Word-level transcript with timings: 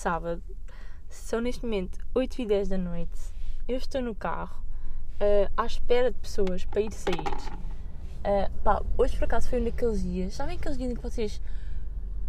sábado, 0.00 0.42
são 1.08 1.40
neste 1.40 1.62
momento 1.62 1.98
8 2.14 2.40
e 2.40 2.46
10 2.46 2.68
da 2.68 2.78
noite. 2.78 3.20
Eu 3.68 3.76
estou 3.76 4.00
no 4.00 4.14
carro 4.14 4.62
uh, 5.20 5.52
à 5.56 5.66
espera 5.66 6.10
de 6.10 6.18
pessoas 6.18 6.64
para 6.64 6.80
ir 6.80 6.92
sair. 6.92 7.18
Uh, 7.18 8.50
pá, 8.62 8.82
hoje 8.96 9.16
por 9.16 9.24
acaso 9.24 9.48
foi 9.48 9.60
um 9.60 9.64
daqueles 9.64 10.02
dias, 10.02 10.34
sabem 10.34 10.56
aqueles 10.56 10.78
dias 10.78 10.90
em 10.90 10.94
que 10.94 11.02
vocês 11.02 11.40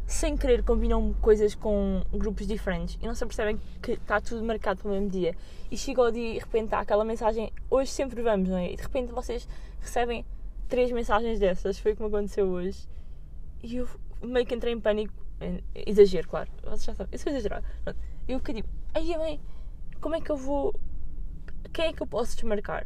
sem 0.05 0.35
querer 0.35 0.63
combinam 0.63 1.13
coisas 1.21 1.55
com 1.55 2.03
grupos 2.11 2.45
diferentes 2.45 2.97
e 3.01 3.07
não 3.07 3.15
se 3.15 3.25
percebem 3.25 3.57
que 3.81 3.93
está 3.93 4.19
tudo 4.19 4.43
marcado 4.43 4.81
para 4.81 4.89
o 4.89 4.91
mesmo 4.91 5.09
dia 5.09 5.33
e 5.69 5.77
chega 5.77 6.01
o 6.01 6.11
dia 6.11 6.31
e 6.31 6.33
de 6.33 6.39
repente 6.39 6.75
aquela 6.75 7.05
mensagem 7.05 7.51
hoje 7.69 7.91
sempre 7.91 8.21
vamos, 8.21 8.49
não 8.49 8.57
é? 8.57 8.73
E 8.73 8.75
de 8.75 8.81
repente 8.81 9.13
vocês 9.13 9.47
recebem 9.79 10.25
três 10.67 10.91
mensagens 10.91 11.39
dessas, 11.39 11.79
foi 11.79 11.95
como 11.95 12.09
aconteceu 12.09 12.45
hoje 12.47 12.85
e 13.63 13.77
eu 13.77 13.87
meio 14.21 14.45
que 14.45 14.53
entrei 14.53 14.73
em 14.73 14.79
pânico 14.81 15.20
exagero, 15.73 16.27
claro, 16.27 16.49
vocês 16.63 16.83
já 16.83 16.95
sabem, 16.95 17.15
isso 17.15 17.27
é 17.27 17.31
exagerado 17.31 17.65
eu 18.27 18.39
fiquei 18.39 18.55
tipo, 18.55 18.69
bem, 18.93 19.39
como 19.99 20.15
é 20.15 20.21
que 20.21 20.31
eu 20.31 20.37
vou 20.37 20.79
quem 21.73 21.85
é 21.85 21.93
que 21.93 22.01
eu 22.01 22.07
posso 22.07 22.35
desmarcar? 22.35 22.85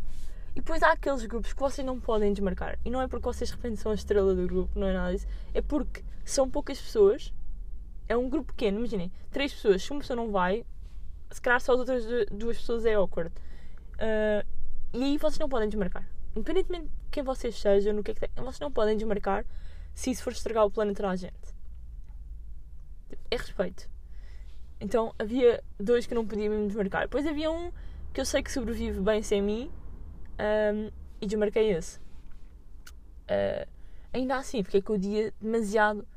E 0.52 0.62
depois 0.62 0.82
há 0.84 0.92
aqueles 0.92 1.26
grupos 1.26 1.54
que 1.54 1.60
vocês 1.60 1.86
não 1.86 2.00
podem 2.00 2.32
desmarcar. 2.32 2.80
E 2.86 2.90
não 2.90 3.02
é 3.02 3.08
porque 3.08 3.26
vocês 3.26 3.50
de 3.50 3.56
repente 3.56 3.78
são 3.78 3.92
a 3.92 3.96
estrela 3.96 4.34
do 4.34 4.48
grupo, 4.48 4.80
não 4.80 4.88
é 4.88 4.94
nada 4.94 5.12
disso. 5.12 5.28
É 5.54 5.62
porque 5.62 6.04
são 6.24 6.50
poucas 6.50 6.80
pessoas. 6.80 7.34
É 8.08 8.16
um 8.16 8.30
grupo 8.30 8.54
pequeno, 8.54 8.78
imaginem. 8.78 9.12
Três 9.32 9.54
pessoas. 9.54 9.84
Se 9.84 9.92
uma 9.92 10.00
pessoa 10.00 10.16
não 10.16 10.32
vai, 10.32 10.66
se 11.32 11.42
calhar 11.42 11.60
só 11.60 11.74
as 11.74 11.80
outras 11.80 12.06
duas 12.32 12.58
pessoas 12.58 12.86
é 12.86 12.94
awkward. 12.94 13.34
Uh, 13.96 14.48
e 14.94 15.04
aí 15.04 15.18
vocês 15.18 15.40
não 15.40 15.50
podem 15.50 15.68
desmarcar. 15.68 16.08
Independentemente 16.36 16.86
de 16.86 16.92
quem 17.12 17.24
vocês 17.24 17.60
sejam, 17.60 17.94
no 17.94 18.04
que 18.04 18.12
é 18.12 18.14
que 18.14 18.22
tem, 18.22 18.30
vocês 18.38 18.60
não 18.60 18.72
podem 18.72 18.96
desmarcar 18.96 19.46
se 19.94 20.12
isso 20.12 20.24
for 20.24 20.32
estragar 20.32 20.66
o 20.66 20.72
plano 20.72 20.94
para 20.94 21.10
a 21.10 21.16
gente. 21.16 21.55
É 23.30 23.36
respeito. 23.36 23.90
Então 24.80 25.14
havia 25.18 25.64
dois 25.80 26.06
que 26.06 26.14
não 26.14 26.26
podiam 26.26 26.50
mesmo 26.50 26.68
desmarcar. 26.68 27.04
Depois 27.04 27.26
havia 27.26 27.50
um 27.50 27.72
que 28.14 28.22
eu 28.22 28.26
sei 28.26 28.42
que 28.42 28.52
sobrevive 28.52 29.00
bem 29.02 29.22
sem 29.22 29.42
mim 29.42 29.72
um, 30.40 30.92
e 31.22 31.26
desmarquei 31.26 31.72
esse. 31.72 32.00
Uh, 33.26 33.68
ainda 34.14 34.38
assim, 34.38 34.64
fiquei 34.64 34.82
com 34.82 34.94
o 34.94 34.98
dia 34.98 35.34
demasiado. 35.42 36.08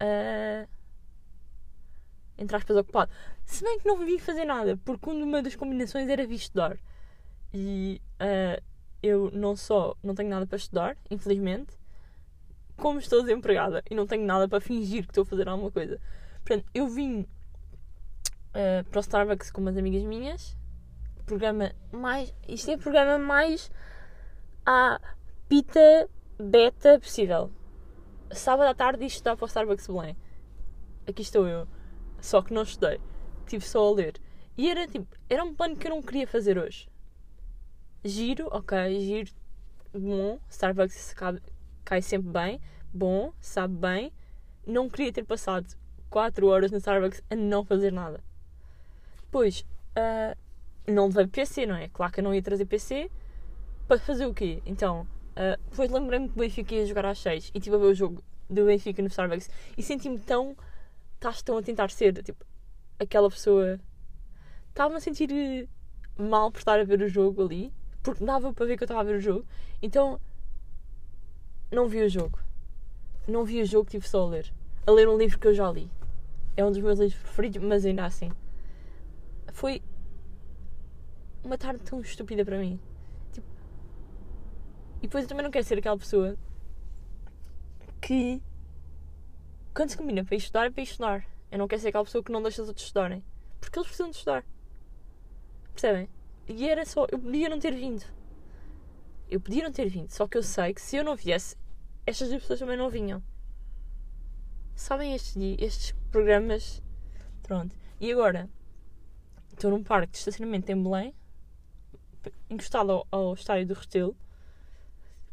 Uh, 0.00 0.68
entre 2.38 2.56
aspas, 2.56 2.76
ocupado. 2.76 3.10
Se 3.44 3.64
bem 3.64 3.78
que 3.78 3.86
não 3.86 3.96
vim 3.96 4.18
fazer 4.18 4.44
nada, 4.44 4.76
porque 4.84 5.08
uma 5.08 5.42
das 5.42 5.56
combinações 5.56 6.08
era 6.08 6.26
vir 6.26 6.34
estudar. 6.34 6.78
E 7.54 8.00
uh, 8.20 8.62
eu 9.02 9.30
não 9.32 9.56
só 9.56 9.96
não 10.02 10.14
tenho 10.14 10.28
nada 10.28 10.46
para 10.46 10.56
estudar, 10.56 10.96
infelizmente, 11.10 11.78
como 12.76 12.98
estou 12.98 13.22
desempregada 13.22 13.82
e 13.90 13.94
não 13.94 14.06
tenho 14.06 14.24
nada 14.24 14.48
para 14.48 14.60
fingir 14.60 15.04
que 15.04 15.10
estou 15.10 15.22
a 15.22 15.26
fazer 15.26 15.48
alguma 15.48 15.70
coisa. 15.70 16.00
Portanto, 16.44 16.66
eu 16.74 16.86
vim 16.88 17.20
uh, 17.20 18.84
para 18.90 18.98
o 18.98 19.00
Starbucks 19.00 19.50
com 19.50 19.60
umas 19.60 19.76
amigas 19.76 20.02
minhas 20.02 20.56
programa 21.26 21.72
mais. 21.92 22.32
Isto 22.48 22.70
é 22.70 22.74
o 22.76 22.78
programa 22.78 23.18
mais 23.18 23.70
à 24.64 25.00
pita 25.48 26.08
beta 26.38 26.98
possível. 27.00 27.50
Sábado 28.30 28.68
à 28.68 28.74
tarde 28.74 29.04
isto 29.04 29.16
está 29.16 29.36
para 29.36 29.44
o 29.44 29.48
Starbucks 29.48 29.88
Belém. 29.88 30.16
Aqui 31.06 31.22
estou 31.22 31.46
eu. 31.46 31.68
Só 32.20 32.40
que 32.40 32.54
não 32.54 32.62
estudei. 32.62 33.00
Estive 33.44 33.64
só 33.64 33.86
a 33.86 33.94
ler. 33.94 34.20
E 34.56 34.70
era 34.70 34.86
tipo, 34.86 35.06
era 35.28 35.44
um 35.44 35.54
plano 35.54 35.76
que 35.76 35.86
eu 35.86 35.90
não 35.90 36.02
queria 36.02 36.26
fazer 36.26 36.56
hoje. 36.56 36.88
Giro, 38.04 38.48
ok, 38.50 39.00
giro, 39.00 39.30
bom. 39.92 40.38
Starbucks 40.48 41.12
cai, 41.86 42.02
sempre 42.02 42.30
bem. 42.30 42.60
Bom, 42.92 43.32
sabe 43.40 43.74
bem. 43.74 44.12
Não 44.66 44.90
queria 44.90 45.12
ter 45.12 45.24
passado 45.24 45.66
4 46.10 46.46
horas 46.48 46.70
no 46.70 46.78
Starbucks 46.78 47.22
a 47.30 47.36
não 47.36 47.64
fazer 47.64 47.92
nada. 47.92 48.22
Depois, 49.22 49.64
uh, 49.96 50.36
não 50.92 51.06
levei 51.06 51.28
PC, 51.28 51.64
não 51.64 51.76
é? 51.76 51.88
Claro 51.88 52.12
que 52.12 52.20
eu 52.20 52.24
não 52.24 52.34
ia 52.34 52.42
trazer 52.42 52.66
PC 52.66 53.10
para 53.86 53.98
fazer 53.98 54.26
o 54.26 54.34
quê? 54.34 54.60
Então, 54.66 55.02
uh, 55.32 55.62
depois 55.70 55.90
lembrei-me 55.90 56.28
que 56.28 56.34
o 56.34 56.38
Benfica 56.40 56.74
ia 56.74 56.84
jogar 56.84 57.06
às 57.06 57.18
6 57.20 57.52
e 57.54 57.58
estive 57.58 57.76
a 57.76 57.78
ver 57.78 57.86
o 57.86 57.94
jogo 57.94 58.22
do 58.50 58.66
Benfica 58.66 59.00
no 59.00 59.08
Starbucks 59.08 59.48
e 59.78 59.82
senti-me 59.82 60.18
tão. 60.18 60.56
Estás 61.14 61.40
tão 61.40 61.56
a 61.56 61.62
tentar 61.62 61.90
ser, 61.90 62.12
tipo, 62.22 62.44
aquela 62.98 63.30
pessoa. 63.30 63.80
Estava-me 64.68 64.96
a 64.96 65.00
sentir 65.00 65.68
mal 66.18 66.50
por 66.50 66.58
estar 66.58 66.78
a 66.78 66.84
ver 66.84 67.00
o 67.00 67.08
jogo 67.08 67.44
ali, 67.44 67.72
porque 68.02 68.24
dava 68.24 68.52
para 68.52 68.66
ver 68.66 68.76
que 68.76 68.82
eu 68.82 68.86
estava 68.86 69.00
a 69.00 69.04
ver 69.04 69.16
o 69.16 69.20
jogo, 69.20 69.46
então. 69.80 70.20
Não 71.70 71.88
vi 71.88 72.02
o 72.02 72.08
jogo. 72.08 72.38
Não 73.26 73.44
vi 73.44 73.60
o 73.60 73.66
jogo, 73.66 73.90
tive 73.90 74.08
só 74.08 74.22
a 74.22 74.28
ler. 74.28 74.52
A 74.86 74.90
ler 74.90 75.08
um 75.08 75.18
livro 75.18 75.38
que 75.38 75.48
eu 75.48 75.54
já 75.54 75.70
li. 75.70 75.90
É 76.56 76.64
um 76.64 76.70
dos 76.70 76.80
meus 76.80 76.98
livros 76.98 77.20
preferidos, 77.20 77.62
mas 77.62 77.84
ainda 77.84 78.04
assim. 78.04 78.30
Foi 79.52 79.82
uma 81.42 81.58
tarde 81.58 81.82
tão 81.82 82.00
estúpida 82.00 82.44
para 82.44 82.58
mim. 82.58 82.80
Tipo, 83.32 83.46
e 84.98 85.00
depois 85.02 85.24
eu 85.24 85.28
também 85.28 85.44
não 85.44 85.50
quero 85.50 85.64
ser 85.64 85.78
aquela 85.78 85.98
pessoa 85.98 86.36
que 88.00 88.40
quando 89.74 89.90
se 89.90 89.96
combina 89.96 90.24
para 90.24 90.36
estudar 90.36 90.66
é 90.66 90.70
para 90.70 90.82
estudar. 90.82 91.26
Eu 91.50 91.58
não 91.58 91.68
quero 91.68 91.82
ser 91.82 91.88
aquela 91.88 92.04
pessoa 92.04 92.24
que 92.24 92.32
não 92.32 92.42
deixa 92.42 92.62
os 92.62 92.68
outros 92.68 92.86
estudarem. 92.86 93.22
Porque 93.60 93.78
eles 93.78 93.88
precisam 93.88 94.10
de 94.10 94.16
estudar. 94.16 94.44
Percebem? 95.72 96.08
E 96.48 96.68
era 96.68 96.84
só. 96.84 97.06
Eu 97.10 97.18
podia 97.18 97.48
não 97.48 97.58
ter 97.58 97.74
vindo. 97.74 98.04
Eu 99.28 99.40
podia 99.40 99.64
não 99.64 99.72
ter 99.72 99.88
vindo. 99.88 100.10
Só 100.10 100.26
que 100.26 100.38
eu 100.38 100.42
sei 100.42 100.74
que 100.74 100.80
se 100.80 100.96
eu 100.96 101.04
não 101.04 101.16
viesse, 101.16 101.56
estas 102.06 102.28
duas 102.28 102.42
pessoas 102.42 102.60
também 102.60 102.76
não 102.76 102.88
vinham. 102.88 103.22
Sabem 104.74 105.14
estes, 105.14 105.36
estes 105.58 105.92
programas? 106.10 106.82
Pronto. 107.42 107.74
E 108.00 108.12
agora? 108.12 108.48
Estou 109.52 109.70
num 109.70 109.82
parque 109.82 110.12
de 110.12 110.18
estacionamento 110.18 110.70
em 110.70 110.82
Belém 110.82 111.14
encostado 112.48 112.92
ao, 112.92 113.06
ao 113.10 113.34
estádio 113.34 113.66
do 113.66 113.74
Restelo, 113.74 114.16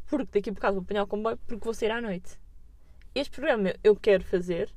porque 0.06 0.38
daqui 0.38 0.50
a 0.50 0.52
bocado 0.52 0.74
vou 0.74 0.82
apanhar 0.82 1.02
o 1.04 1.06
comboio, 1.06 1.38
porque 1.46 1.64
vou 1.64 1.74
sair 1.74 1.90
à 1.90 2.00
noite. 2.00 2.38
Este 3.14 3.30
programa 3.30 3.74
eu 3.82 3.96
quero 3.96 4.24
fazer, 4.24 4.72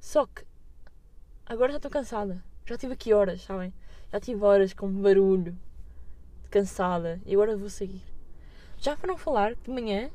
só 0.00 0.26
que 0.26 0.44
agora 1.46 1.72
já 1.72 1.76
estou 1.76 1.90
cansada. 1.90 2.42
Já 2.66 2.78
tive 2.78 2.94
aqui 2.94 3.12
horas, 3.12 3.42
sabem? 3.42 3.72
Já 4.10 4.20
tive 4.20 4.42
horas 4.42 4.72
com 4.72 4.90
barulho, 4.90 5.56
cansada, 6.50 7.20
e 7.26 7.34
agora 7.34 7.56
vou 7.56 7.68
sair. 7.68 8.02
Já 8.84 8.98
não 9.06 9.16
falar 9.16 9.54
de 9.54 9.70
manhã, 9.70 10.10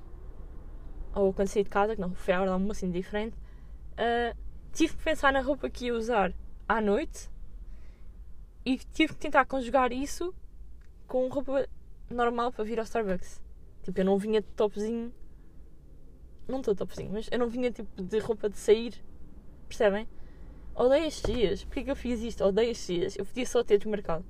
ou 1.16 1.34
quando 1.34 1.48
saí 1.48 1.64
de 1.64 1.72
casa, 1.72 1.96
que 1.96 2.02
não 2.02 2.14
foi 2.14 2.36
a 2.36 2.38
hora 2.38 2.50
de 2.50 2.54
almoço 2.54 2.86
assim 2.86 2.92
diferente, 2.92 3.36
uh, 3.36 4.38
tive 4.72 4.96
que 4.96 5.04
pensar 5.04 5.34
na 5.34 5.42
roupa 5.42 5.68
que 5.72 5.86
ia 5.86 5.96
usar 5.96 6.32
à 6.68 6.80
noite 6.80 7.32
e 8.64 8.78
tive 8.78 9.14
que 9.14 9.20
tentar 9.22 9.46
conjugar 9.46 9.92
isso 9.92 10.36
com 11.08 11.28
roupa 11.30 11.68
normal 12.12 12.52
para 12.52 12.64
vir 12.64 12.78
ao 12.78 12.86
Starbucks. 12.86 13.42
Tipo, 13.82 14.02
eu 14.02 14.06
não 14.06 14.20
vinha 14.20 14.40
de 14.40 14.48
topzinho. 14.50 15.12
Não 16.48 16.60
estou 16.60 16.76
topzinho, 16.76 17.12
mas 17.12 17.28
eu 17.32 17.40
não 17.40 17.50
vinha 17.50 17.72
tipo 17.72 18.04
de 18.04 18.20
roupa 18.20 18.48
de 18.52 18.58
sair. 18.60 19.04
Percebem? 19.68 20.08
Odeio 20.76 21.06
estes 21.06 21.24
dias. 21.24 21.64
Porquê 21.64 21.86
que 21.86 21.90
eu 21.90 21.96
fiz 21.96 22.22
isto? 22.22 22.44
Odeio 22.44 22.70
estes 22.70 22.86
dias. 22.86 23.18
Eu 23.18 23.26
podia 23.26 23.48
só 23.48 23.64
ter 23.64 23.80
desmarcado. 23.80 24.24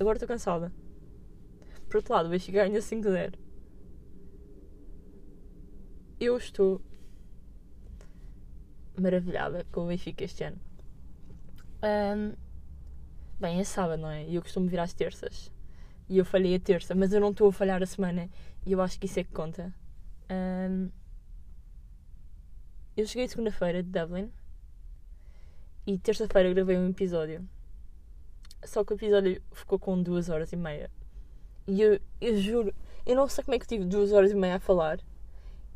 Agora 0.00 0.16
estou 0.16 0.26
cansada. 0.26 0.72
Por 1.92 1.98
outro 1.98 2.14
lado, 2.14 2.26
o 2.26 2.30
Benfica 2.30 2.64
ganha 2.64 2.80
5-0. 2.80 3.34
Eu 6.18 6.38
estou 6.38 6.80
maravilhada 8.98 9.66
com 9.70 9.84
o 9.84 9.88
Benfica 9.88 10.24
este 10.24 10.44
ano. 10.44 10.56
Um, 11.82 12.32
Bem, 13.38 13.60
é 13.60 13.64
sábado, 13.64 14.00
não 14.00 14.08
é? 14.08 14.24
E 14.24 14.36
eu 14.36 14.40
costumo 14.40 14.70
vir 14.70 14.80
às 14.80 14.94
terças. 14.94 15.52
E 16.08 16.16
eu 16.16 16.24
falhei 16.24 16.54
a 16.54 16.60
terça, 16.60 16.94
mas 16.94 17.12
eu 17.12 17.20
não 17.20 17.30
estou 17.30 17.50
a 17.50 17.52
falhar 17.52 17.82
a 17.82 17.86
semana. 17.86 18.30
E 18.64 18.72
eu 18.72 18.80
acho 18.80 18.98
que 18.98 19.04
isso 19.04 19.20
é 19.20 19.24
que 19.24 19.32
conta. 19.32 19.70
Um, 20.30 20.88
eu 22.96 23.06
cheguei 23.06 23.28
segunda-feira 23.28 23.82
de 23.82 23.90
Dublin. 23.90 24.32
E 25.86 25.98
terça-feira 25.98 26.54
gravei 26.54 26.78
um 26.78 26.88
episódio. 26.88 27.46
Só 28.64 28.82
que 28.82 28.94
o 28.94 28.96
episódio 28.96 29.42
ficou 29.52 29.78
com 29.78 30.02
duas 30.02 30.30
horas 30.30 30.54
e 30.54 30.56
meia. 30.56 30.90
E 31.66 31.80
eu, 31.80 32.00
eu 32.20 32.36
juro, 32.36 32.74
eu 33.06 33.16
não 33.16 33.28
sei 33.28 33.44
como 33.44 33.54
é 33.54 33.58
que 33.58 33.66
tive 33.66 33.84
duas 33.84 34.12
horas 34.12 34.32
e 34.32 34.34
meia 34.34 34.56
a 34.56 34.60
falar. 34.60 35.00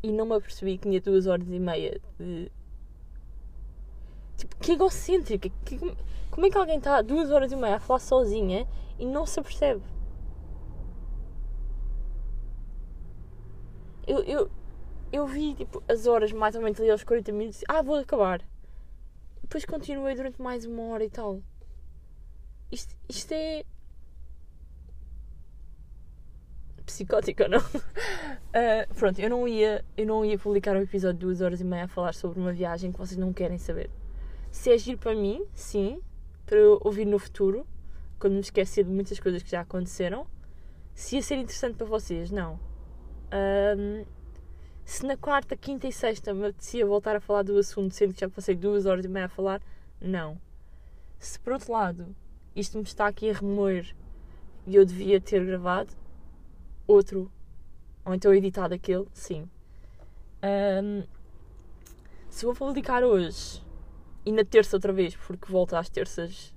E 0.02 0.12
não 0.12 0.26
me 0.26 0.34
apercebi 0.34 0.76
que 0.76 0.88
tinha 0.88 1.00
duas 1.00 1.26
horas 1.26 1.48
e 1.48 1.58
meia 1.58 2.00
de. 2.18 2.50
Tipo, 4.36 4.56
que 4.56 4.72
egocêntrica. 4.72 5.50
Que, 5.64 5.78
como 6.30 6.46
é 6.46 6.50
que 6.50 6.58
alguém 6.58 6.78
está 6.78 7.00
duas 7.02 7.30
horas 7.30 7.50
e 7.52 7.56
meia 7.56 7.76
a 7.76 7.80
falar 7.80 8.00
sozinha 8.00 8.68
e 8.98 9.06
não 9.06 9.26
se 9.26 9.40
apercebe? 9.40 9.82
Eu, 14.06 14.22
eu, 14.22 14.50
eu 15.12 15.26
vi 15.26 15.54
tipo, 15.54 15.82
as 15.88 16.06
horas 16.06 16.32
mais 16.32 16.54
ou 16.54 16.62
menos 16.62 16.80
ali 16.80 16.90
aos 16.90 17.02
40 17.02 17.32
minutos. 17.32 17.64
Ah, 17.68 17.82
vou 17.82 17.96
acabar. 17.96 18.42
Depois 19.42 19.64
continuei 19.64 20.14
durante 20.14 20.40
mais 20.40 20.64
uma 20.64 20.82
hora 20.88 21.04
e 21.04 21.10
tal. 21.10 21.40
Isto, 22.70 22.96
isto 23.08 23.32
é. 23.32 23.64
Psicótico, 26.86 27.48
não? 27.48 27.58
Uh, 27.58 28.94
pronto, 28.94 29.18
eu 29.18 29.28
não, 29.28 29.46
ia, 29.46 29.84
eu 29.96 30.06
não 30.06 30.24
ia 30.24 30.38
publicar 30.38 30.76
um 30.76 30.80
episódio 30.80 31.18
de 31.18 31.26
duas 31.26 31.40
horas 31.40 31.60
e 31.60 31.64
meia 31.64 31.84
a 31.84 31.88
falar 31.88 32.14
sobre 32.14 32.38
uma 32.38 32.52
viagem 32.52 32.92
que 32.92 32.98
vocês 32.98 33.18
não 33.18 33.32
querem 33.32 33.58
saber 33.58 33.90
Se 34.52 34.72
é 34.72 34.78
giro 34.78 34.96
para 34.96 35.14
mim, 35.14 35.44
sim, 35.52 36.00
para 36.46 36.56
eu 36.56 36.80
ouvir 36.82 37.04
no 37.04 37.18
futuro, 37.18 37.66
quando 38.18 38.34
me 38.34 38.40
esquecer 38.40 38.84
de 38.84 38.90
muitas 38.90 39.18
coisas 39.18 39.42
que 39.42 39.50
já 39.50 39.60
aconteceram. 39.60 40.26
Se 40.94 41.16
ia 41.16 41.22
ser 41.22 41.34
interessante 41.34 41.76
para 41.76 41.86
vocês, 41.86 42.30
não. 42.30 42.58
Um, 43.76 44.04
se 44.84 45.04
na 45.04 45.16
quarta, 45.16 45.56
quinta 45.56 45.88
e 45.88 45.92
sexta 45.92 46.32
me 46.32 46.46
apetecia 46.46 46.86
voltar 46.86 47.16
a 47.16 47.20
falar 47.20 47.42
do 47.42 47.58
assunto, 47.58 47.92
sendo 47.92 48.14
que 48.14 48.20
já 48.20 48.28
passei 48.28 48.54
duas 48.54 48.86
horas 48.86 49.04
e 49.04 49.08
meia 49.08 49.26
a 49.26 49.28
falar, 49.28 49.60
não. 50.00 50.40
Se 51.18 51.38
por 51.40 51.54
outro 51.54 51.72
lado 51.72 52.14
isto 52.54 52.78
me 52.78 52.84
está 52.84 53.06
aqui 53.06 53.28
a 53.28 53.34
remoer 53.34 53.94
e 54.66 54.76
eu 54.76 54.84
devia 54.84 55.20
ter 55.20 55.44
gravado 55.44 55.90
outro, 56.86 57.30
ou 58.04 58.14
então 58.14 58.32
editado 58.32 58.74
aquele, 58.74 59.06
sim. 59.12 59.48
Um, 60.42 61.02
se 62.28 62.44
vou 62.44 62.54
publicar 62.54 63.02
hoje 63.02 63.62
e 64.24 64.32
na 64.32 64.44
terça 64.44 64.76
outra 64.76 64.92
vez, 64.92 65.16
porque 65.16 65.50
volto 65.50 65.74
às 65.74 65.88
terças 65.88 66.54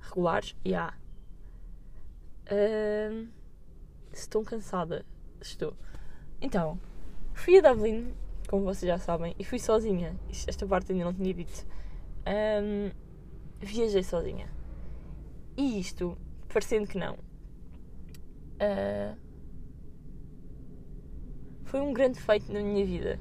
regulares, 0.00 0.56
já. 0.64 0.94
Yeah. 2.50 3.12
Um, 3.12 3.28
estou 4.12 4.42
cansada. 4.42 5.04
Estou. 5.40 5.74
Então, 6.40 6.80
fui 7.34 7.58
a 7.58 7.60
Dublin, 7.60 8.14
como 8.48 8.64
vocês 8.64 8.88
já 8.88 8.98
sabem, 8.98 9.34
e 9.38 9.44
fui 9.44 9.58
sozinha. 9.58 10.16
Esta 10.46 10.66
parte 10.66 10.92
ainda 10.92 11.04
não 11.04 11.14
tinha 11.14 11.34
dito. 11.34 11.66
Um, 12.26 12.90
viajei 13.60 14.02
sozinha. 14.02 14.48
E 15.56 15.80
isto, 15.80 16.16
parecendo 16.48 16.86
que 16.86 16.96
não, 16.96 17.14
uh, 17.14 19.18
foi 21.68 21.80
um 21.80 21.92
grande 21.92 22.18
feito 22.20 22.50
na 22.52 22.60
minha 22.60 22.84
vida. 22.84 23.20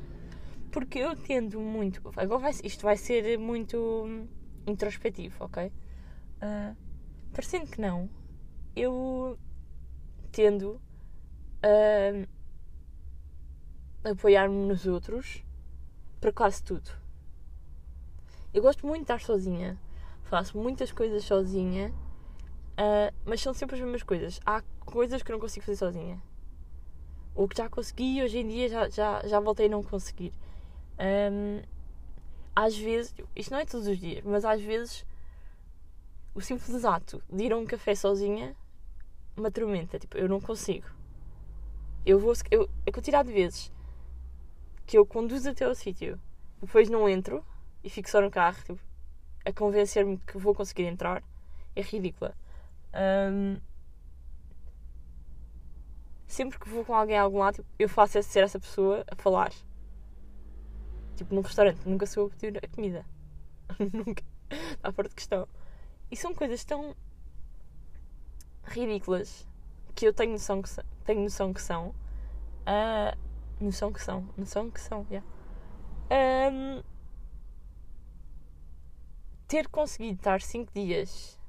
Porque 0.72 1.00
eu 1.00 1.16
tendo 1.16 1.60
muito. 1.60 2.02
Agora 2.16 2.40
vai, 2.40 2.52
isto 2.64 2.84
vai 2.84 2.98
ser 2.98 3.38
muito 3.38 4.26
introspectivo, 4.66 5.36
ok? 5.44 5.72
Uh, 6.42 6.76
parecendo 7.34 7.68
que 7.68 7.80
não, 7.82 8.10
eu 8.76 9.38
tendo 10.32 10.80
a 14.06 14.10
apoiar-me 14.12 14.68
nos 14.68 14.86
outros 14.86 15.44
para 16.22 16.32
quase 16.32 16.64
tudo. 16.64 16.90
Eu 18.54 18.62
gosto 18.62 18.88
muito 18.88 19.00
de 19.00 19.04
estar 19.04 19.20
sozinha, 19.20 19.78
faço 20.24 20.58
muitas 20.58 20.92
coisas 20.92 21.24
sozinha, 21.24 21.94
uh, 22.74 23.14
mas 23.26 23.42
são 23.42 23.54
sempre 23.54 23.76
as 23.76 23.82
mesmas 23.82 24.04
coisas. 24.04 24.40
Há 24.46 24.62
coisas 24.80 25.22
que 25.22 25.32
eu 25.32 25.34
não 25.34 25.42
consigo 25.42 25.66
fazer 25.66 25.78
sozinha. 25.78 26.22
O 27.38 27.48
que 27.48 27.56
já 27.56 27.70
consegui, 27.70 28.24
hoje 28.24 28.40
em 28.40 28.48
dia 28.48 28.68
já, 28.68 28.90
já, 28.90 29.22
já 29.28 29.40
voltei 29.40 29.68
a 29.68 29.70
não 29.70 29.84
conseguir. 29.84 30.34
Um, 31.00 31.62
às 32.56 32.76
vezes, 32.76 33.14
isto 33.36 33.52
não 33.52 33.60
é 33.60 33.66
todos 33.66 33.86
os 33.86 34.00
dias, 34.00 34.24
mas 34.26 34.44
às 34.44 34.60
vezes 34.60 35.06
o 36.34 36.42
simples 36.42 36.84
ato 36.84 37.22
de 37.32 37.44
ir 37.44 37.54
a 37.54 37.58
um 37.58 37.66
café 37.68 37.94
sozinha 37.94 38.56
me 39.38 39.46
atormenta. 39.46 40.00
Tipo, 40.00 40.18
eu 40.18 40.28
não 40.28 40.42
consigo. 40.42 40.88
Eu 42.04 42.20
vou. 42.20 42.34
Eu, 42.50 42.68
a 42.88 42.92
quantidade 42.92 43.28
de 43.28 43.36
vezes 43.36 43.72
que 44.88 44.98
eu 44.98 45.06
conduzo 45.06 45.52
até 45.52 45.66
ao 45.66 45.76
sítio, 45.76 46.20
depois 46.60 46.90
não 46.90 47.08
entro 47.08 47.46
e 47.84 47.90
fico 47.90 48.10
só 48.10 48.20
no 48.20 48.32
carro, 48.32 48.58
tipo, 48.64 48.80
a 49.46 49.54
convencer-me 49.54 50.18
que 50.26 50.40
vou 50.40 50.56
conseguir 50.56 50.86
entrar, 50.86 51.22
é 51.76 51.82
ridícula. 51.84 52.34
Um, 53.32 53.58
sempre 56.28 56.60
que 56.60 56.70
vou 56.70 56.84
com 56.84 56.94
alguém 56.94 57.18
a 57.18 57.22
algum 57.24 57.40
lado, 57.40 57.56
tipo, 57.56 57.68
eu 57.80 57.90
faço 57.90 58.22
ser 58.22 58.44
essa 58.44 58.60
pessoa 58.60 59.04
a 59.10 59.16
falar. 59.16 59.52
Tipo, 61.16 61.34
num 61.34 61.42
restaurante, 61.42 61.80
nunca 61.86 62.06
sou 62.06 62.28
a 62.28 62.30
pedir 62.30 62.60
a 62.64 62.68
comida. 62.68 63.06
nunca. 63.94 64.24
Está 64.50 64.92
fora 64.92 65.10
de 65.10 65.16
questão. 65.16 65.48
E 66.12 66.16
são 66.16 66.34
coisas 66.34 66.64
tão 66.64 66.96
ridículas 68.66 69.48
que 69.96 70.08
eu 70.08 70.14
tenho 70.14 70.34
noção 70.34 70.62
que, 70.62 70.70
tenho 71.06 71.22
noção 71.22 71.54
que 71.54 71.62
são. 71.62 71.90
Uh, 72.68 73.18
noção 73.60 73.92
que 73.92 74.02
são. 74.02 74.28
Noção 74.38 74.70
que 74.70 74.80
são, 74.80 75.08
yeah. 75.10 75.26
Um, 76.10 76.84
ter 79.48 79.68
conseguido 79.70 80.18
estar 80.18 80.42
5 80.42 80.72
dias 80.74 81.40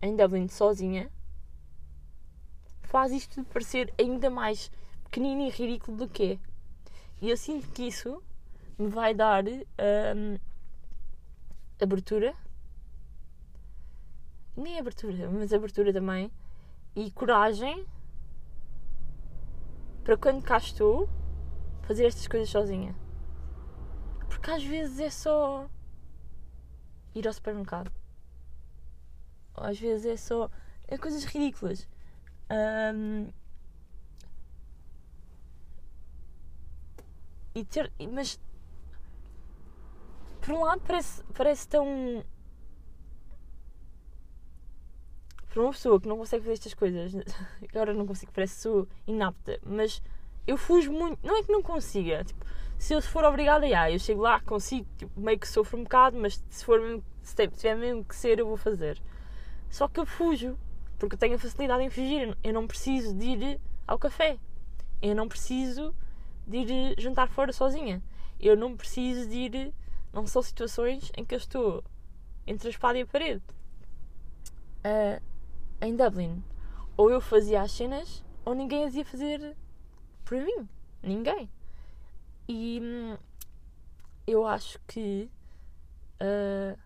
em 0.00 0.14
Dublin 0.14 0.48
sozinha 0.48 1.10
faz 2.88 3.12
isto 3.12 3.44
parecer 3.44 3.92
ainda 3.98 4.30
mais 4.30 4.70
pequenino 5.04 5.42
e 5.42 5.50
ridículo 5.50 5.98
do 5.98 6.08
que 6.08 6.32
é. 6.32 6.38
E 7.20 7.28
eu 7.30 7.36
sinto 7.36 7.68
que 7.68 7.82
isso 7.82 8.22
me 8.78 8.88
vai 8.88 9.14
dar 9.14 9.44
um, 9.44 10.38
abertura. 11.80 12.34
Nem 14.56 14.78
abertura, 14.78 15.30
mas 15.30 15.52
abertura 15.52 15.92
também. 15.92 16.30
E 16.96 17.10
coragem 17.10 17.86
para 20.02 20.16
quando 20.16 20.42
cá 20.42 20.56
estou 20.56 21.08
fazer 21.82 22.06
estas 22.06 22.26
coisas 22.26 22.48
sozinha. 22.48 22.94
Porque 24.28 24.50
às 24.50 24.64
vezes 24.64 24.98
é 24.98 25.10
só 25.10 25.68
ir 27.14 27.26
ao 27.26 27.32
supermercado. 27.32 27.92
Às 29.54 29.78
vezes 29.78 30.06
é 30.06 30.16
só. 30.16 30.50
É 30.86 30.96
coisas 30.96 31.24
ridículas. 31.24 31.86
Um, 32.50 33.28
e 37.54 37.64
ter. 37.64 37.92
Mas. 38.12 38.40
Por 40.40 40.54
um 40.54 40.64
lado 40.64 40.80
parece, 40.86 41.22
parece 41.34 41.68
tão 41.68 42.24
para 45.48 45.62
uma 45.62 45.72
pessoa 45.72 46.00
que 46.00 46.08
não 46.08 46.16
consegue 46.16 46.42
fazer 46.42 46.54
estas 46.54 46.74
coisas, 46.74 47.12
agora 47.68 47.92
não 47.92 48.06
consigo, 48.06 48.30
parece 48.32 48.60
sou 48.60 48.86
inapta, 49.06 49.58
mas 49.66 50.00
eu 50.46 50.56
fujo 50.56 50.92
muito, 50.92 51.18
não 51.26 51.36
é 51.36 51.42
que 51.42 51.50
não 51.50 51.62
consiga, 51.62 52.22
tipo, 52.24 52.46
se 52.78 52.94
eu 52.94 53.02
for 53.02 53.24
obrigada, 53.24 53.68
já, 53.68 53.90
eu 53.90 53.98
chego 53.98 54.22
lá, 54.22 54.40
consigo, 54.40 54.86
tipo, 54.96 55.20
meio 55.20 55.38
que 55.38 55.48
sofro 55.48 55.78
um 55.78 55.82
bocado, 55.82 56.16
mas 56.18 56.42
se 56.48 56.64
for 56.64 57.02
se 57.22 57.48
tiver 57.48 57.74
mesmo 57.74 58.04
que 58.04 58.14
ser, 58.14 58.38
eu 58.38 58.46
vou 58.46 58.56
fazer. 58.56 59.02
Só 59.68 59.88
que 59.88 60.00
eu 60.00 60.06
fujo, 60.06 60.56
porque 60.98 61.14
eu 61.14 61.18
tenho 61.18 61.38
facilidade 61.38 61.82
em 61.82 61.90
fugir, 61.90 62.36
eu 62.42 62.52
não 62.52 62.66
preciso 62.66 63.14
de 63.14 63.24
ir 63.26 63.60
ao 63.86 63.98
café, 63.98 64.38
eu 65.00 65.14
não 65.14 65.28
preciso 65.28 65.94
de 66.46 66.58
ir 66.58 66.94
jantar 66.98 67.28
fora 67.28 67.52
sozinha, 67.52 68.02
eu 68.40 68.56
não 68.56 68.76
preciso 68.76 69.28
de 69.28 69.36
ir, 69.36 69.74
não 70.12 70.26
são 70.26 70.42
situações 70.42 71.10
em 71.16 71.24
que 71.24 71.34
eu 71.34 71.38
estou 71.38 71.84
entre 72.46 72.68
a 72.68 72.70
espada 72.70 72.98
e 72.98 73.02
a 73.02 73.06
parede. 73.06 73.42
Uh, 74.78 75.22
em 75.80 75.94
Dublin, 75.94 76.42
ou 76.96 77.10
eu 77.10 77.20
fazia 77.20 77.62
as 77.62 77.70
cenas, 77.72 78.24
ou 78.44 78.54
ninguém 78.54 78.84
as 78.84 78.94
ia 78.94 79.04
fazer 79.04 79.56
por 80.24 80.36
mim. 80.38 80.68
Ninguém. 81.02 81.48
E 82.48 82.80
hum, 82.82 83.16
eu 84.26 84.46
acho 84.46 84.80
que 84.86 85.30
uh, 86.20 86.78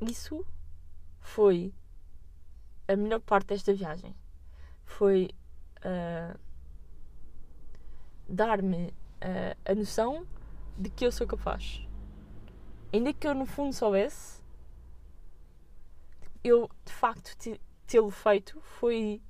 isso 0.00 0.44
foi 1.20 1.74
a 2.88 2.96
melhor 2.96 3.20
parte 3.20 3.48
desta 3.48 3.72
viagem. 3.72 4.14
Foi 4.84 5.30
uh, 5.78 6.38
dar-me 8.28 8.88
uh, 8.88 9.56
a 9.64 9.74
noção 9.74 10.26
de 10.76 10.90
que 10.90 11.06
eu 11.06 11.12
sou 11.12 11.26
capaz. 11.26 11.86
Ainda 12.92 13.12
que 13.12 13.26
eu 13.26 13.34
no 13.34 13.46
fundo 13.46 13.72
soubesse 13.72 14.44
eu 16.44 16.70
de 16.84 16.92
facto 16.92 17.34
tê-lo 17.86 18.10
feito 18.10 18.60
foi 18.60 19.22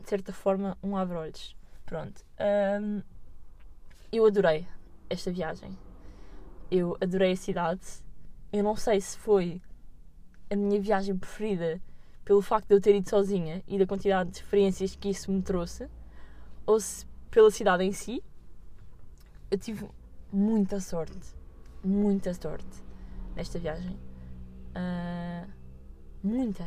de 0.00 0.08
certa 0.08 0.32
forma 0.32 0.76
um 0.82 0.96
abre-olhos. 0.96 1.56
Pronto. 1.86 2.24
Um, 2.82 3.02
eu 4.10 4.26
adorei 4.26 4.66
esta 5.08 5.30
viagem. 5.30 5.78
Eu 6.70 6.98
adorei 7.00 7.32
a 7.32 7.36
cidade. 7.36 7.86
Eu 8.52 8.64
não 8.64 8.74
sei 8.74 9.00
se 9.00 9.16
foi 9.16 9.62
a 10.50 10.56
minha 10.56 10.80
viagem 10.80 11.16
preferida 11.16 11.80
pelo 12.24 12.42
facto 12.42 12.68
de 12.68 12.74
eu 12.74 12.80
ter 12.80 12.94
ido 12.94 13.08
sozinha 13.08 13.62
e 13.66 13.78
da 13.78 13.86
quantidade 13.86 14.30
de 14.30 14.36
experiências 14.36 14.94
que 14.94 15.08
isso 15.08 15.32
me 15.32 15.42
trouxe, 15.42 15.88
ou 16.66 16.78
se 16.78 17.06
pela 17.30 17.50
cidade 17.50 17.84
em 17.84 17.92
si. 17.92 18.22
Eu 19.50 19.58
tive 19.58 19.88
muita 20.30 20.78
sorte, 20.80 21.34
muita 21.82 22.34
sorte 22.34 22.84
nesta 23.34 23.58
viagem. 23.58 23.98
Uh, 24.76 25.48
muita. 26.22 26.66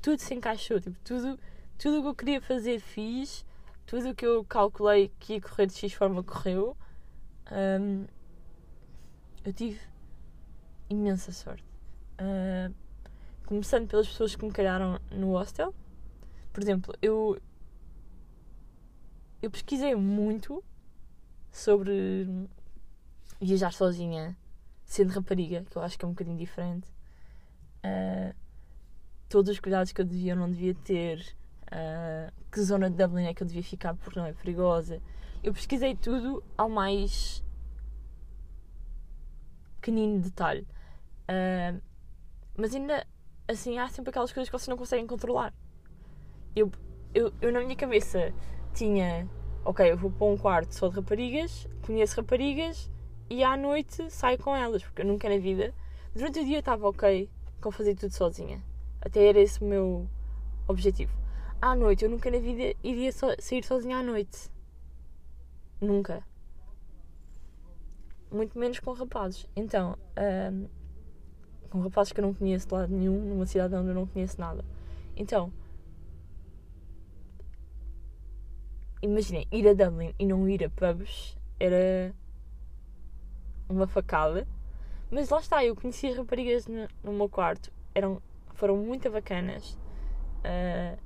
Tudo 0.00 0.20
se 0.20 0.34
encaixou. 0.34 0.80
Tipo, 0.80 0.96
tudo, 1.02 1.38
tudo 1.76 1.98
o 1.98 2.02
que 2.02 2.08
eu 2.08 2.14
queria 2.14 2.40
fazer 2.40 2.78
fiz. 2.80 3.44
Tudo 3.84 4.10
o 4.10 4.14
que 4.14 4.24
eu 4.24 4.44
calculei 4.44 5.10
que 5.18 5.34
ia 5.34 5.40
correr 5.40 5.66
de 5.66 5.74
X 5.74 5.92
forma 5.92 6.22
correu. 6.22 6.76
Um, 7.50 8.06
eu 9.44 9.52
tive 9.52 9.80
imensa 10.88 11.32
sorte. 11.32 11.69
Uh, 12.20 12.74
começando 13.46 13.88
pelas 13.88 14.06
pessoas 14.06 14.36
que 14.36 14.44
me 14.44 14.52
calharam 14.52 15.00
no 15.10 15.32
hostel. 15.32 15.74
Por 16.52 16.62
exemplo, 16.62 16.94
eu, 17.00 17.40
eu 19.40 19.50
pesquisei 19.50 19.94
muito 19.94 20.62
sobre 21.50 22.28
viajar 23.40 23.72
sozinha, 23.72 24.36
sendo 24.84 25.12
rapariga, 25.12 25.64
que 25.64 25.76
eu 25.76 25.82
acho 25.82 25.98
que 25.98 26.04
é 26.04 26.08
um 26.08 26.12
bocadinho 26.12 26.36
diferente. 26.36 26.88
Uh, 27.84 28.34
todos 29.28 29.50
os 29.50 29.58
cuidados 29.58 29.90
que 29.92 30.00
eu 30.00 30.04
devia 30.04 30.34
ou 30.34 30.38
não 30.38 30.50
devia 30.50 30.74
ter, 30.74 31.20
uh, 31.66 32.32
que 32.52 32.60
zona 32.60 32.90
de 32.90 32.96
Dublin 32.96 33.24
é 33.24 33.34
que 33.34 33.42
eu 33.42 33.46
devia 33.46 33.62
ficar 33.62 33.94
porque 33.94 34.18
não 34.18 34.26
é 34.26 34.32
perigosa. 34.32 35.00
Eu 35.42 35.54
pesquisei 35.54 35.96
tudo 35.96 36.44
ao 36.56 36.68
mais 36.68 37.42
pequenino 39.80 40.20
detalhe. 40.20 40.66
Uh, 41.22 41.80
mas 42.60 42.74
ainda 42.74 43.06
assim 43.48 43.78
há 43.78 43.88
sempre 43.88 44.10
aquelas 44.10 44.32
coisas 44.32 44.48
que 44.48 44.56
vocês 44.56 44.68
não 44.68 44.76
conseguem 44.76 45.06
controlar. 45.06 45.54
Eu, 46.54 46.70
eu, 47.14 47.32
eu 47.40 47.52
na 47.52 47.60
minha 47.60 47.74
cabeça 47.74 48.32
tinha, 48.74 49.28
ok, 49.64 49.90
eu 49.90 49.96
vou 49.96 50.10
para 50.10 50.26
um 50.26 50.36
quarto 50.36 50.72
só 50.74 50.88
de 50.88 50.96
raparigas, 50.96 51.66
conheço 51.82 52.16
raparigas 52.20 52.90
e 53.28 53.42
à 53.42 53.56
noite 53.56 54.10
saio 54.10 54.38
com 54.38 54.54
elas, 54.54 54.82
porque 54.82 55.02
eu 55.02 55.06
nunca 55.06 55.28
na 55.28 55.38
vida. 55.38 55.74
Durante 56.14 56.40
o 56.40 56.44
dia 56.44 56.58
estava 56.58 56.88
ok 56.88 57.30
com 57.60 57.70
fazer 57.70 57.94
tudo 57.94 58.12
sozinha. 58.12 58.62
Até 59.00 59.26
era 59.28 59.40
esse 59.40 59.62
o 59.62 59.66
meu 59.66 60.08
objetivo. 60.68 61.16
À 61.62 61.74
noite, 61.74 62.04
eu 62.04 62.10
nunca 62.10 62.30
na 62.30 62.38
vida 62.38 62.74
iria 62.82 63.12
so 63.12 63.26
sair 63.38 63.64
sozinha 63.64 63.98
à 63.98 64.02
noite. 64.02 64.50
Nunca. 65.80 66.24
Muito 68.30 68.58
menos 68.58 68.78
com 68.80 68.92
rapazes. 68.92 69.46
Então, 69.56 69.96
um, 70.52 70.68
com 71.70 71.80
rapazes 71.80 72.12
que 72.12 72.20
eu 72.20 72.26
não 72.26 72.34
conheço 72.34 72.66
de 72.66 72.74
lado 72.74 72.92
nenhum, 72.92 73.20
numa 73.20 73.46
cidade 73.46 73.74
onde 73.74 73.88
eu 73.88 73.94
não 73.94 74.06
conheço 74.06 74.40
nada. 74.40 74.64
Então, 75.16 75.52
imaginem, 79.00 79.46
ir 79.50 79.68
a 79.68 79.72
Dublin 79.72 80.14
e 80.18 80.26
não 80.26 80.48
ir 80.48 80.64
a 80.64 80.70
pubs 80.70 81.36
era 81.58 82.12
uma 83.68 83.86
facada. 83.86 84.46
Mas 85.10 85.28
lá 85.28 85.38
está, 85.38 85.64
eu 85.64 85.74
conheci 85.74 86.10
raparigas 86.12 86.66
no, 86.66 86.88
no 87.02 87.12
meu 87.12 87.28
quarto, 87.28 87.72
eram, 87.94 88.22
foram 88.54 88.76
muito 88.76 89.10
bacanas. 89.10 89.78
Uh, 90.44 90.98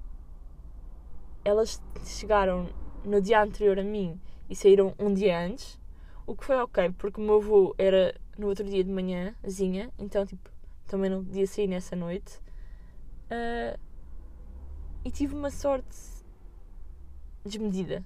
elas 1.44 1.83
chegaram 2.04 2.68
no 3.04 3.21
dia 3.21 3.42
anterior 3.42 3.78
a 3.78 3.83
mim 3.83 4.21
e 4.49 4.54
saíram 4.54 4.94
um 4.99 5.12
dia 5.12 5.38
antes, 5.38 5.78
o 6.26 6.35
que 6.35 6.44
foi 6.44 6.56
ok, 6.56 6.92
porque 6.99 7.21
o 7.21 7.25
meu 7.25 7.37
avô 7.37 7.75
era 7.78 8.14
no 8.38 8.49
outro 8.49 8.64
dia 8.64 8.83
de 8.83 8.90
manhãzinha, 8.90 9.90
então 9.99 10.25
tipo, 10.25 10.50
também 10.86 11.10
não 11.10 11.24
podia 11.24 11.46
sair 11.46 11.66
nessa 11.66 11.96
noite. 11.96 12.38
Uh, 13.26 13.78
e 15.04 15.10
tive 15.10 15.34
uma 15.34 15.50
sorte 15.50 15.96
desmedida 17.44 18.02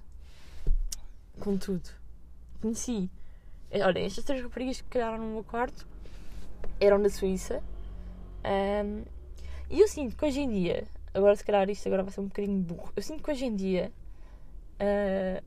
com 1.39 1.57
tudo. 1.57 1.89
Conheci. 2.61 3.09
Olha, 3.71 3.99
estas 3.99 4.23
três 4.23 4.41
raparigas 4.41 4.81
que 4.81 4.89
calharam 4.89 5.19
no 5.19 5.33
meu 5.33 5.43
quarto 5.43 5.87
eram 6.79 7.01
da 7.01 7.09
Suíça. 7.09 7.63
Um, 8.43 9.03
e 9.69 9.79
eu 9.79 9.87
sinto 9.87 10.15
que 10.15 10.25
hoje 10.25 10.41
em 10.41 10.49
dia, 10.49 10.87
agora 11.13 11.35
se 11.35 11.43
calhar 11.43 11.69
isto 11.69 11.87
agora 11.87 12.03
vai 12.03 12.11
ser 12.11 12.21
um 12.21 12.27
bocadinho 12.27 12.61
burro, 12.61 12.91
eu 12.95 13.01
sinto 13.01 13.23
que 13.23 13.31
hoje 13.31 13.45
em 13.45 13.55
dia 13.55 13.91
uh, 14.75 15.43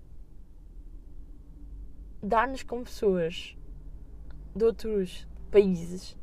dar-nos 2.22 2.62
com 2.62 2.84
pessoas 2.84 3.56
de 4.54 4.64
outros 4.64 5.26
países 5.50 6.16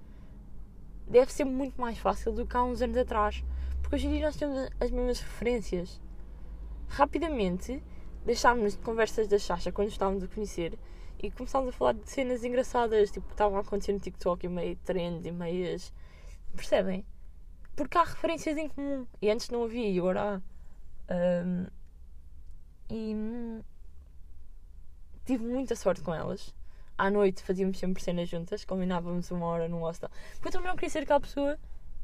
deve 1.09 1.33
ser 1.33 1.43
muito 1.43 1.79
mais 1.81 1.97
fácil 1.97 2.31
do 2.31 2.45
que 2.45 2.55
há 2.55 2.63
uns 2.63 2.81
anos 2.81 2.97
atrás. 2.97 3.43
Porque 3.81 3.95
hoje 3.95 4.07
em 4.07 4.11
dia 4.11 4.25
nós 4.25 4.35
temos 4.35 4.69
as 4.79 4.91
mesmas 4.91 5.19
referências. 5.19 5.99
Rapidamente 6.87 7.83
deixámos-nos 8.25 8.73
de 8.73 8.79
conversas 8.79 9.27
da 9.27 9.39
Chacha 9.39 9.71
quando 9.71 9.89
estávamos 9.89 10.23
a 10.23 10.27
conhecer 10.27 10.77
e 11.21 11.31
começámos 11.31 11.69
a 11.69 11.71
falar 11.71 11.93
de 11.93 12.09
cenas 12.09 12.43
engraçadas, 12.43 13.11
tipo, 13.11 13.29
estavam 13.31 13.57
a 13.57 13.61
acontecer 13.61 13.91
no 13.91 13.99
TikTok 13.99 14.45
e 14.45 14.49
meio 14.49 14.75
trends 14.77 15.25
e 15.25 15.31
meias. 15.31 15.91
Percebem? 16.55 17.05
Porque 17.75 17.97
há 17.97 18.03
referências 18.03 18.57
em 18.57 18.69
comum. 18.69 19.05
E 19.21 19.29
antes 19.29 19.49
não 19.49 19.63
havia 19.63 19.89
e 19.89 19.99
agora 19.99 20.21
há. 20.21 20.41
Um, 21.45 21.65
e 22.89 23.15
hum, 23.15 23.61
tive 25.25 25.45
muita 25.45 25.75
sorte 25.75 26.01
com 26.01 26.13
elas. 26.13 26.53
À 26.99 27.09
noite 27.09 27.41
fazíamos 27.43 27.79
sempre 27.79 28.03
cenas 28.03 28.27
juntas, 28.27 28.65
combinávamos 28.65 29.31
uma 29.31 29.45
hora 29.45 29.69
num 29.69 29.79
hostel. 29.79 30.09
Porque 30.33 30.49
eu 30.49 30.51
também 30.51 30.67
não 30.67 30.75
queria 30.75 30.89
ser 30.89 30.99
aquela 30.99 31.21
pessoa 31.21 31.57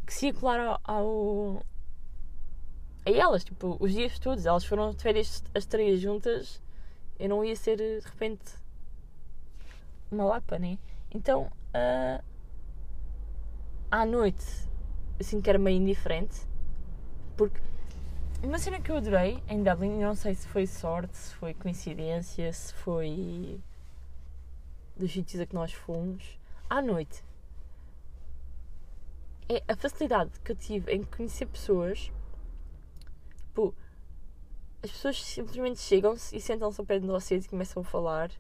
que 0.08 0.14
se 0.14 0.28
ia 0.28 0.34
colar 0.34 0.58
ao, 0.58 0.80
ao 0.86 1.66
a 3.06 3.12
elas, 3.12 3.44
tipo, 3.44 3.76
os 3.78 3.92
dias 3.92 4.18
todos. 4.20 4.46
Elas 4.46 4.64
foram 4.64 4.94
de 4.94 5.04
férias 5.04 5.44
as 5.54 5.66
três 5.66 6.00
juntas. 6.00 6.62
Eu 7.20 7.28
não 7.28 7.44
ia 7.44 7.58
ser 7.58 7.76
de 7.76 8.00
repente 8.06 8.54
uma 10.10 10.24
lapa, 10.24 10.58
né? 10.58 10.80
Então, 11.14 11.52
uh, 11.76 12.24
à 13.92 14.06
noite, 14.06 14.46
assim 15.20 15.42
que 15.42 15.50
era 15.50 15.60
meio 15.60 15.78
indiferente, 15.78 16.40
porque 17.36 17.60
uma 18.42 18.60
cena 18.60 18.80
que 18.80 18.90
eu 18.90 18.96
adorei 18.96 19.44
em 19.50 19.62
Dublin, 19.62 20.00
não 20.00 20.16
sei 20.16 20.36
se 20.36 20.48
foi 20.48 20.66
sorte, 20.66 21.18
se 21.18 21.36
foi 21.36 21.54
coincidência, 21.54 22.54
se 22.54 22.74
foi 22.76 23.60
dos 24.98 25.12
sítios 25.12 25.42
a 25.42 25.46
que 25.46 25.54
nós 25.54 25.74
fomos, 25.74 26.40
à 26.70 26.82
noite, 26.82 27.24
é 29.50 29.64
a 29.68 29.76
facilidade 29.76 30.40
que 30.40 30.52
eu 30.52 30.56
tive 30.56 30.92
em 30.92 31.04
conhecer 31.04 31.46
pessoas. 31.46 32.12
Tipo, 33.38 33.76
as 34.84 34.92
pessoas 34.92 35.24
simplesmente 35.24 35.80
chegam-se 35.80 36.36
e 36.36 36.42
sentam-se 36.42 36.80
ao 36.80 36.86
pé 36.86 37.00
de 37.00 37.08
vocês 37.08 37.46
e 37.46 37.50
começam 37.50 37.82
a 37.82 37.86
falar 37.86 38.32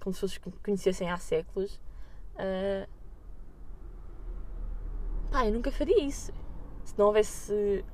como 0.00 0.12
se 0.14 0.20
fossem 0.20 0.40
conhecessem 0.62 1.10
há 1.10 1.16
séculos. 1.16 1.80
Uh... 2.34 2.88
Pá, 5.30 5.46
eu 5.46 5.52
nunca 5.52 5.70
faria 5.70 6.04
isso. 6.04 6.32
Se 6.84 6.98
não 6.98 7.06
houvesse 7.06 7.84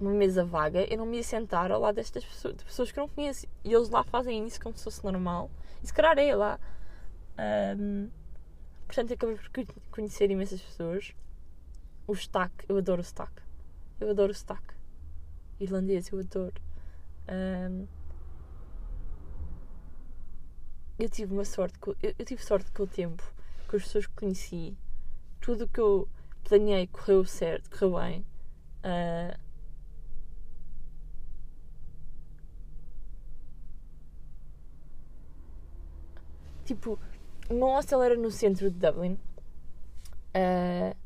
uma 0.00 0.12
mesa 0.12 0.44
vaga, 0.44 0.84
eu 0.92 0.98
não 0.98 1.06
me 1.06 1.18
ia 1.18 1.22
sentar 1.22 1.70
ao 1.70 1.80
lado 1.80 1.96
destas 1.96 2.24
pessoas, 2.24 2.56
de 2.56 2.64
pessoas 2.64 2.92
que 2.92 2.98
eu 2.98 3.02
não 3.02 3.08
conheço. 3.08 3.46
E 3.64 3.72
eles 3.72 3.88
lá 3.88 4.04
fazem 4.04 4.46
isso 4.46 4.60
como 4.60 4.76
se 4.76 4.84
fosse 4.84 5.04
normal. 5.04 5.50
E 5.82 5.86
se 5.86 5.92
calhar 5.92 6.18
é 6.18 6.34
lá. 6.34 6.58
Um... 7.78 8.10
Portanto, 8.86 9.14
acabei 9.14 9.36
por 9.36 9.66
conhecer 9.90 10.30
imensas 10.30 10.60
pessoas. 10.60 11.14
O 12.06 12.14
sotaque, 12.14 12.66
eu 12.68 12.76
adoro 12.76 13.00
o 13.00 13.04
sotaque. 13.04 13.42
Eu 14.00 14.10
adoro 14.10 14.32
o 14.32 14.34
sotaque. 14.34 14.74
Irlandês, 15.58 16.08
eu 16.10 16.20
adoro. 16.20 16.54
Um 17.28 17.86
eu 20.98 21.08
tive 21.08 21.32
uma 21.32 21.44
sorte, 21.44 21.76
eu, 22.02 22.14
eu, 22.18 22.24
tive 22.24 22.42
sorte 22.42 22.70
com 22.70 22.84
o 22.84 22.86
tempo, 22.86 23.22
com 23.68 23.76
as 23.76 23.82
pessoas 23.82 24.06
que 24.06 24.14
conheci, 24.14 24.76
tudo 25.40 25.64
o 25.64 25.68
que 25.68 25.80
eu 25.80 26.08
planeei 26.44 26.86
correu 26.86 27.24
certo, 27.24 27.70
correu 27.70 27.98
bem. 27.98 28.26
Uh, 28.84 29.43
tipo, 36.64 36.98
o 37.48 37.54
meu 37.54 37.68
hostel 37.68 38.02
era 38.02 38.16
no 38.16 38.30
centro 38.30 38.70
de 38.70 38.78
Dublin. 38.78 39.18
Uh, 40.34 40.96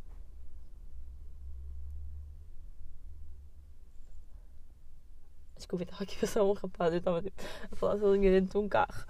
Desculpa, 5.57 5.83
estava 5.83 6.05
aqui 6.05 6.17
a 6.17 6.21
passar 6.21 6.45
um 6.45 6.53
rapaz, 6.53 6.93
eu 6.93 6.99
estava 6.99 7.21
tipo, 7.21 7.43
a 7.71 7.77
falar 7.77 7.99
sozinha 7.99 8.31
dentro 8.31 8.59
de 8.59 8.65
um 8.65 8.69
carro. 8.69 9.05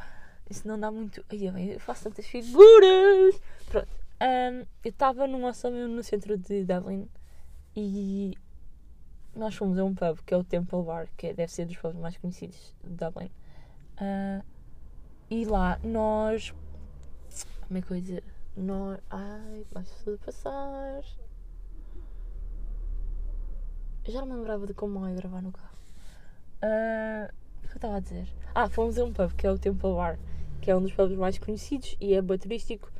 Isso 0.50 0.66
não 0.66 0.80
dá 0.80 0.90
muito. 0.90 1.24
Ai, 1.28 1.74
eu 1.74 1.80
faço 1.80 2.04
tantas 2.04 2.26
figuras! 2.26 3.40
Pronto. 3.68 3.88
Um, 4.20 4.66
eu 4.82 4.90
estava 4.90 5.26
num 5.28 5.42
hostel 5.42 5.70
no 5.70 6.02
centro 6.02 6.36
de 6.36 6.64
Dublin 6.64 7.08
e 7.76 8.36
nós 9.36 9.54
fomos 9.54 9.78
a 9.78 9.84
um 9.84 9.94
pub 9.94 10.18
que 10.26 10.34
é 10.34 10.36
o 10.36 10.42
Temple 10.42 10.82
Bar, 10.82 11.06
que 11.16 11.28
é, 11.28 11.34
deve 11.34 11.52
ser 11.52 11.66
dos 11.66 11.76
pubs 11.76 12.00
mais 12.00 12.16
conhecidos 12.16 12.74
de 12.82 12.90
Dublin. 12.90 13.30
Uh, 14.00 14.42
e 15.30 15.44
lá 15.44 15.78
nós. 15.82 16.54
Como 17.66 17.78
é 17.78 17.82
que 17.82 17.90
eu 17.90 17.96
ia 17.96 18.02
dizer? 18.02 18.24
Nós. 18.56 18.98
Ai, 19.10 19.66
mais 19.74 19.90
tudo 20.04 20.18
passar. 20.18 21.02
Eu 24.04 24.12
já 24.12 24.20
não 24.20 24.28
me 24.28 24.34
lembrava 24.34 24.66
de 24.66 24.74
como 24.74 25.06
ia 25.06 25.14
gravar 25.14 25.42
no 25.42 25.52
carro. 25.52 25.78
Uh, 26.62 27.32
o 27.58 27.68
que 27.68 27.72
eu 27.72 27.76
estava 27.76 27.96
a 27.96 28.00
dizer? 28.00 28.28
Ah, 28.54 28.68
fomos 28.68 28.98
a 28.98 29.04
um 29.04 29.12
pub 29.12 29.32
que 29.32 29.46
é 29.46 29.50
o 29.50 29.58
Temple 29.58 29.94
Bar 29.94 30.18
que 30.60 30.70
é 30.70 30.76
um 30.76 30.82
dos 30.82 30.92
pubs 30.92 31.16
mais 31.16 31.38
conhecidos 31.38 31.96
e 32.00 32.14
é 32.14 32.22
bem 32.22 32.38
turístico. 32.38 32.90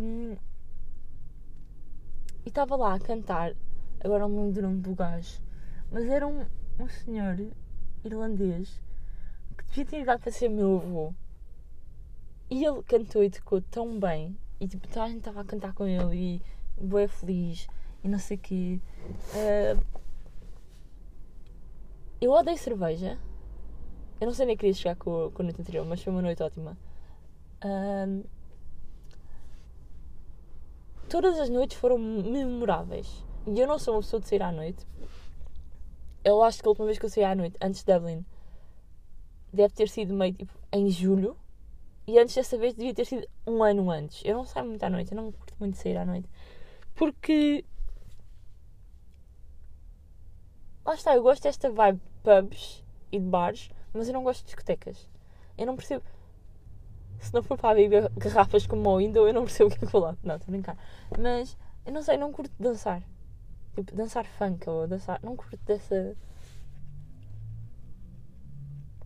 Um, 0.00 0.36
e 2.44 2.48
estava 2.48 2.74
lá 2.74 2.94
a 2.94 2.98
cantar, 2.98 3.54
agora 4.02 4.26
não 4.26 4.46
lembro 4.46 4.54
do 4.54 4.62
nome 4.62 4.80
do 4.80 4.94
gajo, 4.94 5.40
mas 5.90 6.04
era 6.06 6.26
um, 6.26 6.44
um 6.80 6.88
senhor 6.88 7.36
irlandês 8.04 8.82
que 9.56 9.64
devia 9.66 9.84
ter 9.84 10.00
idade 10.00 10.22
para 10.22 10.32
ser 10.32 10.48
meu 10.48 10.76
avô. 10.78 11.14
E 12.52 12.66
ele 12.66 12.82
cantou 12.82 13.24
e 13.24 13.30
tocou 13.30 13.62
tão 13.62 13.98
bem, 13.98 14.36
e 14.60 14.68
tipo, 14.68 14.86
toda 14.86 15.04
a 15.04 15.08
gente 15.08 15.20
estava 15.20 15.40
a 15.40 15.44
cantar 15.44 15.72
com 15.72 15.86
ele 15.86 16.42
e 16.78 16.84
boé 16.84 17.08
feliz 17.08 17.66
e 18.04 18.08
não 18.08 18.18
sei 18.18 18.36
o 18.36 18.40
quê. 18.40 18.78
Uh, 19.32 19.82
eu 22.20 22.30
odeio 22.30 22.58
cerveja, 22.58 23.18
eu 24.20 24.26
não 24.26 24.34
sei 24.34 24.44
nem 24.44 24.54
queria 24.54 24.74
chegar 24.74 24.96
com, 24.96 25.30
com 25.30 25.40
a 25.40 25.44
noite 25.44 25.62
anterior, 25.62 25.86
mas 25.86 26.02
foi 26.02 26.12
uma 26.12 26.20
noite 26.20 26.42
ótima. 26.42 26.76
Um, 27.64 28.22
todas 31.08 31.40
as 31.40 31.48
noites 31.48 31.78
foram 31.78 31.96
memoráveis. 31.96 33.24
E 33.46 33.58
eu 33.58 33.66
não 33.66 33.78
sou 33.78 33.94
uma 33.94 34.02
pessoa 34.02 34.20
de 34.20 34.28
sair 34.28 34.42
à 34.42 34.52
noite. 34.52 34.86
Eu 36.22 36.42
acho 36.42 36.60
que 36.60 36.68
a 36.68 36.68
última 36.68 36.84
vez 36.84 36.98
que 36.98 37.06
eu 37.06 37.08
saí 37.08 37.24
à 37.24 37.34
noite, 37.34 37.56
antes 37.62 37.82
de 37.82 37.90
Dublin, 37.90 38.26
deve 39.50 39.72
ter 39.72 39.88
sido 39.88 40.12
meio 40.12 40.34
tipo 40.34 40.52
em 40.70 40.90
julho. 40.90 41.34
E 42.06 42.18
antes 42.18 42.34
dessa 42.34 42.58
vez 42.58 42.74
devia 42.74 42.94
ter 42.94 43.04
sido 43.04 43.26
um 43.46 43.62
ano 43.62 43.90
antes. 43.90 44.22
Eu 44.24 44.36
não 44.36 44.44
saio 44.44 44.66
muito 44.66 44.82
à 44.82 44.90
noite, 44.90 45.12
eu 45.12 45.16
não 45.16 45.30
curto 45.30 45.54
muito 45.58 45.76
sair 45.76 45.96
à 45.96 46.04
noite. 46.04 46.28
Porque. 46.94 47.64
Lá 50.84 50.94
está, 50.94 51.14
eu 51.14 51.22
gosto 51.22 51.44
desta 51.44 51.70
vibe 51.70 52.00
pubs 52.24 52.82
e 53.12 53.18
de 53.18 53.24
bares, 53.24 53.70
mas 53.92 54.08
eu 54.08 54.14
não 54.14 54.24
gosto 54.24 54.40
de 54.40 54.46
discotecas. 54.46 55.08
Eu 55.56 55.66
não 55.66 55.76
percebo. 55.76 56.04
Se 57.20 57.32
não 57.32 57.42
for 57.42 57.56
para 57.56 57.70
abrir 57.70 58.10
garrafas 58.16 58.66
como 58.66 58.88
o 58.90 58.98
Windows, 58.98 59.28
eu 59.28 59.34
não 59.34 59.44
percebo 59.44 59.68
o 59.68 59.70
que 59.70 59.84
é 59.84 59.86
que 59.86 59.92
vou 59.92 60.00
lá. 60.00 60.16
Não, 60.24 60.34
estou 60.34 60.50
a 60.50 60.52
brincar. 60.52 60.76
Mas 61.16 61.56
eu 61.86 61.92
não 61.92 62.02
sei, 62.02 62.16
não 62.16 62.32
curto 62.32 62.52
dançar. 62.58 63.00
Tipo, 63.76 63.94
dançar 63.94 64.26
funk 64.26 64.68
ou 64.68 64.88
dançar. 64.88 65.20
Não 65.22 65.36
curto 65.36 65.56
dessa. 65.64 66.16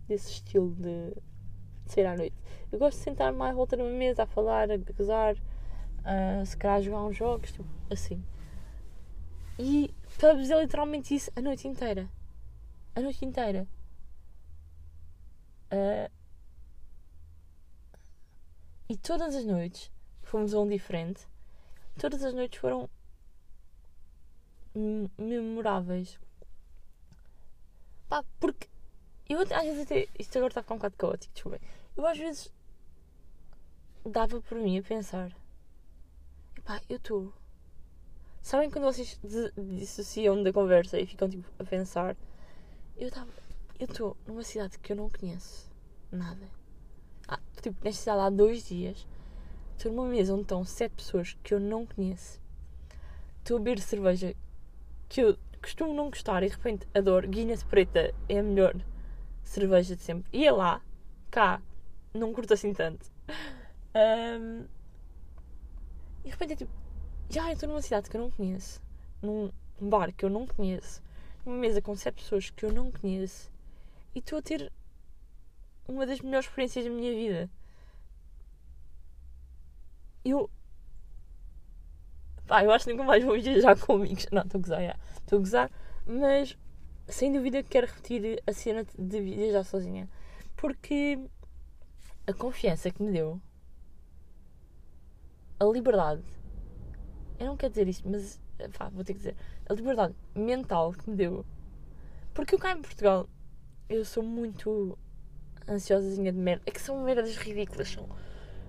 desse 0.08 0.30
estilo 0.30 0.74
de, 0.76 1.12
de 1.86 1.92
sair 1.92 2.06
à 2.06 2.16
noite. 2.16 2.36
Eu 2.70 2.78
gosto 2.78 2.98
de 2.98 3.04
sentar-me 3.04 3.42
à 3.42 3.52
volta 3.52 3.76
numa 3.76 3.90
mesa 3.90 4.24
a 4.24 4.26
falar, 4.26 4.70
a 4.70 4.76
gozar, 4.76 5.36
a 6.04 6.44
se 6.44 6.56
calhar 6.56 6.82
jogar 6.82 7.04
uns 7.04 7.16
jogos, 7.16 7.52
tipo, 7.52 7.64
assim. 7.90 8.22
E 9.58 9.94
pubs 10.18 10.50
é 10.50 10.60
literalmente 10.60 11.14
isso 11.14 11.30
a 11.34 11.40
noite 11.40 11.66
inteira. 11.66 12.08
A 12.94 13.00
noite 13.00 13.24
inteira. 13.24 13.66
Uh, 15.72 16.10
e 18.88 18.96
todas 18.96 19.34
as 19.34 19.44
noites 19.44 19.90
fomos 20.22 20.54
a 20.54 20.60
um 20.60 20.68
diferente. 20.68 21.26
Todas 21.98 22.22
as 22.22 22.34
noites 22.34 22.60
foram 22.60 22.88
memoráveis. 25.18 26.18
Pá, 28.08 28.22
porque 28.38 28.68
eu 29.28 29.40
às 29.40 29.48
vezes 29.48 29.82
até. 29.82 30.08
Isto 30.18 30.38
agora 30.38 30.50
está 30.50 30.60
a 30.60 30.62
ficar 30.62 30.74
um 30.74 30.78
bocado 30.78 30.96
caótico, 30.96 31.34
desculpem. 31.34 31.60
Eu 31.96 32.06
às 32.06 32.18
vezes 32.18 32.52
dava 34.04 34.40
por 34.42 34.58
mim 34.58 34.78
a 34.78 34.82
pensar. 34.82 35.34
Pá, 36.62 36.80
eu 36.88 36.98
estou. 36.98 37.32
Sabem 38.42 38.70
quando 38.70 38.84
vocês 38.84 39.18
dissociam 39.56 40.42
da 40.42 40.52
conversa 40.52 41.00
e 41.00 41.06
ficam 41.06 41.28
tipo 41.28 41.48
a 41.58 41.64
pensar? 41.64 42.14
Eu 42.96 43.08
estava. 43.08 43.30
Eu 43.78 43.86
estou 43.86 44.16
numa 44.26 44.42
cidade 44.42 44.78
que 44.78 44.92
eu 44.92 44.96
não 44.96 45.08
conheço 45.08 45.70
nada. 46.12 46.48
Ah, 47.26 47.40
tipo, 47.62 47.82
nesta 47.82 48.00
cidade 48.00 48.20
há 48.20 48.30
dois 48.30 48.68
dias. 48.68 49.06
Estou 49.76 49.90
numa 49.92 50.08
mesa 50.08 50.34
onde 50.34 50.42
estão 50.42 50.64
sete 50.64 50.92
pessoas 50.92 51.36
que 51.42 51.54
eu 51.54 51.60
não 51.60 51.86
conheço. 51.86 52.40
Estou 53.38 53.56
a 53.56 53.60
beber 53.60 53.80
cerveja 53.80 54.34
que 55.08 55.22
eu 55.22 55.38
costumo 55.62 55.94
não 55.94 56.10
gostar 56.10 56.42
e 56.42 56.48
de 56.48 56.56
repente 56.56 56.86
adoro. 56.94 57.28
Guinness 57.28 57.62
preta 57.62 58.14
é 58.28 58.38
a 58.38 58.42
melhor 58.42 58.74
cerveja 59.42 59.96
de 59.96 60.02
sempre. 60.02 60.28
E 60.32 60.46
é 60.46 60.52
lá, 60.52 60.80
cá, 61.30 61.60
não 62.16 62.32
curto 62.32 62.54
assim 62.54 62.72
tanto. 62.72 63.10
Um, 63.94 64.66
e 66.20 66.24
de 66.24 66.30
repente 66.30 66.52
é 66.52 66.56
tipo, 66.56 66.72
já 67.30 67.52
estou 67.52 67.68
numa 67.68 67.82
cidade 67.82 68.10
que 68.10 68.16
eu 68.16 68.20
não 68.20 68.30
conheço, 68.30 68.82
num 69.22 69.50
bar 69.80 70.12
que 70.12 70.24
eu 70.24 70.30
não 70.30 70.46
conheço, 70.46 71.02
numa 71.44 71.56
mesa 71.56 71.80
com 71.80 71.96
sete 71.96 72.22
pessoas 72.22 72.50
que 72.50 72.64
eu 72.64 72.72
não 72.72 72.90
conheço 72.90 73.50
e 74.14 74.18
estou 74.18 74.38
a 74.38 74.42
ter 74.42 74.72
uma 75.88 76.06
das 76.06 76.20
melhores 76.20 76.46
experiências 76.46 76.84
da 76.84 76.90
minha 76.90 77.12
vida. 77.14 77.50
Eu. 80.24 80.50
Pá, 82.46 82.64
eu 82.64 82.70
acho 82.70 82.84
que 82.86 82.92
nunca 82.92 83.04
mais 83.04 83.24
vou 83.24 83.40
viajar 83.40 83.78
com 83.78 83.94
amigos. 83.94 84.26
Não, 84.32 84.42
estou 84.42 84.58
a 84.58 84.62
gozar, 84.62 85.00
Estou 85.20 85.36
a 85.36 85.40
gozar, 85.40 85.70
mas 86.06 86.56
sem 87.08 87.32
dúvida 87.32 87.62
quero 87.62 87.86
repetir 87.86 88.42
a 88.46 88.52
cena 88.52 88.84
de 88.98 89.20
viajar 89.20 89.64
sozinha. 89.64 90.08
Porque 90.56 91.18
a 92.26 92.32
confiança 92.32 92.90
que 92.90 93.02
me 93.02 93.12
deu, 93.12 93.40
a 95.58 95.64
liberdade, 95.64 96.22
eu 97.38 97.46
não 97.46 97.56
quero 97.56 97.72
dizer 97.72 97.88
isto, 97.88 98.08
mas 98.08 98.40
pá, 98.76 98.88
vou 98.88 99.04
ter 99.04 99.12
que 99.12 99.18
dizer, 99.18 99.36
a 99.68 99.74
liberdade 99.74 100.14
mental 100.34 100.92
que 100.92 101.08
me 101.08 101.16
deu. 101.16 101.44
Porque 102.34 102.54
eu 102.54 102.58
cá 102.58 102.72
em 102.72 102.82
Portugal, 102.82 103.28
eu 103.88 104.04
sou 104.04 104.22
muito 104.22 104.98
ansiosazinha 105.68 106.32
de 106.32 106.38
merda. 106.38 106.62
É 106.66 106.70
que 106.70 106.80
são 106.80 107.02
merdas 107.02 107.36
ridículas. 107.36 107.88
São. 107.88 108.08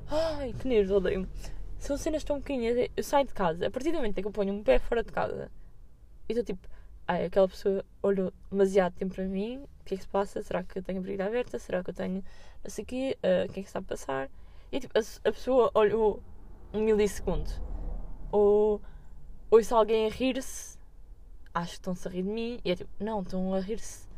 Ai, 0.09 0.53
que 0.53 0.67
nervos, 0.67 0.91
odeio-me. 0.91 1.27
São 1.77 1.97
cenas 1.97 2.23
tão 2.23 2.41
pequenas. 2.41 2.89
Eu 2.95 3.03
saio 3.03 3.27
de 3.27 3.33
casa, 3.33 3.67
a 3.67 3.71
partir 3.71 3.91
do 3.91 3.97
momento 3.97 4.17
em 4.17 4.21
que 4.21 4.27
eu 4.27 4.31
ponho 4.31 4.53
um 4.53 4.63
pé 4.63 4.79
fora 4.79 5.03
de 5.03 5.11
casa, 5.11 5.51
e 6.27 6.33
estou 6.33 6.43
tipo, 6.43 6.67
ai, 7.07 7.25
aquela 7.25 7.47
pessoa 7.47 7.83
olhou 8.01 8.31
demasiado 8.49 8.93
tempo 8.93 9.15
para 9.15 9.25
mim. 9.25 9.65
Que 9.87 9.93
é 9.93 9.97
que 9.97 10.03
se 10.03 10.09
passa? 10.09 10.41
Será 10.41 10.63
que 10.63 10.79
eu 10.79 10.83
tenho 10.83 10.99
a 10.99 11.01
briga 11.01 11.25
aberta? 11.25 11.57
Será 11.57 11.81
que 11.81 11.91
eu 11.91 11.93
tenho 11.93 12.21
não 12.61 12.69
sei 12.69 12.83
o 12.83 12.87
quê? 12.87 13.17
Uh, 13.23 13.49
o 13.49 13.53
que 13.53 13.61
é 13.61 13.63
que 13.63 13.69
está 13.69 13.79
a 13.79 13.81
passar? 13.81 14.29
E 14.69 14.81
tipo, 14.81 14.93
a, 14.97 15.01
a 15.01 15.31
pessoa 15.31 15.71
olhou 15.73 16.21
um 16.73 16.81
milissegundo. 16.81 17.49
Ou 18.29 18.81
ouço 19.49 19.73
alguém 19.73 20.07
a 20.07 20.09
rir-se, 20.09 20.77
acho 21.53 21.69
que 21.69 21.75
estão-se 21.75 22.05
a 22.05 22.11
rir 22.11 22.23
de 22.23 22.29
mim, 22.29 22.59
e 22.65 22.71
é 22.71 22.75
tipo, 22.75 22.89
não, 23.01 23.21
estão 23.21 23.53
a 23.53 23.61
rir-se 23.61 24.09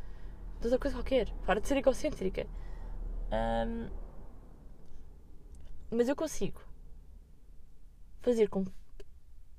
de 0.60 0.66
outra 0.66 0.80
coisa 0.80 0.98
qualquer. 0.98 1.32
Para 1.46 1.62
de 1.62 1.68
ser 1.68 1.78
egocêntrica. 1.78 2.48
Um, 3.32 3.90
mas 5.92 6.10
eu 6.10 6.16
consigo 6.16 6.62
fazer 8.22 8.50
com 8.50 8.66
que 8.66 8.74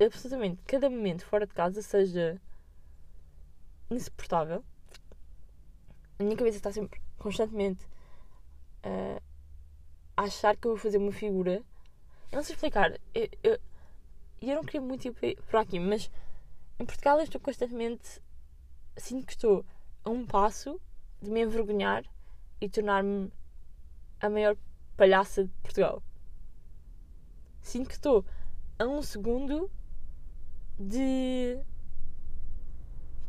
absolutamente 0.05 0.61
cada 0.67 0.91
momento 0.91 1.25
fora 1.25 1.47
de 1.47 1.55
casa 1.55 1.81
seja 1.83 2.41
insuportável. 3.89 4.65
A 6.21 6.23
minha 6.23 6.37
cabeça 6.37 6.59
está 6.59 6.71
sempre 6.71 7.01
constantemente 7.17 7.83
uh, 8.85 9.23
a 10.15 10.25
achar 10.25 10.55
que 10.55 10.67
eu 10.67 10.73
vou 10.73 10.79
fazer 10.79 10.99
uma 10.99 11.13
figura. 11.13 11.63
Eu 12.31 12.37
não 12.37 12.43
sei 12.43 12.55
explicar. 12.55 12.93
Eu, 13.15 13.27
eu, 13.43 13.59
eu 14.43 14.55
não 14.57 14.63
queria 14.63 14.83
muito 14.83 15.09
ir 15.09 15.37
para 15.49 15.63
aqui, 15.63 15.81
mas 15.81 16.11
em 16.79 16.85
Portugal 16.85 17.17
eu 17.17 17.25
estou 17.25 17.41
constantemente. 17.41 18.21
Sinto 18.99 19.25
que 19.25 19.33
estou 19.33 19.65
a 20.05 20.11
um 20.11 20.27
passo 20.27 20.79
de 21.23 21.31
me 21.31 21.41
envergonhar 21.41 22.05
e 22.61 22.69
tornar-me 22.69 23.33
a 24.21 24.29
maior 24.29 24.59
palhaça 24.99 25.45
de 25.45 25.51
Portugal. 25.63 26.03
Sinto 27.63 27.89
que 27.89 27.95
estou 27.95 28.27
a 28.79 28.85
um 28.85 29.01
segundo 29.01 29.71
de 30.79 31.59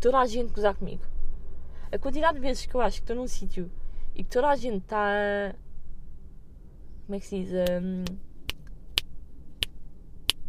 toda 0.01 0.19
a 0.19 0.25
gente 0.25 0.51
gozar 0.51 0.75
comigo. 0.75 1.20
A 1.91 1.99
quantidade 1.99 2.35
de 2.35 2.41
vezes 2.41 2.65
que 2.65 2.73
eu 2.73 2.81
acho 2.81 2.97
que 2.97 3.03
estou 3.03 3.15
num 3.15 3.27
sítio 3.27 3.69
e 4.15 4.23
que 4.23 4.29
toda 4.29 4.49
a 4.49 4.55
gente 4.55 4.83
está. 4.83 5.53
Como 7.05 7.15
é 7.15 7.19
que 7.19 7.25
se 7.25 7.43
diz? 7.43 7.51
Um... 7.51 8.05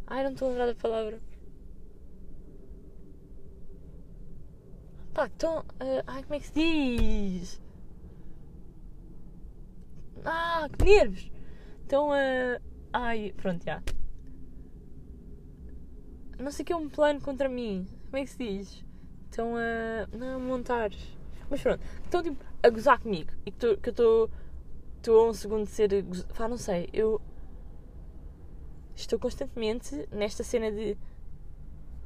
Ai, 0.06 0.22
não 0.24 0.32
estou 0.32 0.46
a 0.46 0.50
lembrar 0.50 0.66
da 0.66 0.74
palavra. 0.74 1.20
Pá, 5.12 5.26
estão. 5.26 5.60
Uh, 5.60 6.02
ai, 6.06 6.22
como 6.22 6.34
é 6.34 6.40
que 6.40 6.46
se 6.46 6.52
diz? 6.54 7.62
Ah, 10.24 10.68
que 10.78 10.84
nervos! 10.84 11.30
Estão 11.82 12.12
a. 12.12 12.16
Uh, 12.16 12.62
ai, 12.92 13.34
pronto, 13.36 13.64
já. 13.64 13.82
Não 16.38 16.50
sei 16.50 16.64
que 16.64 16.72
é 16.72 16.76
um 16.76 16.88
plano 16.88 17.20
contra 17.20 17.48
mim. 17.48 17.86
Como 18.04 18.16
é 18.16 18.24
que 18.24 18.30
se 18.30 18.38
diz? 18.38 18.84
Estão 19.30 19.54
a. 19.56 20.06
Não, 20.16 20.40
montar. 20.40 20.90
Mas 21.52 21.60
pronto, 21.60 21.84
estão 22.02 22.22
tipo 22.22 22.42
a 22.62 22.70
gozar 22.70 22.98
comigo. 22.98 23.30
E 23.44 23.50
que, 23.50 23.76
que 23.76 23.88
eu 23.90 23.90
estou. 23.90 24.30
A 25.06 25.28
um 25.28 25.34
segundo 25.34 25.64
de 25.64 25.70
ser. 25.70 25.90
Pá, 26.34 26.48
não 26.48 26.56
sei. 26.56 26.88
Eu. 26.94 27.20
Estou 28.96 29.18
constantemente 29.18 30.08
nesta 30.10 30.42
cena 30.42 30.72
de. 30.72 30.96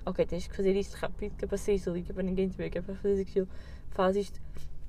Ok, 0.05 0.27
tens 0.27 0.49
que 0.49 0.57
fazer 0.57 0.75
isto 0.75 0.95
rápido, 0.95 1.37
que 1.37 1.45
é 1.45 1.49
para 1.49 1.59
sair 1.59 1.81
ali, 1.87 2.03
que 2.03 2.11
é 2.11 2.15
para 2.15 2.25
ninguém 2.25 2.49
te 2.49 2.57
ver, 2.57 2.71
que 2.71 2.79
é 2.79 2.83
para 2.83 2.97
fazer 2.97 3.23
aquilo. 3.23 3.49
Faz 3.91 4.17
isto 4.17 4.41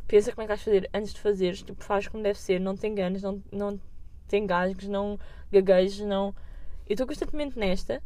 pensa 0.07 0.31
como 0.31 0.41
é 0.41 0.45
que 0.45 0.49
vais 0.49 0.63
fazer 0.63 0.89
antes 0.93 1.13
de 1.13 1.19
fazeres, 1.19 1.61
tipo, 1.61 1.83
faz 1.83 2.07
como 2.07 2.23
deve 2.23 2.39
ser, 2.39 2.59
não 2.59 2.75
tem 2.77 2.95
ganas, 2.95 3.21
não, 3.21 3.43
não 3.51 3.79
tem 4.27 4.47
gasgos, 4.47 4.87
não 4.87 5.19
gaguejes, 5.51 5.99
não. 6.05 6.33
Eu 6.87 6.93
estou 6.93 7.05
constantemente 7.05 7.59
nesta 7.59 8.01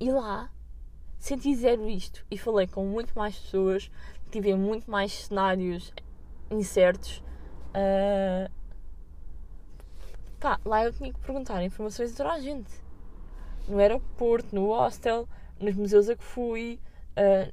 e 0.00 0.10
lá 0.10 0.50
senti 1.16 1.54
zero 1.54 1.88
isto 1.88 2.26
e 2.30 2.36
falei 2.36 2.66
com 2.66 2.84
muito 2.84 3.16
mais 3.16 3.38
pessoas, 3.38 3.90
tive 4.34 4.54
muito 4.54 4.90
mais 4.90 5.12
cenários 5.12 5.92
incertos. 6.50 7.22
Uh... 7.70 8.50
Pá, 10.40 10.60
lá 10.64 10.84
eu 10.84 10.92
tinha 10.92 11.12
que 11.12 11.20
perguntar 11.20 11.62
informações 11.62 12.12
a 12.12 12.16
toda 12.16 12.32
a 12.32 12.40
gente. 12.40 12.70
No 13.68 13.78
aeroporto, 13.78 14.54
no 14.54 14.66
hostel, 14.66 15.28
nos 15.58 15.74
museus 15.74 16.08
a 16.08 16.16
que 16.16 16.24
fui, 16.24 16.80
uh, 17.16 17.52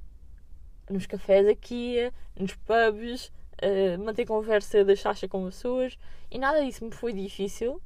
nos 0.91 1.05
cafés 1.05 1.47
aqui, 1.47 2.11
nos 2.37 2.53
pubs, 2.55 3.27
uh, 3.27 4.03
manter 4.03 4.25
conversa 4.25 4.83
da 4.83 4.95
chacha 4.95 5.27
com 5.27 5.45
pessoas 5.45 5.97
e 6.29 6.37
nada 6.37 6.65
disso 6.65 6.83
me 6.83 6.91
foi 6.91 7.13
difícil 7.13 7.81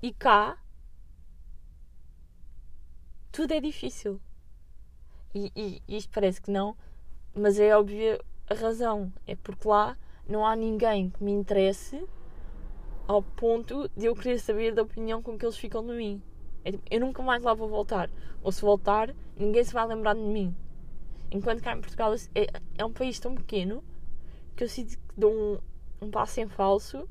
E 0.00 0.12
cá 0.12 0.58
tudo 3.30 3.52
é 3.52 3.60
difícil. 3.60 4.20
E, 5.34 5.50
e, 5.56 5.96
isto 5.96 6.10
parece 6.12 6.40
que 6.40 6.50
não, 6.50 6.76
mas 7.34 7.58
é 7.58 7.76
óbvia 7.76 8.20
a 8.48 8.54
razão. 8.54 9.12
É 9.26 9.34
porque 9.34 9.66
lá 9.66 9.96
não 10.28 10.46
há 10.46 10.54
ninguém 10.54 11.10
que 11.10 11.22
me 11.22 11.32
interesse 11.32 12.04
ao 13.06 13.22
ponto 13.22 13.88
de 13.96 14.06
eu 14.06 14.14
querer 14.14 14.38
saber 14.38 14.74
da 14.74 14.82
opinião 14.82 15.22
com 15.22 15.36
que 15.36 15.44
eles 15.44 15.56
ficam 15.56 15.84
de 15.84 15.92
mim. 15.92 16.22
É, 16.64 16.70
tipo, 16.72 16.84
eu 16.90 17.00
nunca 17.00 17.22
mais 17.22 17.42
lá 17.42 17.54
vou 17.54 17.68
voltar. 17.68 18.10
Ou 18.42 18.52
se 18.52 18.62
voltar, 18.62 19.14
ninguém 19.36 19.64
se 19.64 19.72
vai 19.72 19.86
lembrar 19.86 20.14
de 20.14 20.20
mim. 20.20 20.54
Enquanto 21.30 21.62
cá 21.62 21.72
em 21.72 21.80
Portugal 21.80 22.14
é, 22.34 22.46
é 22.76 22.84
um 22.84 22.92
país 22.92 23.18
tão 23.18 23.34
pequeno 23.34 23.82
que 24.54 24.64
eu 24.64 24.68
sinto 24.68 24.96
que 24.96 25.14
dou 25.16 25.32
um, 25.32 25.58
um 26.06 26.10
passo 26.10 26.40
em 26.40 26.46
falso 26.46 27.08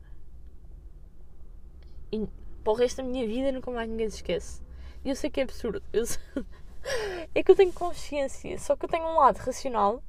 e 2.11 2.27
para 2.63 2.73
o 2.73 2.75
resto 2.75 2.97
da 2.97 3.03
minha 3.03 3.25
vida 3.25 3.51
nunca 3.51 3.71
mais 3.71 3.89
ninguém 3.89 4.09
se 4.09 4.17
esquece. 4.17 4.61
E 5.03 5.09
eu 5.09 5.15
sei 5.15 5.29
que 5.29 5.39
é 5.39 5.43
absurdo. 5.43 5.81
Eu 5.91 6.05
sei... 6.05 6.21
é 7.33 7.43
que 7.43 7.51
eu 7.51 7.55
tenho 7.55 7.73
consciência, 7.73 8.57
só 8.59 8.75
que 8.75 8.85
eu 8.85 8.89
tenho 8.89 9.05
um 9.05 9.17
lado 9.17 9.37
racional 9.37 10.03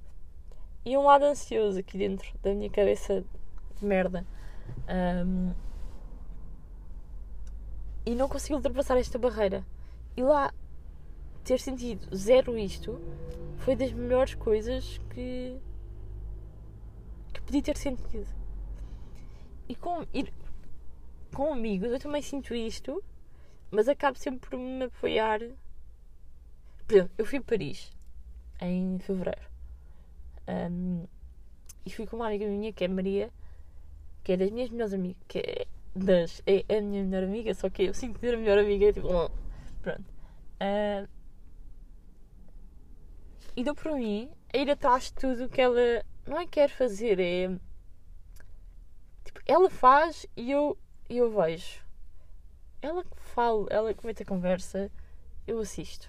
e 0.85 0.97
um 0.97 1.05
lado 1.05 1.25
ansioso 1.25 1.79
aqui 1.79 1.97
dentro 1.97 2.29
da 2.43 2.53
minha 2.55 2.71
cabeça 2.71 3.25
de 3.79 3.85
merda. 3.85 4.27
Um... 4.89 5.55
E 8.05 8.15
não 8.15 8.29
consigo 8.29 8.57
ultrapassar 8.57 8.99
esta 8.99 9.19
barreira. 9.19 9.65
E 10.17 10.23
lá 10.23 10.53
ter 11.45 11.61
sentido 11.61 12.15
zero 12.15 12.59
isto 12.59 13.01
foi 13.59 13.77
das 13.77 13.93
melhores 13.93 14.35
coisas 14.35 14.99
que 15.11 15.57
que 17.33 17.41
podia 17.43 17.63
ter 17.63 17.77
sentido. 17.77 18.29
E 19.69 19.75
com 19.77 20.05
ir 20.13 20.33
com 21.33 21.53
amigos 21.53 21.91
eu 21.93 21.99
também 22.01 22.21
sinto 22.21 22.55
isto, 22.55 23.03
mas 23.71 23.89
acabo 23.89 24.19
sempre 24.19 24.51
por 24.51 24.59
me 24.59 24.85
apoiar. 24.85 25.41
Por 26.87 26.95
exemplo, 26.95 27.15
eu 27.17 27.25
fui 27.25 27.39
a 27.39 27.43
Paris 27.43 27.93
em 28.61 28.99
fevereiro 28.99 29.52
um, 30.49 31.07
e 31.85 31.91
fui 31.91 32.07
com 32.07 32.17
uma 32.17 32.27
amiga 32.27 32.47
minha 32.47 32.73
que 32.73 32.85
é 32.85 32.89
Maria, 32.89 33.31
que 34.23 34.33
é 34.33 34.37
das 34.37 34.51
minhas 34.51 34.71
melhores 34.71 34.95
amigas, 34.95 35.23
que 35.29 35.39
é 35.39 35.67
das 35.95 36.43
é 36.47 36.65
a 36.77 36.81
minha 36.81 37.05
melhor 37.05 37.25
amiga, 37.25 37.55
só 37.55 37.69
que 37.69 37.85
eu 37.85 37.95
sinto 37.95 38.19
ter 38.19 38.35
a 38.35 38.39
melhor 38.39 38.59
amiga, 38.59 38.93
tipo, 38.93 39.09
pronto. 39.83 40.05
Uh, 40.61 41.09
e 43.55 43.63
deu 43.65 43.75
para 43.75 43.95
mim 43.95 44.31
a 44.53 44.57
ir 44.57 44.71
atrás 44.71 45.05
de 45.05 45.15
tudo 45.15 45.49
que 45.49 45.61
ela 45.61 46.05
não 46.27 46.39
é 46.39 46.47
quer 46.47 46.71
fazer, 46.71 47.21
é 47.21 47.49
tipo, 49.25 49.41
ela 49.47 49.69
faz 49.69 50.27
e 50.37 50.51
eu, 50.51 50.79
eu 51.09 51.31
vejo. 51.31 51.83
Ela 52.81 53.05
que 53.05 53.21
fala, 53.21 53.67
ela 53.71 53.95
que 53.95 54.05
mete 54.07 54.23
a 54.23 54.27
conversa, 54.27 54.91
eu 55.47 55.59
assisto. 55.59 56.09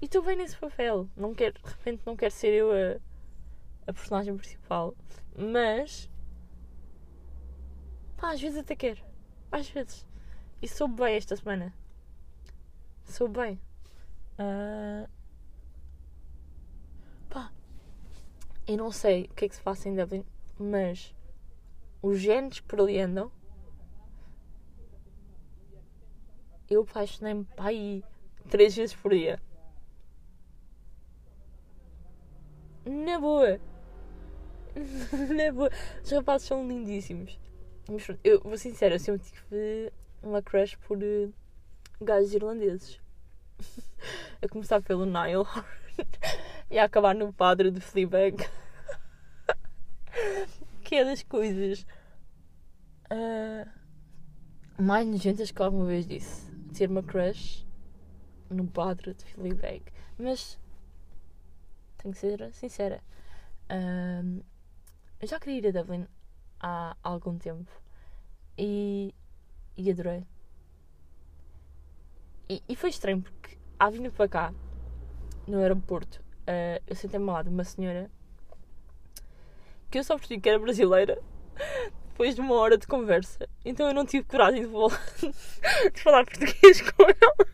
E 0.00 0.06
estou 0.06 0.22
bem 0.22 0.36
nesse 0.36 0.56
papel. 0.56 1.08
Não 1.16 1.34
quero, 1.34 1.54
de 1.54 1.70
repente 1.70 2.02
não 2.04 2.16
quero 2.16 2.32
ser 2.32 2.52
eu 2.52 2.72
a, 2.72 3.00
a 3.86 3.92
personagem 3.92 4.36
principal. 4.36 4.94
Mas 5.36 6.10
pá, 8.16 8.32
às 8.32 8.40
vezes 8.40 8.58
até 8.58 8.74
quero. 8.74 9.02
Às 9.50 9.68
vezes. 9.68 10.06
E 10.62 10.68
soube 10.68 10.96
bem 11.02 11.16
esta 11.16 11.36
semana. 11.36 11.72
Soube 13.04 13.38
bem. 13.40 13.60
Uh, 14.38 15.08
Eu 18.66 18.78
não 18.78 18.90
sei 18.90 19.24
o 19.24 19.34
que 19.34 19.44
é 19.44 19.48
que 19.48 19.54
se 19.54 19.60
passa 19.60 19.90
em 19.90 19.94
Dublin, 19.94 20.24
mas 20.58 21.14
os 22.00 22.18
genes 22.18 22.60
por 22.60 22.80
ali 22.80 22.98
andam. 22.98 23.30
Eu 26.70 26.80
apaixonei-me 26.82 27.46
aí 27.58 28.02
três 28.48 28.74
vezes 28.74 28.96
por 28.96 29.12
dia. 29.12 29.38
Na 32.86 33.20
boa. 33.20 33.60
Na 35.34 35.52
boa. 35.52 35.70
Os 36.02 36.10
rapazes 36.10 36.48
são 36.48 36.66
lindíssimos. 36.66 37.38
Mas 37.88 38.06
eu 38.22 38.40
vou 38.40 38.56
sincera, 38.56 38.94
eu 38.94 38.98
sempre 38.98 39.26
tive 39.26 39.92
uma 40.22 40.42
crush 40.42 40.76
por 40.76 40.98
uh, 40.98 41.32
gajos 42.00 42.32
irlandeses. 42.34 43.00
a 44.42 44.48
começar 44.48 44.82
pelo 44.82 45.06
Nile 45.06 45.44
e 46.70 46.78
a 46.78 46.84
acabar 46.84 47.14
no 47.14 47.32
padre 47.32 47.70
de 47.70 47.80
Fleabag. 47.80 48.36
que 50.82 50.96
é 50.96 51.04
das 51.04 51.22
coisas 51.22 51.86
uh, 53.10 53.70
mais 54.82 55.06
nojentas 55.06 55.50
que 55.50 55.62
alguma 55.62 55.86
vez 55.86 56.06
disse. 56.06 56.52
Ter 56.72 56.90
uma 56.90 57.02
crush 57.02 57.66
no 58.50 58.66
padre 58.66 59.14
de 59.14 59.24
Fleabag. 59.26 59.84
Mas 60.18 60.58
tenho 61.98 62.12
que 62.12 62.20
ser 62.20 62.52
sincera. 62.52 63.00
Uh, 63.70 64.42
eu 65.24 65.28
já 65.28 65.40
queria 65.40 65.58
ir 65.58 65.68
a 65.68 65.80
Dublin 65.80 66.06
há 66.60 66.94
algum 67.02 67.38
tempo 67.38 67.72
e, 68.58 69.14
e 69.74 69.90
adorei. 69.90 70.26
E, 72.46 72.62
e 72.68 72.76
foi 72.76 72.90
estranho 72.90 73.22
porque, 73.22 73.56
à 73.78 73.88
vinda 73.88 74.10
para 74.10 74.28
cá, 74.28 74.54
no 75.48 75.60
aeroporto, 75.60 76.20
uh, 76.42 76.82
eu 76.86 76.94
sentei-me 76.94 77.26
ao 77.26 77.36
lado 77.36 77.48
de 77.48 77.54
uma 77.54 77.64
senhora 77.64 78.10
que 79.90 79.98
eu 79.98 80.04
só 80.04 80.18
percebi 80.18 80.42
que 80.42 80.48
era 80.50 80.58
brasileira 80.58 81.18
depois 82.08 82.34
de 82.34 82.42
uma 82.42 82.56
hora 82.56 82.76
de 82.76 82.86
conversa. 82.86 83.48
Então 83.64 83.86
eu 83.88 83.94
não 83.94 84.04
tive 84.04 84.26
coragem 84.26 84.64
de, 84.64 84.68
de 85.90 86.02
falar 86.02 86.26
português 86.26 86.82
com 86.82 87.02
ela. 87.02 87.48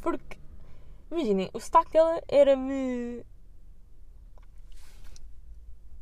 Porque, 0.00 0.36
imaginem, 1.12 1.48
o 1.52 1.60
sotaque 1.60 1.92
dela 1.92 2.20
era-me. 2.26 3.24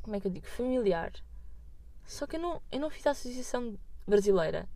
Como 0.02 0.16
é 0.16 0.20
que 0.20 0.26
eu 0.26 0.30
digo? 0.30 0.46
Familiar. 0.46 1.12
Só 2.04 2.26
que 2.26 2.36
eu 2.36 2.40
não, 2.40 2.62
eu 2.70 2.80
não 2.80 2.90
fiz 2.90 3.06
a 3.06 3.12
associação 3.12 3.78
brasileira. 4.06 4.68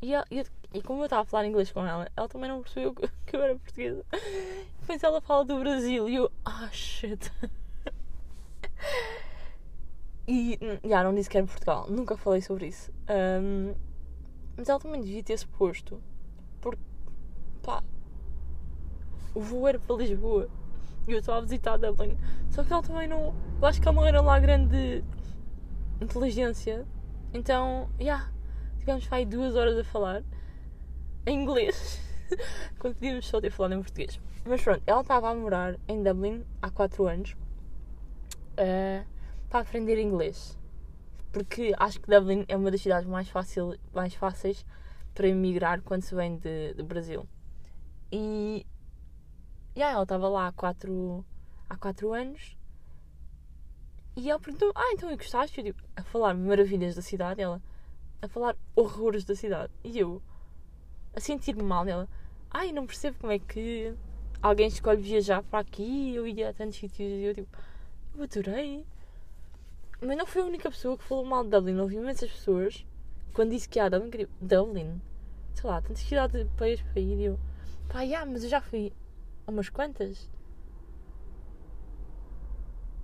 E, 0.00 0.12
ela, 0.12 0.26
e, 0.30 0.44
e, 0.74 0.82
como 0.82 1.00
eu 1.00 1.04
estava 1.04 1.22
a 1.22 1.24
falar 1.24 1.46
inglês 1.46 1.72
com 1.72 1.86
ela, 1.86 2.10
ela 2.16 2.28
também 2.28 2.48
não 2.48 2.62
percebeu 2.62 2.94
que, 2.94 3.06
eu 3.36 3.42
era 3.42 3.56
portuguesa. 3.56 4.04
Depois 4.80 5.02
ela 5.02 5.20
fala 5.20 5.44
do 5.44 5.58
Brasil 5.58 6.08
e 6.08 6.16
eu, 6.16 6.30
ah, 6.44 6.68
oh, 6.68 6.72
shit. 6.72 7.30
E 10.26 10.58
já 10.88 11.02
não 11.02 11.14
disse 11.14 11.28
que 11.28 11.36
era 11.36 11.46
Portugal, 11.46 11.86
nunca 11.90 12.16
falei 12.16 12.40
sobre 12.40 12.68
isso. 12.68 12.92
Um, 13.42 13.74
mas 14.56 14.68
ela 14.68 14.78
também 14.78 15.00
devia 15.00 15.22
ter-se 15.22 15.46
posto. 15.46 16.00
Porque, 16.60 16.80
pá, 17.60 17.82
o 19.34 19.40
voo 19.40 19.66
era 19.66 19.80
para 19.80 19.96
Lisboa 19.96 20.48
e 21.06 21.12
eu 21.12 21.18
estava 21.18 21.38
a 21.38 21.40
visitar 21.42 21.76
Dublin. 21.76 22.16
Só 22.50 22.62
que 22.62 22.72
ela 22.72 22.82
também 22.82 23.08
não. 23.08 23.34
Eu 23.60 23.66
acho 23.66 23.80
que 23.80 23.88
ela 23.88 23.94
não 23.94 24.06
era 24.06 24.20
lá 24.20 24.38
grande 24.38 25.04
inteligência. 26.00 26.86
Então, 27.32 27.88
já. 27.98 28.04
Yeah, 28.04 28.32
tivemos 28.78 29.08
aí 29.10 29.24
duas 29.24 29.54
horas 29.54 29.78
a 29.78 29.84
falar 29.84 30.22
em 31.26 31.42
inglês. 31.42 32.00
Quando 32.78 32.94
podíamos 32.94 33.26
só 33.26 33.40
ter 33.40 33.50
falado 33.50 33.74
em 33.74 33.82
português. 33.82 34.20
Mas 34.44 34.62
pronto, 34.62 34.82
ela 34.86 35.00
estava 35.02 35.30
a 35.30 35.34
morar 35.34 35.78
em 35.86 36.02
Dublin 36.02 36.44
há 36.60 36.70
4 36.70 37.06
anos 37.06 37.36
uh, 38.52 39.06
para 39.48 39.60
aprender 39.60 40.00
inglês. 40.00 40.58
Porque 41.32 41.72
acho 41.78 42.00
que 42.00 42.10
Dublin 42.10 42.44
é 42.48 42.56
uma 42.56 42.70
das 42.70 42.82
cidades 42.82 43.08
mais, 43.08 43.28
fácil, 43.28 43.78
mais 43.94 44.14
fáceis 44.14 44.66
para 45.14 45.28
emigrar 45.28 45.80
quando 45.82 46.02
se 46.02 46.14
vem 46.14 46.36
de 46.36 46.82
Brasil. 46.82 47.26
E 48.10 48.66
yeah, 49.76 49.94
ela 49.94 50.02
estava 50.02 50.28
lá 50.28 50.48
há 50.48 50.52
4 50.52 51.24
há 51.68 51.76
quatro 51.76 52.12
anos 52.12 52.56
e 54.16 54.30
ela 54.30 54.38
perguntou: 54.38 54.72
Ah, 54.74 54.92
então 54.92 55.10
eu 55.10 55.16
gostaste? 55.16 55.58
Eu 55.58 55.64
digo, 55.64 55.78
a 55.96 56.02
falar 56.02 56.34
maravilhas 56.34 56.94
da 56.94 57.02
cidade. 57.02 57.40
Ela 57.40 57.60
a 58.20 58.28
falar 58.28 58.56
horrores 58.76 59.24
da 59.24 59.34
cidade. 59.34 59.72
E 59.82 59.98
eu 59.98 60.22
a 61.14 61.20
sentir-me 61.20 61.62
mal. 61.62 61.86
Ela, 61.86 62.08
ai, 62.50 62.72
não 62.72 62.86
percebo 62.86 63.18
como 63.18 63.32
é 63.32 63.38
que 63.38 63.94
alguém 64.40 64.68
escolhe 64.68 65.00
viajar 65.00 65.42
para 65.42 65.60
aqui, 65.60 66.14
eu 66.14 66.26
ia 66.26 66.50
a 66.50 66.52
tantos 66.52 66.78
sítios 66.78 67.08
e 67.10 67.24
eu 67.24 67.34
tipo, 67.34 67.58
eu 68.16 68.24
adorei. 68.24 68.86
Mas 70.00 70.16
não 70.16 70.26
foi 70.26 70.42
a 70.42 70.46
única 70.46 70.70
pessoa 70.70 70.98
que 70.98 71.04
falou 71.04 71.24
mal 71.24 71.44
de 71.44 71.50
Dublin, 71.50 71.78
ouvi 71.78 71.96
imensas 71.96 72.30
pessoas 72.30 72.84
quando 73.32 73.50
disse 73.50 73.68
que 73.68 73.78
há 73.78 73.88
Dublin, 73.88 74.26
Dublin, 74.40 75.00
sei 75.54 75.70
lá, 75.70 75.80
tantas 75.80 76.00
cidades 76.00 76.44
de 76.44 76.50
país 76.56 76.82
para 76.82 77.00
ir 77.00 77.18
e 77.18 77.24
eu, 77.24 77.38
pá, 77.88 78.02
yeah, 78.02 78.30
mas 78.30 78.44
eu 78.44 78.50
já 78.50 78.60
fui 78.60 78.92
umas 79.46 79.68
quantas. 79.68 80.30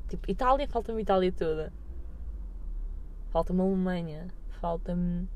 Tipo, 0.09 0.31
Itália, 0.31 0.69
falta-me 0.69 1.03
Itália 1.03 1.33
toda. 1.33 1.73
Falta-me 3.31 3.61
Alemanha, 3.61 4.29
falta-me. 4.61 5.29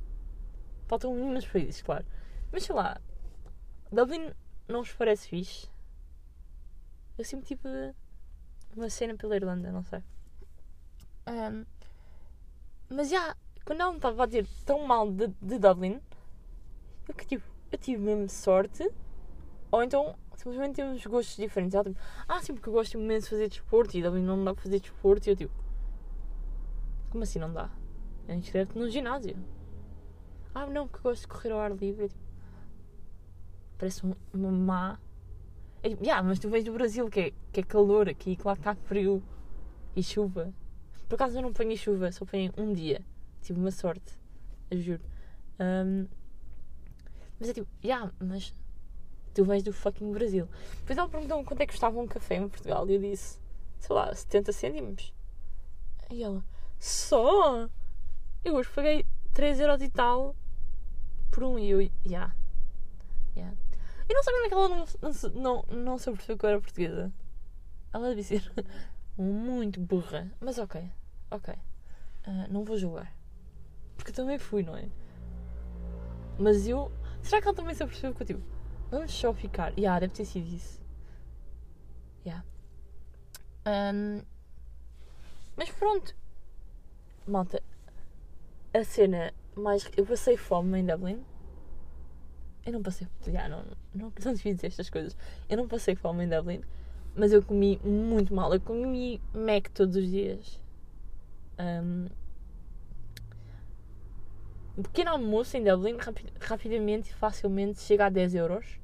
Faltam 0.88 1.14
muitos 1.14 1.46
países, 1.46 1.82
claro. 1.82 2.04
Mas 2.50 2.64
sei 2.64 2.74
lá, 2.74 3.00
Dublin 3.90 4.32
não 4.68 4.82
vos 4.82 4.92
parece 4.92 5.28
fixe? 5.28 5.68
Eu 7.18 7.24
sempre 7.24 7.46
tive 7.46 7.94
uma 8.76 8.88
cena 8.88 9.14
pela 9.14 9.36
Irlanda, 9.36 9.70
não 9.70 9.84
sei. 9.84 10.02
Um, 11.26 11.64
mas 12.88 13.10
já, 13.10 13.36
quando 13.64 13.80
ela 13.80 13.90
me 13.90 13.96
estava 13.98 14.22
a 14.22 14.26
dizer 14.26 14.46
tão 14.64 14.86
mal 14.86 15.10
de, 15.10 15.28
de 15.40 15.58
Dublin, 15.58 16.00
eu 17.08 17.14
que 17.14 17.26
tipo, 17.26 17.44
eu 17.70 17.78
tive 17.78 18.02
mesmo 18.02 18.28
sorte, 18.28 18.90
ou 19.72 19.82
então 19.82 20.14
simplesmente 20.36 20.76
temos 20.76 21.04
gostos 21.06 21.36
diferentes. 21.36 21.74
Ela 21.74 21.84
tipo, 21.84 21.98
ah, 22.28 22.40
sim, 22.42 22.52
porque 22.52 22.68
eu 22.68 22.74
gosto 22.74 22.94
imenso 22.98 23.24
de 23.24 23.30
fazer 23.30 23.48
desporto 23.48 23.96
e 23.96 24.02
Dublin 24.02 24.22
não 24.22 24.44
dá 24.44 24.54
para 24.54 24.62
fazer 24.62 24.78
desporto. 24.78 25.26
E 25.26 25.30
eu 25.30 25.36
tipo, 25.36 25.52
como 27.10 27.24
assim 27.24 27.38
não 27.38 27.52
dá? 27.52 27.70
Eu 28.28 28.34
inscrevo-te 28.34 28.78
no 28.78 28.88
ginásio. 28.90 29.36
Ah, 30.54 30.66
não, 30.66 30.86
porque 30.86 30.98
eu 30.98 31.10
gosto 31.10 31.22
de 31.22 31.28
correr 31.28 31.50
ao 31.52 31.60
ar 31.60 31.72
livre. 31.74 32.08
Tipo, 32.08 32.20
parece 33.78 34.02
uma 34.32 34.50
má. 34.52 35.00
É 35.82 35.88
tipo, 35.88 36.04
yeah, 36.04 36.22
mas 36.22 36.38
tu 36.38 36.50
vens 36.50 36.64
do 36.64 36.72
Brasil, 36.72 37.08
que 37.08 37.20
é, 37.20 37.32
que 37.50 37.60
é 37.60 37.62
calor 37.62 38.08
aqui, 38.08 38.36
claro 38.36 38.60
que 38.60 38.68
está 38.68 38.74
frio 38.74 39.22
e 39.96 40.02
chuva. 40.02 40.52
Por 41.08 41.14
acaso 41.14 41.38
eu 41.38 41.42
não 41.42 41.52
ponho 41.52 41.76
chuva, 41.76 42.12
só 42.12 42.24
ponho 42.24 42.52
um 42.58 42.72
dia. 42.72 43.00
Tive 43.40 43.58
uma 43.58 43.70
sorte, 43.70 44.18
eu 44.70 44.78
juro. 44.78 45.02
Um, 45.58 46.06
mas 47.40 47.48
é 47.48 47.54
tipo, 47.54 47.68
yeah, 47.82 48.12
mas 48.20 48.54
tu 49.32 49.44
vens 49.44 49.62
do 49.62 49.72
fucking 49.72 50.12
Brasil. 50.12 50.48
Depois 50.78 50.98
ela 50.98 51.08
perguntou-me 51.08 51.44
quanto 51.44 51.60
é 51.60 51.66
que 51.66 51.72
custava 51.72 51.98
um 51.98 52.06
café 52.06 52.36
em 52.36 52.48
Portugal 52.48 52.88
e 52.88 52.94
eu 52.94 53.00
disse, 53.00 53.38
sei 53.78 53.94
lá, 53.94 54.14
70 54.14 54.52
cêntimos. 54.52 55.12
E 56.10 56.22
ela, 56.22 56.44
só? 56.78 57.68
Eu 58.44 58.54
hoje 58.54 58.68
paguei 58.74 59.06
3 59.32 59.60
euros 59.60 59.80
e 59.82 59.88
tal 59.88 60.36
por 61.30 61.44
um 61.44 61.58
e 61.58 61.70
eu, 61.70 61.80
yeah. 62.04 62.34
yeah. 63.34 63.56
E 64.08 64.14
não 64.14 64.22
sei 64.22 64.32
como 64.34 64.44
é 64.44 64.48
que 64.48 64.54
ela 64.54 64.68
não, 64.68 64.84
não, 65.00 65.64
não, 65.68 65.76
não 65.84 65.98
se 65.98 66.10
apercebeu 66.10 66.36
que 66.36 66.44
eu 66.44 66.50
era 66.50 66.60
portuguesa. 66.60 67.12
Ela 67.92 68.08
deve 68.10 68.22
ser 68.22 68.52
muito 69.16 69.80
burra. 69.80 70.30
Mas 70.38 70.58
ok, 70.58 70.90
ok. 71.30 71.54
Uh, 72.26 72.52
não 72.52 72.64
vou 72.64 72.76
julgar. 72.76 73.12
Porque 73.96 74.10
eu 74.10 74.14
também 74.14 74.38
fui, 74.38 74.62
não 74.62 74.76
é? 74.76 74.88
Mas 76.38 76.66
eu. 76.68 76.92
Será 77.22 77.40
que 77.40 77.48
ela 77.48 77.56
também 77.56 77.74
se 77.74 77.82
apercebeu 77.82 78.14
que 78.14 78.22
eu 78.22 78.26
tipo. 78.26 78.51
Vamos 78.92 79.10
só 79.10 79.32
ficar. 79.32 79.72
Yeah, 79.78 79.98
deve 80.00 80.12
ter 80.12 80.26
sido 80.26 80.54
isso. 80.54 80.78
Yeah. 82.26 82.44
Um, 83.66 84.20
mas 85.56 85.70
pronto. 85.70 86.14
Malta. 87.26 87.62
A 88.74 88.84
cena 88.84 89.32
mais. 89.56 89.90
Eu 89.96 90.04
passei 90.04 90.36
fome 90.36 90.78
em 90.78 90.84
Dublin. 90.84 91.24
Eu 92.66 92.74
não 92.74 92.82
passei. 92.82 93.08
Yeah, 93.26 93.48
não, 93.48 93.64
não, 93.94 94.12
não 94.22 94.34
devia 94.34 94.54
dizer 94.54 94.66
estas 94.66 94.90
coisas. 94.90 95.16
Eu 95.48 95.56
não 95.56 95.66
passei 95.66 95.96
fome 95.96 96.24
em 96.24 96.28
Dublin. 96.28 96.60
Mas 97.16 97.32
eu 97.32 97.42
comi 97.42 97.80
muito 97.82 98.34
mal. 98.34 98.52
Eu 98.52 98.60
comi 98.60 99.22
Mac 99.32 99.68
todos 99.72 99.96
os 99.96 100.06
dias. 100.06 100.60
Um, 101.58 102.08
um 104.76 104.82
pequeno 104.82 105.12
almoço 105.12 105.56
em 105.56 105.64
Dublin 105.64 105.96
rapidamente 106.38 107.08
e 107.08 107.14
facilmente 107.14 107.80
chega 107.80 108.04
a 108.04 108.10
10 108.10 108.34
euros. 108.34 108.81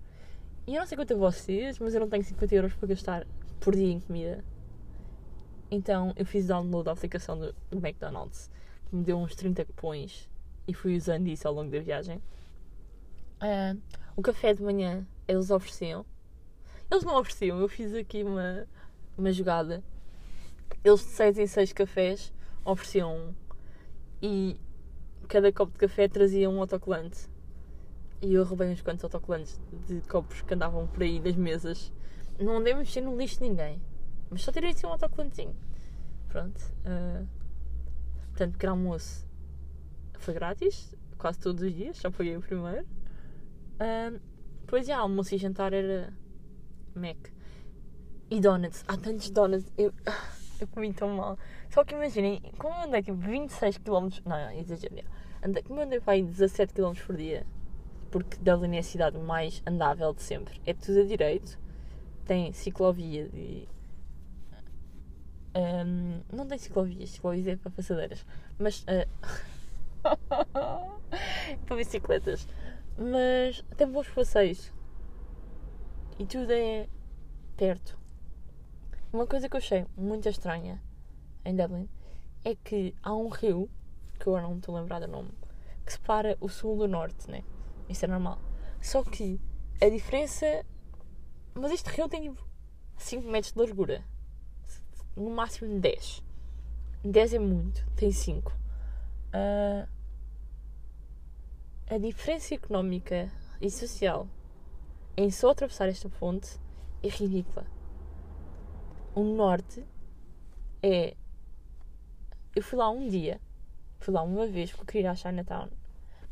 E 0.69 0.75
eu 0.75 0.81
não 0.81 0.87
sei 0.87 0.99
quanto 0.99 1.15
a 1.15 1.17
vocês, 1.17 1.79
mas 1.79 1.95
eu 1.95 2.01
não 2.01 2.11
tenho 2.11 2.23
50 2.23 2.55
euros 2.55 2.75
para 2.75 2.89
gastar 2.89 3.27
por 3.59 3.75
dia 3.75 3.91
em 3.91 4.01
comida. 4.01 4.45
Então 5.71 6.13
eu 6.15 6.27
fiz 6.27 6.47
download 6.47 6.85
da 6.85 6.93
aplicação 6.93 7.39
do, 7.39 7.55
do 7.71 7.79
McDonald's, 7.79 8.51
que 8.85 8.95
me 8.95 9.03
deu 9.03 9.17
uns 9.17 9.35
30 9.35 9.65
cupons 9.65 10.29
e 10.67 10.75
fui 10.75 10.95
usando 10.95 11.27
isso 11.27 11.49
ao 11.49 11.55
longo 11.55 11.71
da 11.71 11.79
viagem. 11.79 12.19
Uh, 13.41 13.81
o 14.15 14.21
café 14.21 14.53
de 14.53 14.63
manhã 14.63 15.07
eles 15.27 15.51
ofereciam. 15.51 16.05
Eles 16.91 17.03
não 17.03 17.19
ofereciam, 17.19 17.59
eu 17.59 17.69
fiz 17.69 17.95
aqui 17.95 18.23
uma, 18.23 18.69
uma 19.17 19.33
jogada. 19.33 19.83
Eles 20.85 21.01
de 21.01 21.13
6 21.13 21.39
em 21.39 21.47
6 21.47 21.73
cafés 21.73 22.31
ofereciam 22.63 23.17
um. 23.17 23.35
E 24.21 24.61
cada 25.29 25.51
copo 25.51 25.73
de 25.73 25.79
café 25.79 26.09
trazia 26.09 26.51
um 26.51 26.61
autocolante. 26.61 27.27
E 28.21 28.35
eu 28.35 28.45
roubei 28.45 28.69
uns 28.69 28.83
quantos 28.83 29.05
autocolantes 29.05 29.61
de 29.87 30.01
copos 30.03 30.43
que 30.43 30.55
andavam 30.55 30.87
por 30.89 31.03
aí 31.03 31.21
das 31.21 31.37
mesas. 31.37 31.93
Não 32.39 32.59
andei 32.59 32.75
mexer 32.75 33.01
no 33.01 33.17
lixo 33.17 33.39
de 33.39 33.49
ninguém. 33.49 33.81
Mas 34.31 34.43
só 34.43 34.51
tirei 34.51 34.71
assim 34.71 34.87
um 34.87 34.91
autocolantezinho. 34.91 35.55
Pronto. 36.29 36.61
Uh, 36.85 37.27
portanto, 38.31 38.53
pequeno 38.53 38.73
almoço 38.73 39.27
foi 40.19 40.35
grátis, 40.35 40.95
quase 41.17 41.39
todos 41.39 41.63
os 41.63 41.73
dias, 41.73 41.97
só 41.97 42.11
paguei 42.11 42.37
o 42.37 42.41
primeiro. 42.41 42.85
Uh, 43.81 44.21
depois, 44.61 44.87
já, 44.87 44.99
almoço 44.99 45.35
e 45.35 45.39
jantar 45.39 45.73
era 45.73 46.13
Mac. 46.95 47.17
E 48.31 48.41
donuts. 48.41 48.85
Há 48.87 48.97
tantos 48.97 49.31
donuts. 49.31 49.73
Eu, 49.79 49.95
eu 50.61 50.67
comi 50.69 50.93
tão 50.93 51.17
mal. 51.17 51.39
Só 51.71 51.85
que 51.85 51.95
imaginem, 51.95 52.43
como 52.59 52.75
eu 52.75 52.89
andei 52.89 53.03
tipo 53.03 53.17
26 53.17 53.79
km. 53.79 54.09
Não, 54.27 54.37
não. 54.37 55.05
Andei, 55.43 55.63
como 55.63 55.81
eu 55.81 55.85
andei 55.85 56.01
para 56.01 56.15
aí 56.15 56.23
17 56.23 56.75
km 56.75 56.93
por 57.07 57.17
dia, 57.17 57.47
porque 58.11 58.37
Dublin 58.39 58.77
é 58.77 58.81
a 58.81 58.83
cidade 58.83 59.19
mais 59.19 59.63
andável 59.67 60.13
de 60.13 60.23
sempre. 60.23 60.61
É 60.67 60.73
tudo 60.75 61.01
a 61.01 61.05
direito. 61.05 61.59
Tem 62.25 62.53
ciclovia 62.53 63.29
de. 63.29 63.69
Um, 65.55 66.21
não 66.33 66.47
tem 66.47 66.59
ciclovias, 66.59 67.11
ciclovias 67.11 67.47
é 67.47 67.57
para 67.57 67.71
passadeiras. 67.71 68.25
Mas. 68.59 68.83
Uh, 68.83 69.09
para 71.67 71.77
bicicletas. 71.77 72.47
Mas 72.97 73.65
tem 73.77 73.87
bons 73.87 74.09
passeios. 74.09 74.73
E 76.19 76.27
tudo 76.27 76.53
é 76.53 76.89
perto. 77.57 77.99
Uma 79.13 79.27
coisa 79.27 79.49
que 79.49 79.57
eu 79.57 79.59
achei 79.59 79.87
muito 79.97 80.29
estranha 80.29 80.83
em 81.45 81.55
Dublin 81.55 81.89
é 82.45 82.55
que 82.55 82.95
há 83.03 83.15
um 83.15 83.29
rio, 83.29 83.71
que 84.19 84.27
eu 84.27 84.41
não 84.41 84.53
me 84.53 84.59
estou 84.59 84.77
a 84.77 84.81
lembrar 84.81 85.01
do 85.01 85.09
nome, 85.09 85.31
que 85.85 85.93
separa 85.93 86.37
o 86.41 86.49
sul 86.49 86.77
do 86.77 86.89
norte, 86.89 87.31
né? 87.31 87.43
Isso 87.89 88.05
é 88.05 88.09
normal. 88.09 88.39
Só 88.81 89.03
que 89.03 89.41
a 89.81 89.89
diferença. 89.89 90.65
Mas 91.55 91.73
este 91.73 91.91
rio 91.91 92.09
tem 92.09 92.23
tipo 92.23 92.45
5 92.97 93.29
metros 93.29 93.53
de 93.53 93.59
largura. 93.59 94.05
No 95.17 95.31
máximo 95.31 95.81
10. 95.81 96.23
10 97.05 97.35
é 97.35 97.39
muito, 97.39 97.85
tem 97.97 98.11
5. 98.11 98.51
Uh, 98.51 98.57
ah, 99.33 99.89
a 101.91 101.99
diferença 101.99 102.55
económica 102.55 103.31
e 103.61 103.71
social 103.71 104.29
em 105.17 105.31
só 105.31 105.51
atravessar 105.51 105.89
esta 105.89 106.09
ponte 106.09 106.59
é 107.03 107.09
ridícula. 107.09 107.67
O 109.15 109.23
norte 109.23 109.85
é. 110.83 111.17
Eu 112.55 112.63
fui 112.63 112.79
lá 112.79 112.91
um 112.91 113.09
dia, 113.09 113.41
fui 113.99 114.13
lá 114.13 114.23
uma 114.23 114.47
vez 114.47 114.71
porque 114.71 114.83
eu 114.83 114.87
queria 114.87 115.09
ir 115.09 115.11
à 115.11 115.15
Chinatown. 115.15 115.69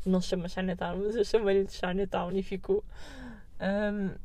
Não 0.07 0.21
se 0.21 0.29
chama 0.29 0.47
Chinatown, 0.47 0.99
mas 1.03 1.17
eu 1.17 1.25
chamei-lhe 1.25 1.65
de 1.65 1.73
Chinatown 1.73 2.31
e 2.31 2.41
ficou. 2.41 2.81
Um, 3.59 4.15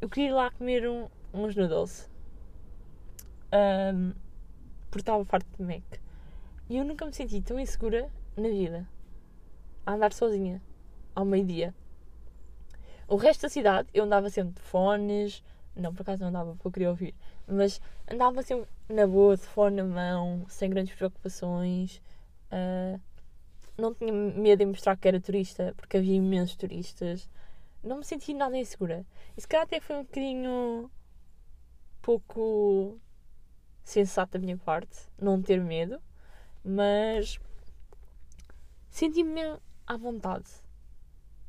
eu 0.00 0.08
queria 0.08 0.30
ir 0.30 0.32
lá 0.32 0.50
comer 0.50 0.88
um, 0.88 1.08
uns 1.32 1.54
noodles. 1.54 2.10
Um, 3.52 4.12
porque 4.90 5.02
estava 5.02 5.24
farto 5.24 5.46
de 5.56 5.62
Mac. 5.62 5.84
E 6.68 6.76
eu 6.76 6.84
nunca 6.84 7.06
me 7.06 7.12
senti 7.12 7.40
tão 7.40 7.60
insegura 7.60 8.10
na 8.36 8.48
vida. 8.48 8.88
A 9.86 9.92
andar 9.92 10.12
sozinha. 10.12 10.60
Ao 11.14 11.24
meio-dia. 11.24 11.72
O 13.06 13.14
resto 13.14 13.42
da 13.42 13.48
cidade 13.48 13.88
eu 13.94 14.02
andava 14.02 14.28
sempre 14.28 14.54
de 14.54 14.60
fones. 14.60 15.44
Não, 15.76 15.94
por 15.94 16.02
acaso 16.02 16.22
não 16.22 16.30
andava 16.30 16.50
porque 16.54 16.66
eu 16.66 16.72
queria 16.72 16.90
ouvir. 16.90 17.14
Mas 17.46 17.80
andava 18.10 18.42
sempre 18.42 18.68
na 18.88 19.06
boa, 19.06 19.36
de 19.36 19.44
fone 19.44 19.76
na 19.76 19.84
mão, 19.84 20.44
sem 20.48 20.68
grandes 20.68 20.96
preocupações. 20.96 22.02
Uh, 22.50 23.00
não 23.78 23.94
tinha 23.94 24.12
medo 24.12 24.58
de 24.60 24.66
mostrar 24.66 24.96
que 24.96 25.08
era 25.08 25.20
turista, 25.20 25.74
porque 25.76 25.96
havia 25.96 26.16
imensos 26.16 26.56
turistas. 26.56 27.28
Não 27.82 27.98
me 27.98 28.04
senti 28.04 28.34
nada 28.34 28.56
insegura. 28.56 29.06
E 29.36 29.40
se 29.40 29.48
calhar 29.48 29.64
até 29.64 29.80
foi 29.80 29.96
um 29.96 30.02
bocadinho 30.02 30.90
pouco 32.02 32.98
sensato 33.84 34.32
da 34.32 34.38
minha 34.38 34.56
parte 34.58 35.08
não 35.20 35.40
ter 35.40 35.60
medo, 35.60 36.00
mas 36.64 37.38
senti-me 38.90 39.58
à 39.86 39.96
vontade 39.96 40.50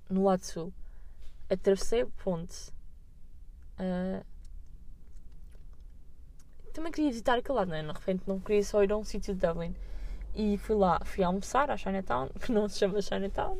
no 0.09 0.23
lado 0.23 0.43
sul 0.43 0.73
atravessei 1.49 2.01
a 2.01 2.07
ponte. 2.23 2.71
Uh, 3.79 4.23
também 6.73 6.91
queria 6.91 7.09
visitar 7.09 7.37
aquele 7.37 7.57
lado, 7.57 7.69
não 7.69 7.75
é? 7.75 7.81
De 7.81 7.91
repente 7.91 8.23
não 8.27 8.39
queria 8.39 8.63
só 8.63 8.83
ir 8.83 8.91
a 8.91 8.97
um 8.97 9.03
sítio 9.03 9.33
de 9.33 9.45
Dublin. 9.45 9.75
E 10.35 10.57
fui 10.57 10.75
lá, 10.75 10.99
fui 11.03 11.23
almoçar 11.23 11.69
à 11.71 11.77
Chinatown, 11.77 12.29
que 12.39 12.51
não 12.51 12.67
se 12.69 12.79
chama 12.79 13.01
Chinatown. 13.01 13.57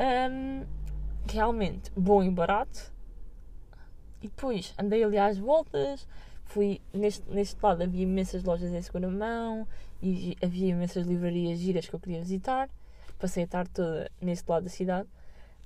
Um, 0.00 0.64
realmente 1.30 1.90
bom 1.96 2.22
e 2.22 2.30
barato. 2.30 2.92
E 4.20 4.28
depois 4.28 4.74
andei 4.78 5.02
ali 5.02 5.18
às 5.18 5.36
voltas, 5.38 6.06
fui 6.44 6.80
neste, 6.92 7.28
neste 7.28 7.60
lado 7.62 7.82
havia 7.82 8.02
imensas 8.02 8.44
lojas 8.44 8.72
em 8.72 8.80
segunda 8.82 9.08
mão 9.08 9.66
e 10.00 10.36
havia 10.42 10.68
imensas 10.68 11.06
livrarias 11.06 11.58
giras 11.58 11.88
que 11.88 11.94
eu 11.94 12.00
queria 12.00 12.20
visitar. 12.20 12.68
Passei 13.18 13.44
a 13.44 13.46
tarde 13.46 13.70
toda 13.70 14.10
neste 14.20 14.48
lado 14.48 14.64
da 14.64 14.70
cidade. 14.70 15.08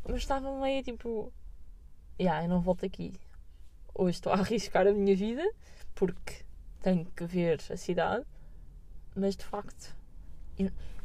Mas 0.07 0.19
estava 0.19 0.59
meio 0.61 0.83
tipo. 0.83 1.33
Yeah, 2.21 2.45
eu 2.45 2.49
não 2.49 2.61
volto 2.61 2.87
aqui. 2.87 3.13
Hoje 3.95 4.17
estou 4.17 4.33
a 4.33 4.37
arriscar 4.41 4.87
a 4.87 4.93
minha 4.93 5.17
vida 5.17 5.43
porque 5.95 6.45
tenho 6.83 7.05
que 7.05 7.25
ver 7.25 7.61
a 7.71 7.77
cidade. 7.77 8.25
Mas 9.15 9.37
de 9.37 9.45
facto 9.45 9.97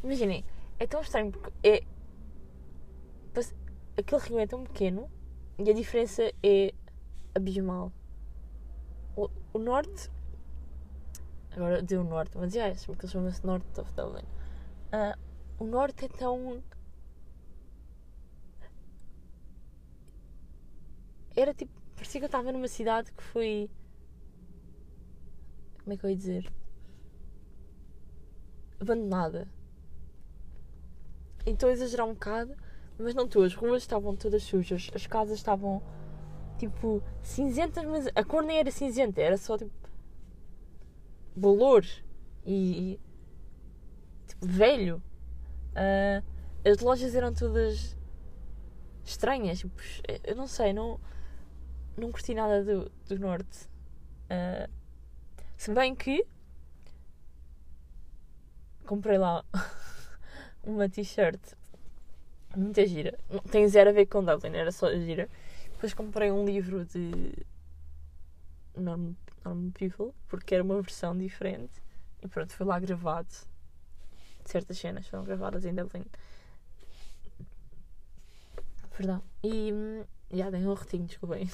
Imaginem, 0.04 0.44
é 0.80 0.88
tão 0.88 1.02
estranho 1.02 1.32
porque 1.32 1.52
é. 1.64 1.84
Aquele 3.98 4.22
rio 4.22 4.40
é 4.40 4.48
tão 4.48 4.64
pequeno 4.64 5.12
e 5.60 5.70
a 5.70 5.74
diferença 5.74 6.32
é 6.42 6.74
abismal. 7.36 7.92
O, 9.16 9.30
o 9.54 9.60
norte. 9.60 10.10
Agora 11.52 11.82
deu 11.82 12.02
o 12.02 12.04
norte, 12.04 12.38
mas 12.38 12.54
já 12.54 12.68
é, 12.68 12.74
porque 12.74 13.06
ele 13.06 13.12
chama-se 13.12 13.46
North 13.46 13.78
of 13.78 13.92
Dublin. 13.94 14.24
Uh, 14.94 15.20
o 15.60 15.66
norte 15.66 16.06
é 16.06 16.08
tão. 16.08 16.64
Era 21.36 21.54
tipo. 21.54 21.72
Parecia 21.96 22.20
que 22.20 22.26
eu 22.26 22.28
estava 22.28 22.52
numa 22.52 22.68
cidade 22.68 23.12
que 23.12 23.22
foi. 23.22 23.70
Como 25.84 25.94
é 25.94 25.98
que 25.98 26.06
eu 26.06 26.10
ia 26.10 26.16
dizer? 26.16 26.61
Abandonada. 28.82 29.48
Então 31.46 31.70
exagerar 31.70 32.08
um 32.08 32.14
bocado, 32.14 32.56
mas 32.98 33.14
não 33.14 33.26
estou. 33.26 33.44
As 33.44 33.54
ruas 33.54 33.84
estavam 33.84 34.16
todas 34.16 34.44
sujas, 34.44 34.90
as 34.94 35.06
casas 35.06 35.38
estavam 35.38 35.82
tipo 36.58 37.02
cinzentas, 37.22 37.86
mas 37.86 38.08
a 38.16 38.24
cor 38.24 38.44
nem 38.44 38.58
era 38.58 38.72
cinzenta, 38.72 39.22
era 39.22 39.38
só 39.38 39.58
tipo 39.58 39.72
bolor 41.36 41.86
e, 42.46 42.94
e 42.94 43.00
tipo, 44.28 44.46
velho. 44.48 45.02
Uh, 45.72 46.24
as 46.70 46.80
lojas 46.80 47.16
eram 47.16 47.34
todas 47.34 47.96
estranhas. 49.06 49.60
Tipo, 49.60 49.82
eu 50.24 50.36
não 50.36 50.48
sei, 50.48 50.74
não, 50.74 51.00
não 51.98 52.12
curti 52.12 52.34
nada 52.34 52.64
do, 52.64 52.92
do 53.08 53.20
norte. 53.20 53.68
Uh, 54.26 54.70
se 55.58 55.72
bem 55.72 55.96
que 55.96 56.26
comprei 58.92 59.18
lá 59.18 59.46
uma 60.66 60.90
t-shirt 60.90 61.40
muita 62.58 62.86
gira. 62.86 63.18
Não 63.30 63.40
tem 63.40 63.66
zero 63.66 63.90
a 63.90 63.94
ver 63.94 64.06
com 64.06 64.22
Dublin, 64.22 64.54
era 64.54 64.70
só 64.70 64.92
gira. 64.92 65.30
Depois 65.72 65.94
comprei 65.94 66.30
um 66.30 66.44
livro 66.44 66.84
de 66.84 67.32
Norm, 68.76 69.14
Norm 69.46 69.70
People, 69.72 70.14
porque 70.28 70.54
era 70.54 70.62
uma 70.62 70.82
versão 70.82 71.18
diferente. 71.18 71.82
E 72.22 72.28
pronto, 72.28 72.52
foi 72.52 72.66
lá 72.66 72.78
gravado. 72.82 73.34
Certas 74.44 74.78
cenas 74.78 75.08
foram 75.08 75.24
gravadas 75.24 75.64
em 75.64 75.74
Dublin. 75.74 76.04
Perdão. 78.98 79.24
E. 79.42 79.72
Já, 80.34 80.50
dei 80.50 80.68
um 80.68 80.74
retinho, 80.74 81.06
desculpem. 81.06 81.50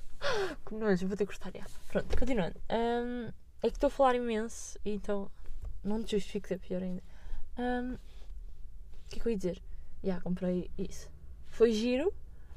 Como 0.66 0.80
não, 0.80 0.94
vou 0.94 1.16
ter 1.16 1.24
que 1.24 1.32
cortar. 1.32 1.50
Já. 1.50 1.64
Pronto, 1.88 2.18
continuando. 2.18 2.60
Um, 2.70 3.32
é 3.62 3.70
que 3.70 3.76
estou 3.76 3.86
a 3.86 3.90
falar 3.90 4.16
imenso, 4.16 4.78
então 4.84 5.30
não 5.84 6.02
te 6.02 6.12
justifico, 6.12 6.52
é 6.52 6.58
pior 6.58 6.82
ainda. 6.82 7.02
Um, 7.58 7.94
o 7.94 7.98
que 9.08 9.18
é 9.18 9.22
que 9.22 9.28
eu 9.28 9.32
ia 9.32 9.38
dizer? 9.38 9.62
Já, 10.02 10.20
comprei 10.20 10.70
isso. 10.76 11.10
Foi 11.48 11.72
giro, 11.72 12.12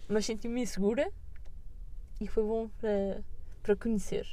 mas 0.08 0.26
senti-me 0.26 0.62
insegura 0.62 1.12
e 2.20 2.28
foi 2.28 2.44
bom 2.44 2.70
para, 2.80 3.24
para 3.62 3.76
conhecer. 3.76 4.28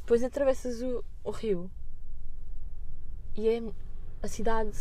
Depois 0.00 0.22
atravessas 0.22 0.82
o, 0.82 1.04
o 1.24 1.30
rio 1.30 1.70
e 3.36 3.48
é 3.48 3.62
a 4.22 4.28
cidade 4.28 4.72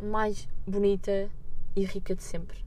mais 0.00 0.48
bonita 0.66 1.28
e 1.74 1.84
rica 1.84 2.14
de 2.14 2.22
sempre. 2.22 2.64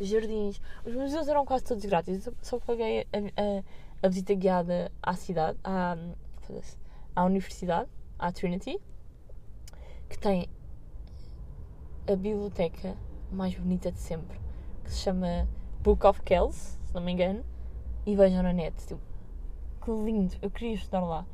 Jardins. 0.00 0.60
Os 0.84 0.94
museus 0.94 1.28
eram 1.28 1.44
quase 1.44 1.64
todos 1.64 1.84
grátis. 1.84 2.26
Eu 2.26 2.34
só 2.42 2.58
paguei 2.58 3.00
a, 3.12 3.16
a, 3.16 3.64
a 4.02 4.08
visita 4.08 4.34
guiada 4.34 4.92
à 5.02 5.14
cidade, 5.14 5.58
à, 5.64 5.96
à 7.16 7.24
universidade, 7.24 7.88
à 8.18 8.32
Trinity, 8.32 8.80
que 10.08 10.18
tem 10.18 10.48
a 12.06 12.16
biblioteca 12.16 12.96
mais 13.30 13.54
bonita 13.54 13.92
de 13.92 13.98
sempre, 13.98 14.38
que 14.84 14.90
se 14.90 14.98
chama 14.98 15.48
Book 15.82 16.06
of 16.06 16.22
Kells, 16.22 16.78
se 16.84 16.94
não 16.94 17.02
me 17.02 17.12
engano, 17.12 17.44
e 18.06 18.16
vejam 18.16 18.42
na 18.42 18.52
net. 18.52 18.74
Tipo, 18.86 19.00
que 19.82 19.90
lindo, 19.90 20.36
eu 20.40 20.50
queria 20.50 20.74
estudar 20.74 21.00
lá. 21.00 21.26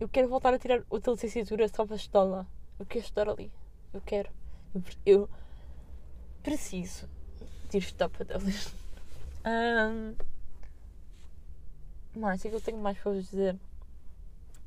Eu 0.00 0.08
quero 0.08 0.28
voltar 0.28 0.54
a 0.54 0.58
tirar 0.58 0.82
outra 0.88 1.12
licenciatura 1.12 1.68
só 1.68 1.84
para 1.84 1.96
estudar 1.96 2.22
lá. 2.22 2.46
Eu 2.78 2.86
quero 2.86 3.04
estudar 3.04 3.28
ali. 3.28 3.52
Eu 3.92 4.00
quero. 4.00 4.30
Eu, 4.74 4.82
eu 5.04 5.28
preciso 6.42 7.08
de 7.68 7.78
ir 7.78 7.80
estudar 7.80 8.08
para 8.08 8.24
Dublin. 8.24 8.54
um, 9.46 10.14
mas 12.14 12.44
o 12.44 12.48
que 12.48 12.54
eu 12.54 12.60
tenho 12.60 12.78
mais 12.78 12.98
para 12.98 13.12
vos 13.12 13.30
dizer? 13.30 13.56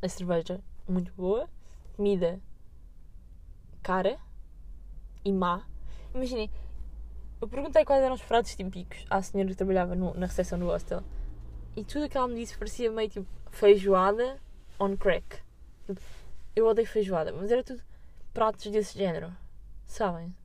A 0.01 0.07
cerveja, 0.09 0.61
muito 0.87 1.11
boa. 1.13 1.49
Comida, 1.95 2.41
cara 3.81 4.19
e 5.23 5.31
má. 5.31 5.65
Imaginem, 6.13 6.51
eu 7.41 7.47
perguntei 7.47 7.85
quais 7.85 8.03
eram 8.03 8.15
os 8.15 8.21
pratos 8.21 8.53
típicos 8.53 9.05
à 9.09 9.21
senhora 9.21 9.49
que 9.49 9.55
trabalhava 9.55 9.95
no, 9.95 10.13
na 10.13 10.25
recepção 10.25 10.59
do 10.59 10.65
hostel 10.65 11.01
e 11.75 11.83
tudo 11.83 12.05
o 12.05 12.09
que 12.09 12.17
ela 12.17 12.27
me 12.27 12.35
disse 12.35 12.57
parecia 12.57 12.91
meio 12.91 13.09
tipo 13.09 13.27
feijoada 13.51 14.39
on 14.79 14.97
crack. 14.97 15.39
Tipo, 15.85 16.01
eu 16.55 16.67
odeio 16.67 16.87
feijoada, 16.87 17.31
mas 17.31 17.51
era 17.51 17.63
tudo 17.63 17.81
pratos 18.33 18.69
desse 18.71 18.97
género, 18.97 19.31
sabem? 19.85 20.35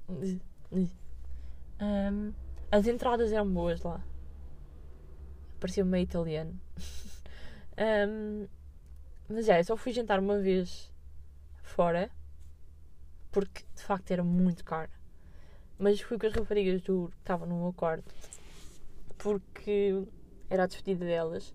Um, 1.80 2.32
as 2.70 2.86
entradas 2.86 3.32
eram 3.32 3.52
boas 3.52 3.82
lá, 3.82 4.04
parecia 5.58 5.84
meio 5.84 6.04
italiano. 6.04 6.60
um, 8.08 8.46
mas 9.28 9.48
é, 9.48 9.60
eu 9.60 9.64
só 9.64 9.76
fui 9.76 9.92
jantar 9.92 10.18
uma 10.18 10.38
vez 10.38 10.89
fora 11.70 12.11
porque 13.30 13.64
de 13.74 13.83
facto 13.83 14.11
era 14.11 14.24
muito 14.24 14.64
caro. 14.64 14.90
Mas 15.78 16.00
fui 16.00 16.18
com 16.18 16.26
as 16.26 16.35
raparigas 16.35 16.83
do 16.83 17.09
que 17.09 17.16
estavam 17.18 17.46
no 17.48 17.56
meu 17.62 17.72
quarto 17.72 18.14
porque 19.16 20.04
era 20.48 20.64
a 20.64 20.66
despedida 20.66 21.04
delas 21.04 21.54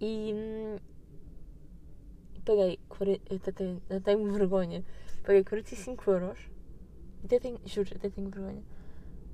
e 0.00 0.32
hum, 0.34 0.76
paguei 2.44 2.78
até 3.34 3.52
tenho, 3.52 3.82
até 3.86 4.00
tenho 4.00 4.32
vergonha 4.32 4.84
paguei 5.22 5.44
45 5.44 6.10
euros 6.10 6.38
até 7.24 7.38
tenho, 7.38 7.60
juro, 7.64 7.90
até 7.94 8.08
tenho 8.08 8.30
vergonha 8.30 8.62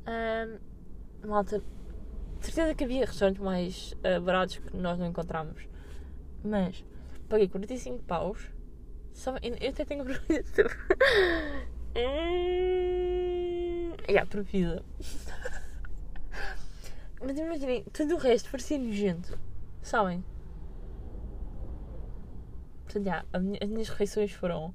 um, 0.06 1.28
malta 1.28 1.62
certeza 2.40 2.74
que 2.74 2.84
havia 2.84 3.06
restaurantes 3.06 3.42
mais 3.42 3.92
uh, 3.92 4.20
baratos 4.20 4.58
que 4.58 4.76
nós 4.76 4.98
não 4.98 5.06
encontramos 5.06 5.68
mas 6.44 6.84
paguei 7.28 7.48
45 7.48 8.02
paus 8.04 8.51
só, 9.12 9.36
eu 9.42 9.70
até 9.70 9.84
tenho 9.84 10.04
de 10.04 10.12
hum, 11.96 13.94
yeah, 14.08 14.26
provida 14.28 14.82
mas 17.24 17.38
imaginem, 17.38 17.84
tudo 17.92 18.16
o 18.16 18.18
resto 18.18 18.50
parecia 18.50 18.78
nojento. 18.78 19.38
Sabem? 19.80 20.24
Portanto, 22.84 23.26
as 23.32 23.68
minhas 23.68 23.88
refeições 23.88 24.32
foram 24.32 24.74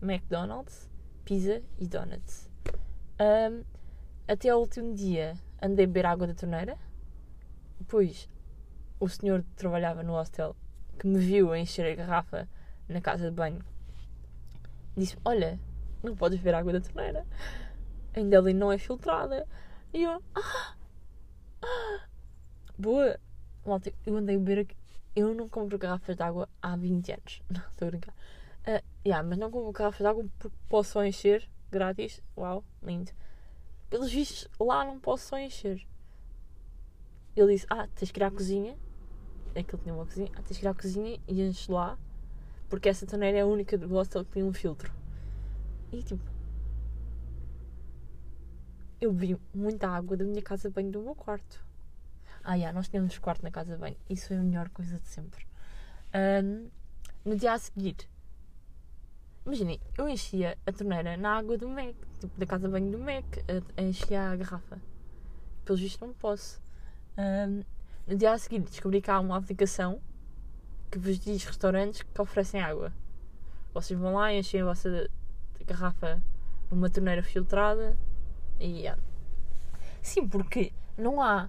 McDonald's, 0.00 0.88
pizza 1.24 1.60
e 1.76 1.86
donuts. 1.86 2.48
Um, 3.20 3.64
até 4.28 4.48
ao 4.48 4.60
último 4.60 4.94
dia 4.94 5.36
andei 5.60 5.84
a 5.84 5.88
beber 5.88 6.06
água 6.06 6.26
da 6.26 6.34
torneira. 6.34 6.78
Depois, 7.78 8.28
o 9.00 9.08
senhor 9.08 9.42
que 9.42 9.54
trabalhava 9.56 10.02
no 10.02 10.12
hostel, 10.12 10.54
que 10.98 11.06
me 11.06 11.18
viu 11.18 11.52
a 11.52 11.58
encher 11.58 11.92
a 11.92 11.94
garrafa 11.94 12.48
na 12.88 13.00
casa 13.00 13.28
de 13.28 13.36
banho, 13.36 13.64
disse 14.98 15.16
Olha, 15.24 15.58
não 16.02 16.14
podes 16.14 16.38
beber 16.38 16.54
água 16.54 16.72
da 16.72 16.80
torneira. 16.80 17.26
Ainda 18.14 18.38
ali 18.38 18.52
não 18.52 18.72
é 18.72 18.78
filtrada. 18.78 19.46
E 19.92 20.02
eu, 20.02 20.22
ah, 20.34 20.74
Boa! 22.78 23.18
Malta, 23.66 23.92
eu 24.06 24.16
andei 24.16 24.36
a 24.36 24.38
beber 24.38 24.60
aqui. 24.60 24.76
Eu 25.14 25.34
não 25.34 25.48
compro 25.48 25.78
garrafas 25.78 26.16
de 26.16 26.22
água 26.22 26.48
há 26.62 26.76
20 26.76 27.12
anos. 27.12 27.42
Não, 27.50 27.60
estou 27.70 27.88
a 27.88 27.90
brincar. 27.90 28.14
Uh, 28.60 28.84
yeah, 29.04 29.26
mas 29.26 29.38
não 29.38 29.50
compro 29.50 29.72
garrafas 29.72 29.98
de 29.98 30.06
água 30.06 30.24
porque 30.38 30.56
posso 30.68 30.92
só 30.92 31.04
encher 31.04 31.48
grátis. 31.70 32.22
Uau, 32.36 32.62
lindo. 32.82 33.10
Pelos 33.90 34.12
vistos, 34.12 34.48
lá 34.60 34.84
não 34.84 35.00
posso 35.00 35.26
só 35.28 35.38
encher. 35.38 35.86
Ele 37.34 37.54
disse: 37.54 37.66
Ah, 37.68 37.88
tens 37.94 38.10
que 38.10 38.20
ir 38.20 38.22
à 38.22 38.30
cozinha. 38.30 38.76
É 39.54 39.62
que 39.62 39.74
ele 39.74 39.82
tinha 39.82 39.94
uma 39.94 40.04
cozinha. 40.04 40.30
Ah, 40.34 40.42
tens 40.42 40.58
que 40.58 40.64
ir 40.64 40.68
à 40.68 40.74
cozinha 40.74 41.18
e 41.26 41.42
enches 41.42 41.68
lá. 41.68 41.98
Porque 42.68 42.88
essa 42.88 43.06
torneira 43.06 43.38
é 43.38 43.40
a 43.40 43.46
única 43.46 43.78
do 43.78 43.88
hostel 43.88 44.24
que 44.24 44.32
tem 44.32 44.42
um 44.42 44.52
filtro. 44.52 44.92
E 45.90 46.02
tipo, 46.02 46.30
eu 49.00 49.12
bebi 49.12 49.38
muita 49.54 49.88
água 49.88 50.16
da 50.16 50.24
minha 50.24 50.42
casa 50.42 50.68
de 50.68 50.74
banho 50.74 50.90
do 50.90 51.00
meu 51.00 51.14
quarto. 51.14 51.64
Ah, 52.42 52.54
yeah, 52.54 52.76
nós 52.76 52.88
tínhamos 52.88 53.16
quarto 53.18 53.42
na 53.42 53.50
casa 53.50 53.74
de 53.74 53.78
banho. 53.78 53.96
Isso 54.08 54.28
foi 54.28 54.36
a 54.36 54.42
melhor 54.42 54.68
coisa 54.70 54.98
de 54.98 55.06
sempre. 55.06 55.46
Um, 56.14 56.68
no 57.24 57.36
dia 57.36 57.52
a 57.52 57.58
seguir, 57.58 57.96
imaginem, 59.44 59.80
eu 59.96 60.08
enchia 60.08 60.56
a 60.66 60.72
torneira 60.72 61.16
na 61.16 61.36
água 61.36 61.56
do 61.56 61.68
Mac, 61.68 61.94
tipo, 62.18 62.38
da 62.38 62.46
casa 62.46 62.66
de 62.66 62.72
banho 62.72 62.90
do 62.90 62.98
Mac, 62.98 63.24
enchia 63.76 64.30
a 64.30 64.36
garrafa. 64.36 64.80
Pelos 65.64 65.80
vistos, 65.80 66.00
não 66.00 66.14
posso. 66.14 66.60
Um, 67.16 67.62
no 68.06 68.16
dia 68.16 68.32
a 68.32 68.38
seguir, 68.38 68.60
descobri 68.60 69.00
que 69.00 69.10
há 69.10 69.20
uma 69.20 69.36
aplicação 69.36 70.00
que 70.90 70.98
vos 70.98 71.18
diz 71.18 71.44
restaurantes 71.44 72.02
que 72.02 72.20
oferecem 72.20 72.60
água. 72.60 72.92
Vocês 73.74 73.98
vão 73.98 74.14
lá, 74.14 74.32
enchem 74.32 74.62
a 74.62 74.64
vossa 74.64 75.08
garrafa 75.66 76.22
numa 76.70 76.88
torneira 76.90 77.22
filtrada 77.22 77.96
e 78.58 78.80
yeah. 78.80 79.00
Sim, 80.02 80.26
porque 80.26 80.72
não 80.96 81.20
há 81.20 81.48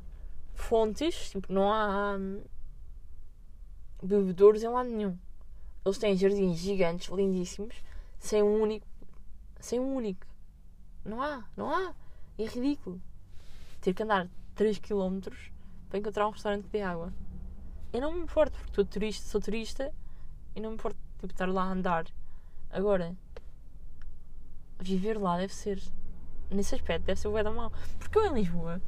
fontes, 0.54 1.32
tipo, 1.32 1.52
não 1.52 1.72
há 1.72 2.18
hum, 2.18 2.42
bebedouros 4.04 4.64
em 4.64 4.68
lado 4.68 4.90
nenhum. 4.90 5.18
Eles 5.86 5.98
têm 5.98 6.16
jardins 6.16 6.58
gigantes, 6.58 7.10
lindíssimos, 7.10 7.76
sem 8.20 8.44
um 8.44 8.62
único. 8.62 8.86
Sem 9.60 9.80
um 9.80 9.96
único. 9.96 10.26
Não 11.04 11.22
há, 11.22 11.44
não 11.56 11.74
há. 11.74 11.94
É 12.38 12.46
ridículo. 12.46 13.02
Ter 13.82 13.94
que 13.94 14.04
andar 14.04 14.28
3 14.56 14.78
km 14.80 15.20
para 15.90 16.00
encontrar 16.00 16.28
um 16.28 16.32
restaurante 16.32 16.64
que 16.64 16.70
dê 16.70 16.82
água. 16.82 17.14
Eu 17.92 18.02
não 18.02 18.12
me 18.12 18.22
importo, 18.22 18.58
porque 18.60 18.76
sou 18.76 18.86
turista, 18.86 19.28
sou 19.28 19.42
turista 19.42 19.92
e 20.56 20.62
não 20.62 20.70
me 20.70 20.76
importo 20.76 21.00
tipo, 21.20 21.28
estar 21.28 21.50
lá 21.50 21.64
a 21.64 21.72
andar. 21.72 22.06
Agora, 22.70 23.16
viver 24.80 25.20
lá 25.20 25.38
deve 25.38 25.54
ser. 25.54 25.82
Nesse 26.52 26.74
aspecto, 26.76 27.06
deve 27.06 27.20
ser 27.20 27.28
o 27.28 27.44
da 27.44 27.52
mal. 27.52 27.72
Porque 27.98 28.18
eu 28.18 28.26
em 28.26 28.34
Lisboa. 28.34 28.82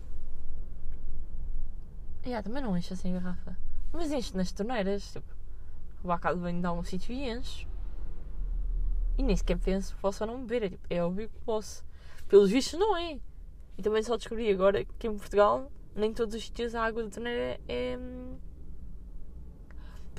Yeah, 2.26 2.44
também 2.44 2.62
não 2.62 2.78
encho 2.78 2.94
assim 2.94 3.16
a 3.16 3.20
garrafa. 3.20 3.58
Mas 3.92 4.12
encho 4.12 4.36
nas 4.38 4.52
torneiras. 4.52 5.12
Tipo, 5.12 5.36
vou 6.04 6.12
à 6.12 6.20
casa 6.20 6.38
de 6.38 6.44
banho 6.44 6.60
de 6.60 6.66
algum 6.66 6.84
sítio 6.84 7.14
e 7.14 7.30
encho. 7.30 7.68
E 9.18 9.24
nem 9.24 9.36
sequer 9.36 9.58
penso, 9.58 9.96
posso 9.98 10.24
ou 10.24 10.30
não 10.32 10.46
beber. 10.46 10.64
É, 10.64 10.70
tipo, 10.70 10.88
é 10.90 11.04
óbvio 11.04 11.30
que 11.30 11.40
posso. 11.42 11.84
Pelos 12.28 12.50
vistos, 12.50 12.80
não 12.80 12.96
é. 12.96 13.20
E 13.78 13.82
também 13.82 14.02
só 14.04 14.18
descobri 14.18 14.50
agora 14.52 14.86
que 14.86 15.08
em 15.08 15.18
Portugal, 15.18 15.72
nem 15.96 16.14
todos 16.14 16.36
os 16.36 16.44
sítios 16.44 16.74
a 16.76 16.84
água 16.84 17.04
da 17.04 17.10
torneira 17.10 17.60
é. 17.68 17.98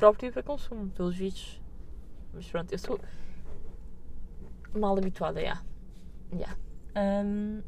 Hum, 0.03 0.13
própria 0.13 0.33
para 0.33 0.43
consumo. 0.43 0.91
Pelos 0.91 1.15
vistos. 1.15 1.63
Mas 2.35 2.51
pronto, 2.51 2.73
eu 2.73 2.79
sou. 2.79 2.99
mal 4.75 4.97
habituada, 4.99 5.41
já. 5.41 5.63
Yeah. 6.33 6.57
Yeah. 6.95 7.25
Um, 7.25 7.63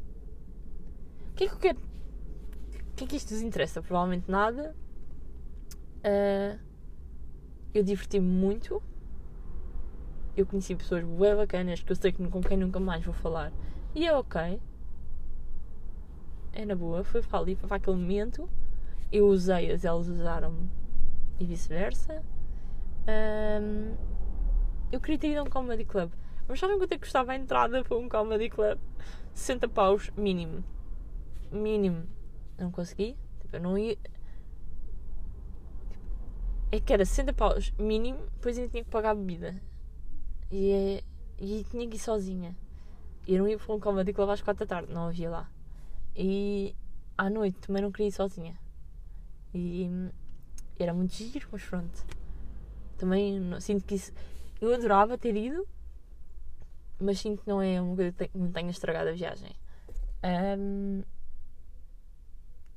o 1.31 1.33
que 1.35 1.45
é 1.45 1.47
que 1.47 1.53
eu 1.53 1.59
quero. 1.59 1.79
O 1.79 2.95
que 2.95 3.03
é 3.03 3.07
que 3.07 3.15
isto 3.15 3.33
vos 3.33 3.41
interessa? 3.41 3.81
Provavelmente 3.81 4.29
nada. 4.29 4.75
Uh, 6.03 6.59
eu 7.73 7.83
diverti-me 7.83 8.27
muito. 8.27 8.81
Eu 10.35 10.45
conheci 10.45 10.75
pessoas 10.75 11.03
bem 11.03 11.35
bacanas 11.35 11.81
que 11.81 11.91
eu 11.91 11.95
sei 11.95 12.11
que 12.11 12.27
com 12.27 12.41
quem 12.41 12.57
nunca 12.57 12.79
mais 12.79 13.05
vou 13.05 13.13
falar. 13.13 13.53
E 13.93 14.05
é 14.05 14.13
ok. 14.13 14.59
É 16.51 16.65
na 16.65 16.75
boa. 16.75 17.03
Foi 17.03 17.21
para 17.21 17.39
ali, 17.39 17.55
foi 17.55 17.67
para 17.67 17.77
aquele 17.77 17.97
momento. 17.97 18.49
Eu 19.11 19.27
usei-as, 19.27 19.85
elas 19.85 20.09
usaram-me. 20.09 20.69
E 21.39 21.45
vice-versa. 21.45 22.23
Um, 23.07 23.95
eu 24.91 24.99
queria 24.99 25.19
ter 25.19 25.31
ido 25.31 25.39
a 25.39 25.43
um 25.43 25.49
comedy 25.49 25.85
club. 25.85 26.11
Mas 26.47 26.59
sabem 26.59 26.77
quanto 26.77 26.93
é 26.93 26.95
que 26.95 27.01
custava 27.01 27.31
a 27.31 27.35
entrada 27.35 27.83
para 27.83 27.97
um 27.97 28.07
comedy 28.07 28.49
club? 28.49 28.79
60 29.33 29.67
paus 29.67 30.09
mínimo. 30.15 30.63
Mínimo. 31.51 32.07
Não 32.57 32.71
consegui. 32.71 33.17
Tipo, 33.41 33.57
eu 33.57 33.61
não 33.61 33.77
ia. 33.77 33.97
É 36.71 36.79
que 36.79 36.93
era 36.93 37.05
60 37.05 37.33
paus 37.33 37.71
mínimo, 37.77 38.19
depois 38.35 38.57
ainda 38.57 38.69
tinha 38.69 38.83
que 38.83 38.89
pagar 38.89 39.11
a 39.11 39.15
bebida. 39.15 39.55
E, 40.51 40.71
é... 40.71 41.03
e 41.39 41.63
tinha 41.69 41.87
que 41.87 41.95
ir 41.95 41.99
sozinha. 41.99 42.55
E 43.27 43.35
eu 43.35 43.39
não 43.41 43.49
ia 43.49 43.57
para 43.57 43.73
um 43.73 43.79
comedy 43.79 44.13
club 44.13 44.29
às 44.29 44.41
4 44.41 44.65
da 44.65 44.75
tarde, 44.75 44.93
não 44.93 45.07
havia 45.07 45.29
lá. 45.29 45.49
E 46.15 46.75
à 47.17 47.29
noite 47.29 47.59
também 47.59 47.81
não 47.81 47.91
queria 47.91 48.07
ir 48.07 48.11
sozinha. 48.11 48.57
E 49.53 49.89
era 50.83 50.93
muito 50.93 51.13
giro, 51.13 51.47
mas 51.51 51.63
pronto. 51.63 52.05
Também 52.97 53.39
sinto 53.59 53.85
que 53.85 53.95
isso. 53.95 54.11
Eu 54.61 54.73
adorava 54.73 55.17
ter 55.17 55.35
ido, 55.35 55.67
mas 56.99 57.19
sinto 57.19 57.43
que 57.43 57.47
não 57.47 57.61
é 57.61 57.81
uma 57.81 57.95
coisa 57.95 58.11
que 58.11 58.37
me 58.37 58.51
tenha 58.51 58.69
estragado 58.69 59.09
a 59.09 59.13
viagem. 59.13 59.55
Um, 60.57 61.03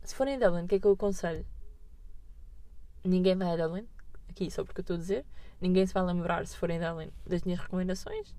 se 0.03 0.15
forem 0.15 0.37
a 0.37 0.39
Dublin, 0.39 0.65
o 0.65 0.69
que 0.69 0.75
é 0.77 0.81
que 0.81 0.87
eu 0.87 0.93
aconselho? 0.93 1.47
Ninguém 3.05 3.37
vai 3.37 3.53
a 3.53 3.67
Dublin, 3.67 3.87
aqui 4.29 4.51
só 4.51 4.65
porque 4.65 4.81
eu 4.81 4.83
estou 4.83 4.97
a 4.97 4.99
dizer. 4.99 5.25
Ninguém 5.61 5.87
se 5.87 5.93
vai 5.93 6.03
lembrar, 6.03 6.47
se 6.47 6.57
forem 6.57 6.83
a 6.83 6.91
Dublin, 6.91 7.11
das 7.27 7.43
minhas 7.43 7.61
recomendações. 7.61 8.35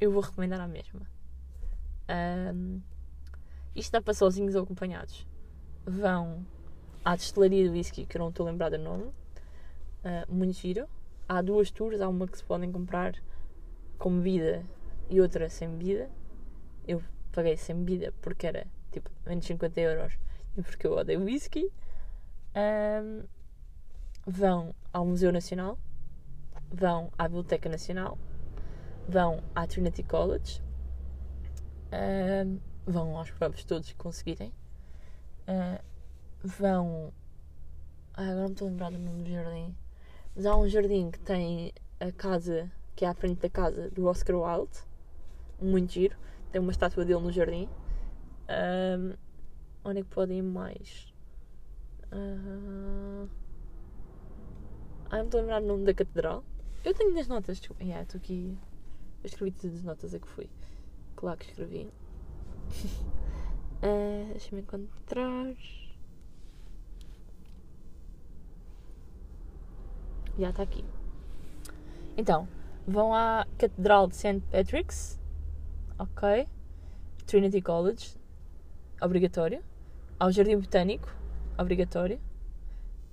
Eu 0.00 0.10
vou 0.10 0.22
recomendar 0.22 0.60
a 0.60 0.68
mesma. 0.68 1.00
Um, 2.54 2.80
isto 3.74 3.92
dá 3.92 4.02
para 4.02 4.14
sozinhos 4.14 4.54
ou 4.54 4.62
acompanhados. 4.62 5.26
Vão 5.86 6.44
à 7.04 7.16
destilaria 7.16 7.64
de 7.64 7.70
whisky, 7.70 8.06
que 8.06 8.16
eu 8.16 8.20
não 8.20 8.28
estou 8.28 8.46
a 8.46 8.50
lembrar 8.50 8.70
do 8.70 8.78
nome. 8.78 9.04
Uh, 9.04 10.32
muito 10.32 10.54
giro. 10.54 10.88
Há 11.28 11.40
duas 11.40 11.70
tours, 11.70 12.00
há 12.00 12.08
uma 12.08 12.26
que 12.26 12.38
se 12.38 12.44
podem 12.44 12.70
comprar 12.70 13.14
com 13.98 14.18
bebida 14.18 14.64
e 15.08 15.20
outra 15.20 15.48
sem 15.48 15.68
bebida. 15.70 16.10
Eu 16.86 17.02
paguei 17.32 17.56
sem 17.56 17.76
bebida 17.76 18.12
porque 18.20 18.46
era 18.46 18.66
tipo 18.90 19.10
menos 19.26 19.46
50 19.46 19.80
euros 19.80 20.18
e 20.56 20.62
porque 20.62 20.86
eu 20.86 20.92
odeio 20.92 21.24
whisky. 21.24 21.70
Um, 22.54 23.24
vão 24.26 24.74
ao 24.92 25.06
Museu 25.06 25.32
Nacional, 25.32 25.78
vão 26.70 27.10
à 27.16 27.26
Biblioteca 27.26 27.68
Nacional, 27.68 28.18
vão 29.08 29.42
à 29.54 29.66
Trinity 29.66 30.02
College, 30.02 30.62
um, 31.92 32.58
vão 32.86 33.16
aos 33.16 33.30
pubs 33.30 33.64
todos 33.64 33.88
que 33.88 33.94
conseguirem, 33.96 34.52
uh, 35.48 35.82
vão. 36.42 37.12
Ah, 38.14 38.22
agora 38.22 38.42
não 38.42 38.52
estou 38.52 38.68
a 38.68 38.70
lembrar 38.70 38.90
do 38.90 38.98
nome 38.98 39.22
do 39.24 39.30
jardim, 39.30 39.74
mas 40.34 40.46
há 40.46 40.56
um 40.56 40.68
jardim 40.68 41.10
que 41.10 41.18
tem 41.20 41.72
a 41.98 42.12
casa 42.12 42.70
que 42.94 43.04
é 43.04 43.08
à 43.08 43.14
frente 43.14 43.40
da 43.40 43.48
casa 43.48 43.90
do 43.90 44.06
Oscar 44.06 44.36
Wilde 44.36 44.78
muito 45.60 45.92
giro. 45.92 46.16
Tem 46.50 46.60
uma 46.60 46.72
estátua 46.72 47.04
dele 47.04 47.20
no 47.20 47.32
jardim. 47.32 47.68
Um, 48.48 49.14
onde 49.84 50.00
é 50.00 50.02
que 50.02 50.08
podem 50.10 50.38
ir 50.38 50.42
mais? 50.42 51.12
Uh... 52.12 53.28
Ah, 55.10 55.18
não 55.18 55.24
estou 55.24 55.38
a 55.38 55.42
lembrar 55.42 55.60
nome 55.60 55.84
da 55.84 55.94
catedral. 55.94 56.44
Eu 56.84 56.94
tenho 56.94 57.14
das 57.14 57.28
notas. 57.28 57.58
Desculpa. 57.58 57.82
Yeah, 57.82 58.02
estou 58.02 58.18
aqui. 58.18 58.58
Eu 59.22 59.26
escrevi 59.26 59.52
todas 59.52 59.76
as 59.76 59.82
notas 59.84 60.14
a 60.14 60.18
que 60.18 60.28
fui. 60.28 60.50
Claro 61.16 61.38
que 61.38 61.46
escrevi. 61.46 61.88
uh, 63.82 64.28
Deixa-me 64.32 64.62
encontrar. 64.62 65.54
Já 70.38 70.50
está 70.50 70.62
aqui. 70.62 70.84
Então, 72.16 72.48
vão 72.86 73.14
à 73.14 73.46
Catedral 73.58 74.06
de 74.06 74.16
St. 74.16 74.40
Patrick's 74.50 75.18
ok. 75.98 76.48
Trinity 77.26 77.62
College, 77.62 78.16
obrigatório. 79.00 79.62
Ao 80.18 80.30
Jardim 80.30 80.58
Botânico, 80.58 81.08
obrigatório. 81.58 82.20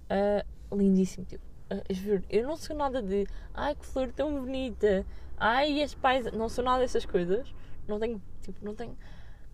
Uh, 0.09 0.75
lindíssimo, 0.75 1.25
tipo. 1.25 1.43
Uh, 1.71 2.23
eu 2.29 2.47
não 2.47 2.55
sou 2.55 2.75
nada 2.75 3.01
de 3.01 3.27
ai 3.53 3.75
que 3.75 3.85
flor 3.85 4.11
tão 4.11 4.41
bonita, 4.41 5.05
ai 5.37 5.83
as 5.83 5.93
pais, 5.93 6.31
não 6.31 6.49
sou 6.49 6.63
nada 6.63 6.79
dessas 6.79 7.05
coisas. 7.05 7.53
Não 7.87 7.99
tenho, 7.99 8.21
tipo, 8.41 8.63
não 8.65 8.75
tenho, 8.75 8.97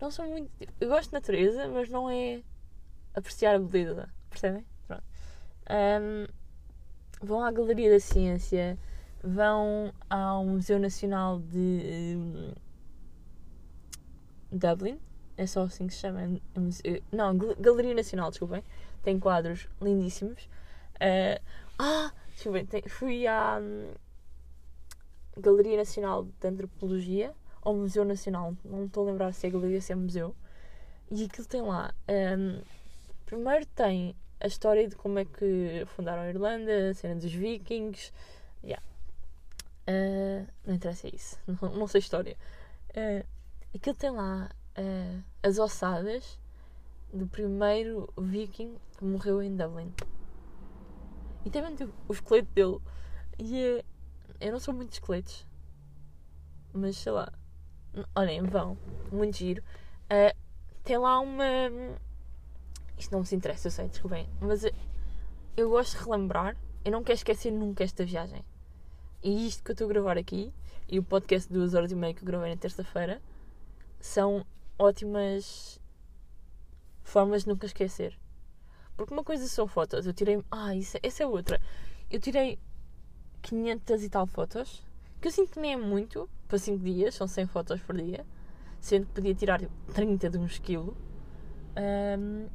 não 0.00 0.10
sou 0.10 0.26
muito. 0.26 0.50
Tipo, 0.58 0.72
eu 0.80 0.88
gosto 0.88 1.10
de 1.10 1.14
natureza, 1.14 1.68
mas 1.68 1.88
não 1.88 2.10
é 2.10 2.42
apreciar 3.14 3.54
a 3.54 3.58
beleza, 3.58 4.08
percebem? 4.30 4.64
Pronto. 4.86 5.04
Um, 5.70 6.26
vão 7.20 7.42
à 7.42 7.50
Galeria 7.50 7.90
da 7.90 8.00
Ciência, 8.00 8.78
vão 9.22 9.92
ao 10.08 10.44
Museu 10.44 10.78
Nacional 10.78 11.40
de. 11.40 12.16
Um, 12.16 12.52
Dublin, 14.52 14.98
é 15.36 15.46
só 15.46 15.64
assim 15.64 15.86
que 15.86 15.94
se 15.94 16.00
chama. 16.00 16.22
É 16.22 17.02
não, 17.12 17.36
Galeria 17.36 17.94
Nacional, 17.94 18.30
desculpem. 18.30 18.62
Tem 19.02 19.18
quadros 19.18 19.68
lindíssimos. 19.80 20.44
Uh, 20.96 21.40
ah, 21.78 22.12
desculpem, 22.32 22.66
fui 22.88 23.26
à 23.26 23.58
um, 23.60 23.92
Galeria 25.38 25.76
Nacional 25.76 26.24
de 26.24 26.48
Antropologia, 26.48 27.34
ou 27.62 27.76
Museu 27.76 28.04
Nacional, 28.04 28.54
não 28.64 28.86
estou 28.86 29.06
a 29.06 29.10
lembrar 29.10 29.32
se 29.32 29.46
é 29.46 29.50
galeria 29.50 29.76
ou 29.76 29.82
se 29.82 29.92
é 29.92 29.96
museu. 29.96 30.34
E 31.10 31.24
aquilo 31.24 31.46
tem 31.46 31.60
lá. 31.60 31.92
Um, 32.08 32.60
primeiro 33.26 33.66
tem 33.66 34.16
a 34.40 34.46
história 34.46 34.86
de 34.86 34.96
como 34.96 35.18
é 35.18 35.24
que 35.24 35.84
fundaram 35.86 36.22
a 36.22 36.28
Irlanda, 36.28 36.90
a 36.90 36.94
cena 36.94 37.14
dos 37.16 37.32
vikings. 37.32 38.12
Yeah. 38.62 38.84
Uh, 39.88 40.46
não 40.64 40.74
interessa 40.74 41.08
isso, 41.08 41.38
não, 41.46 41.70
não 41.70 41.86
sei 41.86 42.00
história. 42.00 42.36
Uh, 42.90 43.24
Aquilo 43.76 43.94
tem 43.94 44.10
lá 44.10 44.50
uh, 44.78 45.24
as 45.42 45.58
ossadas 45.58 46.38
do 47.12 47.26
primeiro 47.26 48.10
viking 48.16 48.74
que 48.96 49.04
morreu 49.04 49.42
em 49.42 49.54
Dublin. 49.54 49.92
E 51.44 51.50
mesmo 51.50 51.76
tipo, 51.76 51.92
o 52.08 52.12
esqueleto 52.14 52.48
dele. 52.54 52.80
E 53.38 53.84
eu 54.40 54.52
não 54.52 54.58
sou 54.58 54.72
muito 54.72 54.88
de 54.88 54.94
esqueletos. 54.96 55.46
Mas 56.72 56.96
sei 56.96 57.12
lá. 57.12 57.30
Olhem, 58.14 58.42
vão. 58.44 58.78
Muito 59.12 59.36
giro. 59.36 59.62
Tem 60.82 60.96
lá 60.96 61.20
uma. 61.20 61.44
Isto 62.98 63.12
não 63.12 63.20
me 63.20 63.26
interessa, 63.32 63.68
eu 63.68 63.70
sei, 63.70 63.88
desculpem. 63.88 64.28
Mas 64.40 64.64
eu 65.56 65.70
gosto 65.70 65.98
de 65.98 66.04
relembrar. 66.04 66.56
Eu 66.84 66.92
não 66.92 67.02
quero 67.02 67.16
esquecer 67.16 67.50
nunca 67.50 67.84
esta 67.84 68.04
viagem. 68.04 68.44
E 69.22 69.46
isto 69.46 69.62
que 69.64 69.70
eu 69.70 69.74
estou 69.74 69.86
a 69.86 69.88
gravar 69.88 70.16
aqui, 70.16 70.52
e 70.88 70.98
o 70.98 71.02
podcast 71.02 71.48
de 71.48 71.54
duas 71.54 71.74
horas 71.74 71.90
e 71.90 71.96
meia 71.96 72.14
que 72.14 72.22
eu 72.22 72.26
gravei 72.26 72.50
na 72.50 72.56
terça-feira, 72.56 73.20
são 73.98 74.46
ótimas 74.78 75.80
formas 77.02 77.42
de 77.42 77.48
nunca 77.48 77.66
esquecer. 77.66 78.16
Porque 78.96 79.12
uma 79.12 79.24
coisa 79.24 79.46
são 79.48 79.66
fotos, 79.66 80.06
eu 80.06 80.12
tirei. 80.12 80.42
Ah, 80.50 80.74
isso, 80.74 80.96
essa 81.02 81.22
é 81.22 81.26
outra. 81.26 81.60
Eu 82.10 82.20
tirei 82.20 82.58
500 83.42 84.02
e 84.02 84.08
tal 84.08 84.26
fotos, 84.26 84.82
que 85.20 85.28
eu 85.28 85.32
sinto 85.32 85.52
que 85.52 85.60
nem 85.60 85.72
é 85.72 85.76
muito, 85.76 86.28
para 86.48 86.58
5 86.58 86.82
dias, 86.82 87.14
são 87.14 87.26
100 87.26 87.46
fotos 87.46 87.80
por 87.80 87.96
dia, 87.96 88.24
sendo 88.80 89.06
que 89.06 89.12
podia 89.12 89.34
tirar 89.34 89.60
30 89.92 90.30
de 90.30 90.38
um 90.38 90.46
esquilo. 90.46 90.96
Um, 91.76 92.48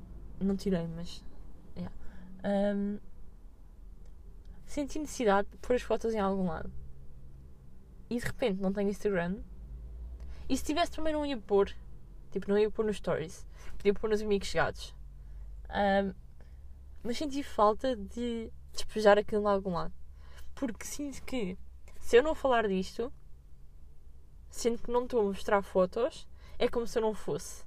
não 0.44 0.56
tirei, 0.56 0.88
mas. 0.88 1.24
Yeah. 1.76 1.96
Um, 2.44 3.00
senti 4.66 5.00
necessidade 5.00 5.48
de 5.50 5.58
pôr 5.58 5.76
as 5.76 5.82
fotos 5.82 6.14
em 6.14 6.20
algum 6.20 6.48
lado. 6.48 6.72
E 8.10 8.18
de 8.18 8.26
repente 8.26 8.62
não 8.62 8.74
tenho 8.74 8.90
Instagram. 8.90 9.40
E 10.50 10.58
se 10.58 10.64
tivesse 10.64 10.92
também 10.92 11.14
não 11.14 11.26
ia 11.26 11.38
pôr. 11.38 11.74
Tipo, 12.32 12.50
não 12.50 12.58
ia 12.58 12.70
pôr 12.70 12.86
nos 12.86 12.98
stories. 12.98 13.46
Podia 13.78 13.94
pôr 13.94 14.10
nos 14.10 14.22
amigos 14.22 14.48
chegados. 14.48 14.96
Um, 15.70 16.14
mas 17.04 17.18
senti 17.18 17.44
falta 17.44 17.96
de 17.96 18.52
despejar 18.74 19.18
aquilo 19.18 19.44
em 19.44 19.48
algum 19.48 19.74
lado. 19.74 19.94
Porque 20.54 20.86
sinto 20.86 21.24
que 21.24 21.58
se 22.00 22.18
eu 22.18 22.24
não 22.24 22.36
falar 22.36 22.68
disto, 22.68 23.12
sinto 24.50 24.84
que 24.84 24.92
não 24.92 25.04
estou 25.04 25.22
a 25.22 25.24
mostrar 25.24 25.62
fotos, 25.62 26.28
é 26.60 26.68
como 26.68 26.86
se 26.86 26.98
eu 26.98 27.02
não 27.02 27.14
fosse. 27.14 27.64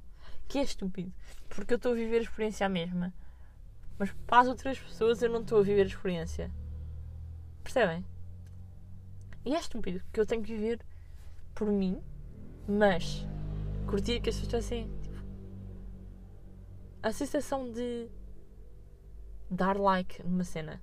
Que 0.49 0.59
é 0.59 0.63
estúpido. 0.63 1.13
Porque 1.49 1.75
eu 1.75 1.77
estou 1.77 1.93
a 1.93 1.95
viver 1.95 2.19
a 2.19 2.23
experiência 2.23 2.69
mesma. 2.69 3.13
Mas 3.99 4.13
para 4.27 4.41
as 4.41 4.49
outras 4.49 4.79
pessoas 4.79 5.23
eu 5.23 5.31
não 5.31 5.43
estou 5.43 5.59
a 5.59 5.63
viver 5.63 5.83
a 5.83 5.87
experiência. 5.87 6.51
Percebem? 7.63 8.05
E 9.45 9.55
é 9.55 9.59
estúpido, 9.59 10.01
porque 10.05 10.21
eu 10.21 10.27
tenho 10.27 10.43
que 10.43 10.55
viver 10.55 10.81
por 11.55 11.69
mim, 11.69 12.01
mas 12.67 13.27
curtir 13.87 14.21
que 14.21 14.31
as 14.31 14.41
pessoas 14.41 14.65
assim. 14.65 14.91
Tipo, 15.03 15.23
a 17.03 17.13
sensação 17.13 17.71
de 17.71 18.09
dar 19.51 19.77
like 19.79 20.23
numa 20.23 20.45
cena. 20.45 20.83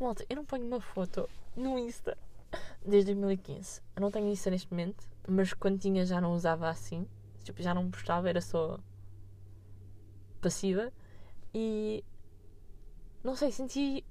Malta, 0.00 0.24
eu 0.28 0.36
não 0.36 0.44
ponho 0.44 0.66
uma 0.66 0.80
foto 0.80 1.28
no 1.54 1.78
Insta 1.78 2.16
desde 2.84 3.14
2015. 3.14 3.82
Eu 3.94 4.00
não 4.00 4.10
tenho 4.10 4.28
Insta 4.28 4.50
neste 4.50 4.70
momento, 4.70 5.06
mas 5.28 5.52
quando 5.52 5.78
tinha 5.78 6.04
já 6.04 6.20
não 6.20 6.32
usava 6.32 6.68
assim. 6.68 7.06
Tipo, 7.44 7.62
já 7.62 7.74
não 7.74 7.90
postava, 7.90 8.28
era 8.28 8.40
só 8.40 8.78
passiva. 10.40 10.92
E 11.52 12.04
não 13.22 13.36
sei, 13.36 13.50
senti 13.52 14.04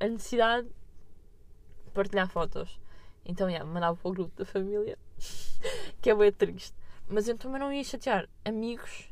a 0.00 0.06
necessidade 0.06 0.68
de 0.68 1.90
partilhar 1.92 2.28
fotos. 2.28 2.80
Então, 3.24 3.48
yeah, 3.48 3.68
mandava 3.68 3.96
para 3.96 4.08
o 4.08 4.12
grupo 4.12 4.36
da 4.36 4.44
família, 4.44 4.98
que 6.00 6.10
é 6.10 6.14
bem 6.14 6.32
triste. 6.32 6.74
Mas 7.08 7.28
eu 7.28 7.36
também 7.36 7.60
não 7.60 7.72
ia 7.72 7.84
chatear 7.84 8.28
amigos 8.44 9.10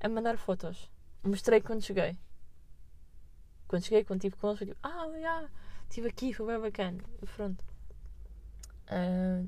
a 0.00 0.08
mandar 0.08 0.36
fotos. 0.36 0.90
Mostrei 1.22 1.60
quando 1.60 1.82
cheguei. 1.82 2.18
Quando 3.66 3.84
cheguei, 3.84 4.04
quando 4.04 4.20
estive 4.20 4.36
com 4.36 4.48
eles, 4.48 4.58
tipo, 4.60 4.76
ah, 4.82 5.06
yeah, 5.14 5.48
estive 5.88 6.08
aqui, 6.08 6.32
foi 6.32 6.46
bem 6.46 6.60
bacana. 6.60 7.02
Pronto. 7.36 7.64
Uh, 8.90 9.46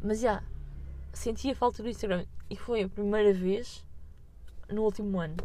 mas 0.00 0.20
já, 0.20 0.34
yeah, 0.34 0.53
senti 1.14 1.50
a 1.50 1.54
falta 1.54 1.82
do 1.82 1.88
Instagram. 1.88 2.26
E 2.50 2.56
foi 2.56 2.82
a 2.82 2.88
primeira 2.88 3.32
vez 3.32 3.86
no 4.68 4.82
último 4.82 5.20
ano. 5.20 5.36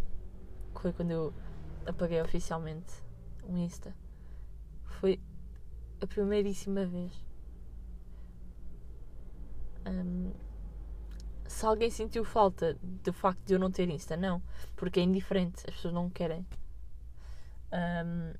Que 0.76 0.82
foi 0.82 0.94
quando 0.94 1.12
eu 1.12 1.34
apaguei 1.86 2.22
oficialmente 2.22 2.92
o 3.44 3.58
Insta. 3.58 3.96
Foi 4.86 5.20
a 6.02 6.08
primeiríssima 6.08 6.86
vez. 6.86 7.12
Um, 9.86 10.32
se 11.48 11.66
alguém 11.66 11.90
sentiu 11.90 12.24
falta 12.24 12.78
do 12.82 13.12
facto 13.12 13.40
de 13.46 13.54
eu 13.54 13.60
não 13.60 13.72
ter 13.72 13.90
Insta, 13.90 14.16
não. 14.16 14.42
Porque 14.76 15.00
é 15.00 15.04
indiferente, 15.04 15.64
as 15.68 15.76
pessoas 15.76 15.94
não 15.94 16.10
querem. 16.10 16.46
Um, 17.72 18.34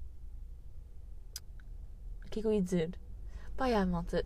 o 2.26 2.30
que 2.30 2.40
é 2.40 2.42
que 2.42 2.48
eu 2.48 2.54
ia 2.54 2.62
dizer? 2.62 2.92
Pá, 3.58 3.66
yeah, 3.66 3.90
malta. 3.90 4.24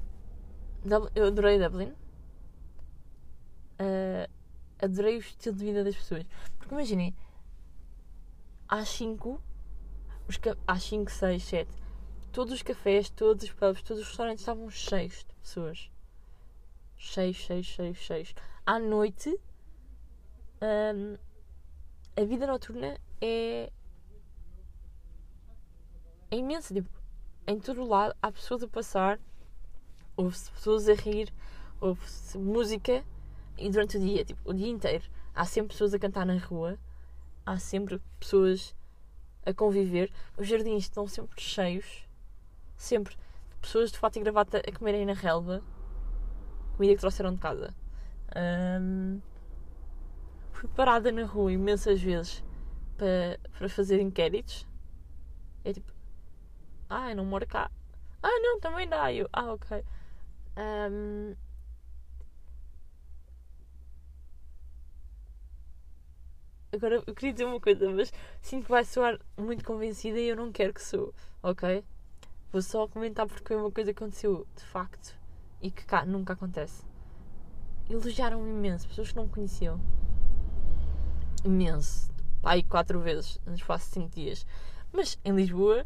Eu 1.15 1.27
adorei 1.27 1.57
Dublin. 1.57 1.93
Uh, 3.79 4.29
adorei 4.79 5.17
o 5.17 5.19
estilo 5.19 5.55
de 5.55 5.65
vida 5.65 5.83
das 5.83 5.95
pessoas. 5.95 6.25
Porque 6.57 6.73
imaginem, 6.73 7.15
às 8.67 8.89
5, 8.89 9.41
às 10.67 10.83
5, 10.83 11.11
6, 11.11 11.43
7, 11.43 11.71
todos 12.31 12.53
os 12.53 12.61
cafés, 12.61 13.09
todos 13.09 13.43
os 13.43 13.51
pubs, 13.51 13.81
todos 13.81 14.03
os 14.03 14.09
restaurantes 14.09 14.41
estavam 14.41 14.69
cheios 14.69 15.25
de 15.27 15.35
pessoas. 15.35 15.91
Cheios, 16.95 17.35
cheios, 17.35 17.65
cheios, 17.65 17.97
cheios 17.97 18.33
à 18.65 18.79
noite 18.79 19.37
um, 20.61 21.17
a 22.15 22.23
vida 22.23 22.47
noturna 22.47 22.97
é, 23.19 23.71
é 26.31 26.35
imensa. 26.37 26.73
Tipo, 26.73 26.89
em 27.45 27.59
todo 27.59 27.81
o 27.81 27.87
lado 27.87 28.15
há 28.21 28.31
pessoas 28.31 28.63
a 28.63 28.67
passar, 28.67 29.19
houve-se 30.15 30.49
pessoas 30.51 30.87
a 30.87 30.93
rir, 30.93 31.33
houve-se 31.81 32.37
música 32.37 33.03
e 33.57 33.69
durante 33.69 33.97
o 33.97 33.99
dia, 33.99 34.25
tipo, 34.25 34.41
o 34.43 34.53
dia 34.53 34.67
inteiro, 34.67 35.03
há 35.33 35.45
sempre 35.45 35.69
pessoas 35.69 35.93
a 35.93 35.99
cantar 35.99 36.25
na 36.25 36.37
rua, 36.37 36.77
há 37.45 37.57
sempre 37.57 38.01
pessoas 38.19 38.75
a 39.45 39.53
conviver, 39.53 40.11
os 40.37 40.47
jardins 40.47 40.83
estão 40.83 41.07
sempre 41.07 41.41
cheios, 41.41 42.07
sempre 42.77 43.15
pessoas 43.61 43.91
de 43.91 43.97
fato 43.97 44.17
e 44.17 44.21
gravata 44.21 44.61
a 44.65 44.71
comerem 44.77 45.05
na 45.05 45.13
relva 45.13 45.63
comida 46.75 46.95
que 46.95 46.99
trouxeram 46.99 47.33
de 47.33 47.39
casa. 47.39 47.73
Um, 48.35 49.21
fui 50.51 50.67
parada 50.69 51.11
na 51.11 51.25
rua 51.25 51.51
imensas 51.51 52.01
vezes 52.01 52.43
para, 52.97 53.39
para 53.57 53.69
fazer 53.69 54.01
inquéritos. 54.01 54.67
É 55.63 55.73
tipo, 55.73 55.91
ah, 56.89 57.11
eu 57.11 57.15
não 57.15 57.25
moro 57.25 57.47
cá. 57.47 57.71
Ah, 58.21 58.39
não, 58.41 58.59
também 58.59 58.87
dá. 58.87 59.13
Eu, 59.13 59.29
ah, 59.31 59.53
ok. 59.53 59.83
Um, 60.57 61.35
agora 66.73 67.03
eu 67.05 67.13
queria 67.15 67.33
dizer 67.33 67.45
uma 67.45 67.59
coisa, 67.59 67.89
mas 67.89 68.11
sinto 68.41 68.65
que 68.65 68.71
vai 68.71 68.83
soar 68.83 69.19
muito 69.37 69.63
convencida 69.63 70.19
e 70.19 70.29
eu 70.29 70.35
não 70.35 70.51
quero 70.51 70.73
que 70.73 70.81
sou, 70.81 71.13
ok? 71.41 71.83
Vou 72.51 72.61
só 72.61 72.87
comentar 72.87 73.27
porque 73.27 73.47
foi 73.47 73.55
uma 73.57 73.71
coisa 73.71 73.93
que 73.93 74.03
aconteceu 74.03 74.47
de 74.55 74.63
facto 74.63 75.15
e 75.61 75.71
que 75.71 75.85
cá 75.85 76.05
nunca 76.05 76.33
acontece 76.33 76.83
elogiaram-me 77.89 78.49
imenso, 78.49 78.87
pessoas 78.87 79.09
que 79.09 79.15
não 79.15 79.25
me 79.25 79.29
conheciam. 79.29 79.79
Imenso. 81.43 82.11
Pai, 82.41 82.63
quatro 82.63 82.99
vezes 82.99 83.39
no 83.45 83.55
espaço 83.55 83.87
de 83.87 83.93
cinco 83.93 84.09
dias. 84.15 84.45
Mas 84.91 85.19
em 85.23 85.33
Lisboa, 85.33 85.85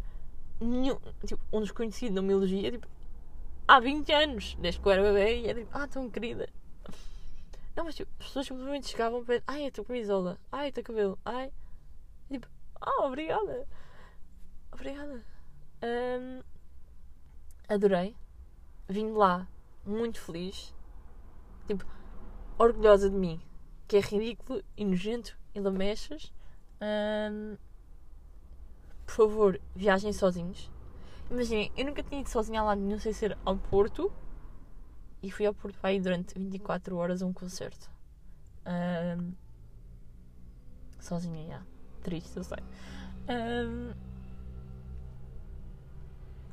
nenhum, 0.59 0.97
tipo, 1.25 1.41
um 1.51 1.61
desconhecido 1.61 2.13
não 2.13 2.23
me 2.23 2.33
elogia 2.33 2.71
tipo, 2.71 2.87
há 3.67 3.79
20 3.79 4.11
anos, 4.11 4.57
desde 4.59 4.79
que 4.79 4.87
eu 4.87 4.91
era 4.91 5.01
bebê, 5.01 5.41
e 5.41 5.47
é 5.47 5.53
tipo, 5.53 5.69
ah, 5.71 5.87
tão 5.87 6.09
querida. 6.09 6.47
Não, 7.77 7.85
mas 7.85 7.93
tipo, 7.93 8.11
as 8.19 8.25
pessoas 8.25 8.47
simplesmente 8.47 8.87
chegavam 8.87 9.23
para 9.23 9.39
ai, 9.45 9.67
a 9.67 9.71
tua 9.71 9.85
camisola, 9.85 10.39
ai, 10.51 10.69
o 10.69 10.73
teu 10.73 10.83
cabelo, 10.83 11.19
ai. 11.23 11.53
tipo, 12.27 12.47
ah, 12.81 13.05
obrigada. 13.05 13.67
Obrigada. 14.71 15.23
Um, 15.83 16.41
adorei. 17.69 18.15
Vim 18.89 19.11
lá 19.11 19.47
muito 19.85 20.19
feliz 20.19 20.73
tipo, 21.67 21.85
orgulhosa 22.57 23.11
de 23.11 23.15
mim, 23.15 23.39
que 23.87 23.97
é 23.97 23.99
ridículo 23.99 24.63
e 24.75 24.83
nojento 24.83 25.37
e 25.53 25.59
lamechas. 25.59 26.33
Um, 26.81 27.57
por 29.05 29.13
favor, 29.13 29.61
viajem 29.75 30.13
sozinhos. 30.13 30.71
Imaginem, 31.29 31.71
eu 31.77 31.85
nunca 31.85 32.01
tinha 32.01 32.21
ido 32.21 32.29
sozinha 32.29 32.63
lá 32.63 32.75
nenhum 32.75 32.99
sem 32.99 33.13
ser 33.13 33.37
ao 33.45 33.55
Porto 33.55 34.11
e 35.21 35.31
fui 35.31 35.45
ao 35.45 35.53
Porto 35.53 35.77
para 35.79 35.93
ir 35.93 36.01
durante 36.01 36.37
24 36.37 36.95
horas 36.97 37.21
a 37.21 37.25
um 37.25 37.33
concerto. 37.33 37.89
Um, 38.65 39.33
sozinha. 40.99 41.65
Triste, 42.01 42.37
eu 42.37 42.43
sei. 42.43 42.59
Um, 43.29 43.93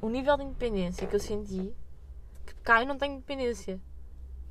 o 0.01 0.09
nível 0.09 0.37
de 0.37 0.45
independência 0.45 1.07
que 1.07 1.15
eu 1.15 1.21
senti 1.21 1.75
que 2.45 2.55
cá 2.57 2.83
eu 2.83 2.87
não 2.87 2.99
tenho 2.99 3.15
independência 3.15 3.81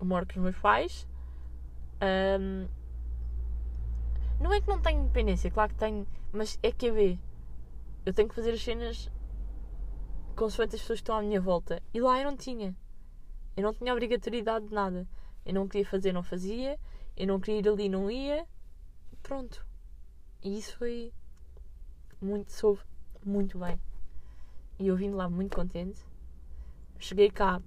eu 0.03 0.05
moro 0.05 0.25
com 0.25 0.33
os 0.33 0.43
meus 0.43 0.57
pais. 0.57 1.07
Um, 2.01 2.67
não 4.39 4.51
é 4.51 4.59
que 4.59 4.67
não 4.67 4.81
tenho 4.81 5.01
independência, 5.01 5.49
claro 5.49 5.69
que 5.69 5.79
tenho, 5.79 6.05
mas 6.33 6.59
é 6.61 6.71
que 6.71 6.91
ver. 6.91 7.17
Eu 8.05 8.13
tenho 8.13 8.27
que 8.27 8.35
fazer 8.35 8.51
as 8.51 8.61
cenas 8.61 9.09
consoante 10.35 10.75
as 10.75 10.81
pessoas 10.81 10.99
que 10.99 11.03
estão 11.03 11.15
à 11.15 11.21
minha 11.21 11.39
volta. 11.39 11.81
E 11.93 12.01
lá 12.01 12.19
eu 12.19 12.29
não 12.29 12.35
tinha. 12.35 12.75
Eu 13.55 13.63
não 13.63 13.73
tinha 13.73 13.93
obrigatoriedade 13.93 14.67
de 14.67 14.73
nada. 14.73 15.07
Eu 15.45 15.53
não 15.53 15.67
queria 15.67 15.85
fazer, 15.85 16.11
não 16.11 16.23
fazia. 16.23 16.79
Eu 17.15 17.27
não 17.27 17.39
queria 17.39 17.59
ir 17.59 17.67
ali, 17.67 17.89
não 17.89 18.09
ia. 18.09 18.45
Pronto. 19.21 19.65
E 20.41 20.57
isso 20.57 20.77
foi 20.77 21.13
muito, 22.21 22.51
soube 22.51 22.81
muito 23.25 23.57
bem. 23.57 23.79
e 24.79 24.87
eu 24.87 24.95
vim 24.95 25.09
de 25.09 25.15
lá 25.15 25.29
muito 25.29 25.55
contente. 25.55 26.01
Cheguei 26.99 27.29
cá 27.29 27.61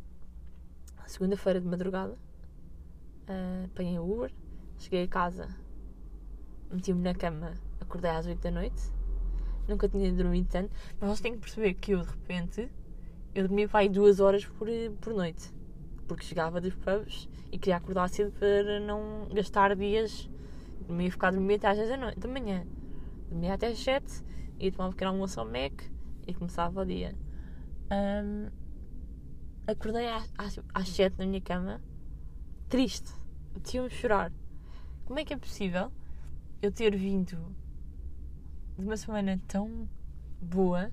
segunda-feira 1.07 1.61
de 1.61 1.67
madrugada, 1.67 2.13
uh, 3.29 3.65
apanhei 3.67 3.99
o 3.99 4.11
Uber, 4.11 4.33
cheguei 4.79 5.05
a 5.05 5.09
casa, 5.09 5.49
meti-me 6.71 7.03
na 7.03 7.15
cama, 7.15 7.55
acordei 7.81 8.11
às 8.11 8.27
8 8.27 8.41
da 8.41 8.51
noite, 8.51 8.83
nunca 9.69 9.89
tinha 9.89 10.13
dormido 10.13 10.49
tanto, 10.51 10.71
mas 11.01 11.11
vocês 11.11 11.21
têm 11.21 11.35
que 11.35 11.39
perceber 11.39 11.75
que 11.75 11.93
eu 11.93 12.01
de 12.03 12.11
repente 12.11 12.71
eu 13.35 13.47
dormia 13.47 13.69
aí 13.73 13.89
duas 13.89 14.19
horas 14.21 14.45
por, 14.45 14.69
por 15.01 15.15
noite, 15.15 15.53
porque 16.07 16.25
chegava 16.25 16.61
dos 16.61 16.75
pubs 16.75 17.29
e 17.51 17.59
queria 17.59 17.77
acordar 17.77 18.09
cedo 18.09 18.33
para 18.33 18.81
não 18.81 19.29
gastar 19.33 19.75
dias, 19.75 20.29
dormia 20.87 21.11
ficar 21.11 21.29
a 21.29 21.31
dormir 21.33 21.55
até 21.55 21.69
às 21.69 21.77
10 21.77 21.89
da, 21.89 21.97
noite, 21.97 22.19
da 22.21 22.29
manhã, 22.29 22.67
dormia 23.29 23.55
até 23.55 23.69
às 23.69 23.79
7, 23.79 24.25
ia 24.59 24.73
tomar 24.73 24.89
um 24.89 24.91
pequeno 24.91 25.11
almoço 25.13 25.41
ao 25.41 25.47
Mac 25.47 25.83
e 26.27 26.35
começava 26.35 26.81
o 26.81 26.85
dia. 26.85 27.15
Um, 27.91 28.51
acordei 29.67 30.09
às, 30.09 30.33
às, 30.37 30.61
às 30.73 30.89
7 30.89 31.19
na 31.19 31.27
minha 31.27 31.41
cama, 31.41 31.81
triste, 32.69 33.13
tinha-me 33.63 33.91
chorar. 33.91 34.33
Como 35.05 35.19
é 35.19 35.25
que 35.25 35.35
é 35.35 35.37
possível 35.37 35.93
eu 36.63 36.73
ter 36.73 36.97
vindo 36.97 37.55
de 38.79 38.85
uma 38.85 38.97
semana 38.97 39.41
tão 39.47 39.89
boa, 40.41 40.91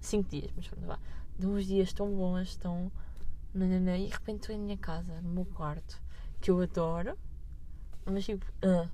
5 0.00 0.28
dias, 0.28 0.52
mas 0.56 0.68
pronto, 0.68 0.86
vá, 0.86 0.98
de 1.38 1.46
uns 1.46 1.66
dias 1.66 1.92
tão 1.92 2.14
bons, 2.14 2.56
tão. 2.56 2.90
E 3.54 3.58
de 3.58 4.06
repente 4.06 4.40
estou 4.40 4.54
em 4.54 4.58
minha 4.58 4.76
casa, 4.76 5.20
no 5.20 5.30
meu 5.30 5.44
quarto, 5.44 6.02
que 6.40 6.50
eu 6.50 6.60
adoro, 6.60 7.16
mas 8.04 8.24
tipo, 8.24 8.44
uh, 8.64 8.90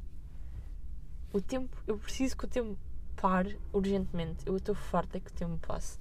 o 1.32 1.40
tempo, 1.40 1.74
eu 1.86 1.96
preciso 1.96 2.36
que 2.36 2.44
o 2.44 2.48
tempo 2.48 2.78
pare 3.16 3.58
urgentemente. 3.72 4.46
Eu 4.46 4.56
estou 4.56 4.74
farta 4.74 5.18
que 5.18 5.30
o 5.30 5.34
tempo 5.34 5.56
passe. 5.66 5.98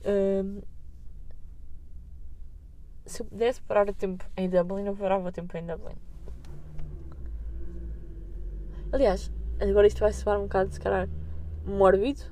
Uh, 0.00 0.62
se 3.06 3.22
eu 3.22 3.26
pudesse 3.26 3.60
parar 3.62 3.88
o 3.88 3.94
tempo 3.94 4.24
em 4.36 4.48
Dublin, 4.48 4.86
eu 4.86 4.96
parava 4.96 5.28
o 5.28 5.32
tempo 5.32 5.56
em 5.56 5.66
Dublin. 5.66 5.96
Aliás, 8.92 9.30
agora 9.60 9.86
isto 9.86 10.00
vai 10.00 10.12
soar 10.12 10.38
um 10.38 10.42
bocado, 10.42 10.72
se 10.72 10.80
calhar, 10.80 11.08
mórbido. 11.64 12.22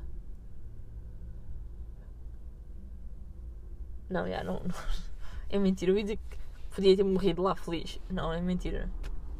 Não, 4.09 4.29
já, 4.29 4.43
não, 4.43 4.61
não. 4.61 5.10
É 5.51 5.59
mentira. 5.59 5.91
Eu 5.91 5.97
ia 5.97 6.05
dizer 6.05 6.17
que 6.17 6.39
podia 6.75 6.97
ter 6.97 7.03
morrido 7.03 7.43
lá 7.43 7.55
feliz. 7.57 8.01
Não, 8.09 8.33
é 8.33 8.41
mentira. 8.41 8.89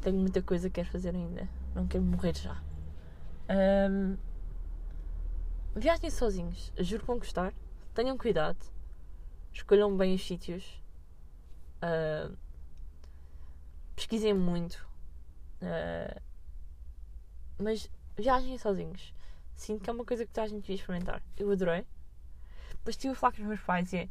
Tenho 0.01 0.17
muita 0.17 0.41
coisa 0.41 0.69
que 0.69 0.75
quero 0.75 0.89
fazer 0.89 1.15
ainda. 1.15 1.49
Não 1.73 1.87
quero 1.87 2.03
morrer 2.03 2.35
já. 2.35 2.61
Um, 3.89 4.17
viajem 5.73 6.09
sozinhos. 6.09 6.73
Juro 6.77 7.01
que 7.01 7.07
vão 7.07 7.17
gostar. 7.17 7.53
Tenham 7.93 8.17
cuidado. 8.17 8.59
Escolham 9.53 9.95
bem 9.95 10.13
os 10.13 10.25
sítios. 10.25 10.83
Uh, 11.81 12.35
pesquisem 13.95 14.33
muito. 14.33 14.85
Uh, 15.61 16.21
mas 17.57 17.89
viajem 18.17 18.57
sozinhos. 18.57 19.13
Sinto 19.55 19.83
que 19.83 19.89
é 19.89 19.93
uma 19.93 20.03
coisa 20.03 20.25
que 20.25 20.33
toda 20.33 20.45
a 20.45 20.49
gente 20.49 20.61
devia 20.61 20.75
experimentar. 20.75 21.21
Eu 21.37 21.49
adorei. 21.51 21.85
Depois 22.71 22.95
estive 22.95 23.13
a 23.13 23.15
falar 23.15 23.33
com 23.33 23.41
os 23.41 23.47
meus 23.47 23.61
pais 23.61 23.93
e 23.93 23.97
é. 23.97 24.09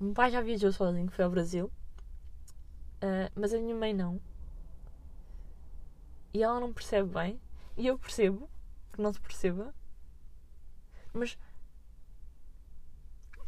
O 0.00 0.04
meu 0.04 0.14
pai 0.14 0.30
já 0.30 0.40
viajou 0.40 0.72
sozinho, 0.72 1.10
foi 1.10 1.24
ao 1.24 1.30
Brasil. 1.30 1.70
Uh, 2.96 3.30
mas 3.34 3.52
a 3.52 3.58
minha 3.58 3.74
mãe 3.74 3.92
não. 3.92 4.20
E 6.32 6.42
ela 6.42 6.58
não 6.58 6.72
percebe 6.72 7.08
bem. 7.08 7.40
E 7.76 7.86
eu 7.86 7.98
percebo 7.98 8.48
que 8.92 9.00
não 9.00 9.12
se 9.12 9.20
perceba. 9.20 9.74
Mas 11.12 11.38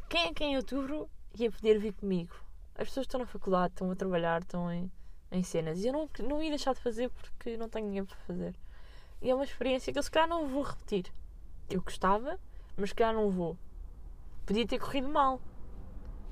quem 0.08 0.26
é 0.26 0.34
que 0.34 0.44
em 0.44 0.56
outubro 0.56 1.10
ia 1.36 1.50
poder 1.50 1.78
vir 1.78 1.92
comigo? 1.94 2.34
As 2.76 2.88
pessoas 2.88 3.04
estão 3.04 3.20
na 3.20 3.26
faculdade, 3.26 3.72
estão 3.72 3.90
a 3.90 3.96
trabalhar, 3.96 4.42
estão 4.42 4.70
em, 4.70 4.90
em 5.32 5.42
cenas. 5.42 5.82
E 5.82 5.88
eu 5.88 5.92
não, 5.92 6.08
não 6.28 6.42
ia 6.42 6.50
deixar 6.50 6.74
de 6.74 6.80
fazer 6.80 7.10
porque 7.10 7.56
não 7.56 7.68
tenho 7.68 7.86
ninguém 7.86 8.04
para 8.04 8.16
fazer. 8.18 8.54
E 9.20 9.30
é 9.30 9.34
uma 9.34 9.44
experiência 9.44 9.92
que 9.92 9.98
eu 9.98 10.02
se 10.02 10.10
calhar 10.10 10.28
não 10.28 10.46
vou 10.46 10.62
repetir. 10.62 11.12
Eu 11.68 11.82
gostava, 11.82 12.38
mas 12.76 12.90
se 12.90 12.94
calhar 12.94 13.14
não 13.14 13.30
vou. 13.30 13.58
Podia 14.44 14.66
ter 14.66 14.78
corrido 14.78 15.08
mal. 15.08 15.40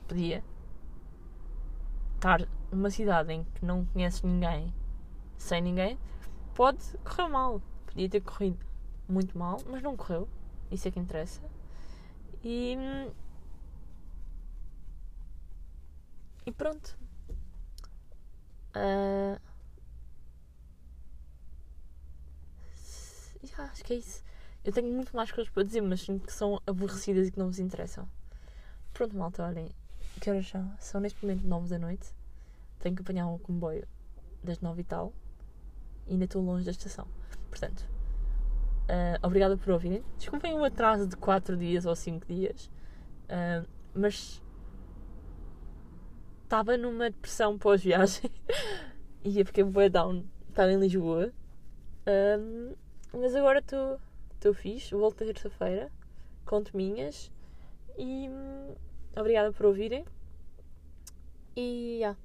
Podia. 0.09 0.45
Estar 2.17 2.47
numa 2.71 2.91
cidade 2.91 3.33
em 3.33 3.45
que 3.45 3.65
não 3.65 3.85
conheces 3.87 4.23
ninguém, 4.23 4.73
sem 5.37 5.61
ninguém, 5.61 5.99
pode 6.55 6.83
correr 7.05 7.29
mal. 7.29 7.63
Podia 7.87 8.09
ter 8.09 8.21
corrido 8.21 8.59
muito 9.09 9.37
mal, 9.39 9.59
mas 9.69 9.83
não 9.83 9.97
correu. 9.97 10.29
Isso 10.71 10.89
é 10.89 10.91
que 10.91 10.99
interessa. 10.99 11.43
E 12.43 12.77
E 16.47 16.53
pronto. 16.53 16.97
Uh... 18.77 19.41
Acho 23.57 23.85
que 23.85 23.93
é 23.93 23.97
isso. 23.97 24.23
Eu 24.65 24.73
tenho 24.73 24.93
muito 24.93 25.15
mais 25.15 25.31
coisas 25.31 25.53
para 25.53 25.63
dizer, 25.63 25.81
mas 25.81 26.01
sinto 26.01 26.27
que 26.27 26.33
são 26.33 26.61
aborrecidas 26.67 27.29
e 27.29 27.31
que 27.31 27.39
não 27.39 27.47
vos 27.47 27.59
interessam. 27.59 28.09
Pronto, 28.93 29.17
malta, 29.17 29.45
olhem. 29.47 29.71
Que 30.21 30.31
horas 30.31 30.49
são? 30.49 30.73
São 30.79 31.01
neste 31.01 31.23
momento 31.25 31.47
9 31.47 31.69
da 31.69 31.79
noite. 31.79 32.15
Tenho 32.79 32.95
que 32.95 33.03
apanhar 33.03 33.27
um 33.27 33.39
comboio 33.39 33.87
das 34.43 34.61
9 34.61 34.81
e 34.81 34.85
tal. 34.85 35.13
E 36.07 36.13
ainda 36.13 36.25
estou 36.25 36.43
longe 36.43 36.65
da 36.65 36.71
estação. 36.71 37.07
Portanto, 37.49 37.81
uh, 38.89 39.27
obrigada 39.27 39.57
por 39.57 39.71
ouvirem. 39.71 40.05
Desculpem 40.19 40.55
o 40.55 40.65
atraso 40.65 41.07
de 41.07 41.17
4 41.17 41.57
dias 41.57 41.87
ou 41.87 41.95
5 41.95 42.27
dias. 42.27 42.71
Uh, 43.25 43.67
mas 43.95 44.43
estava 46.43 46.77
numa 46.77 47.11
depressão 47.11 47.59
pós-viagem 47.59 48.31
e 49.25 49.41
eu 49.41 49.47
fiquei 49.47 49.65
bué 49.65 49.89
down. 49.89 50.25
Estava 50.49 50.73
em 50.73 50.79
Lisboa. 50.79 51.33
Um, 52.07 52.75
mas 53.13 53.35
agora 53.35 53.59
estou 53.59 54.55
fixe. 54.55 54.95
Volto 54.95 55.25
terça-feira. 55.25 55.91
Conto 56.45 56.77
minhas. 56.77 57.33
E 57.97 58.29
obrigada 59.17 59.53
por 59.53 59.67
ouvirem. 59.67 60.05
E. 61.57 61.99
Yeah. 62.01 62.19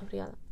Obrigada. 0.00 0.46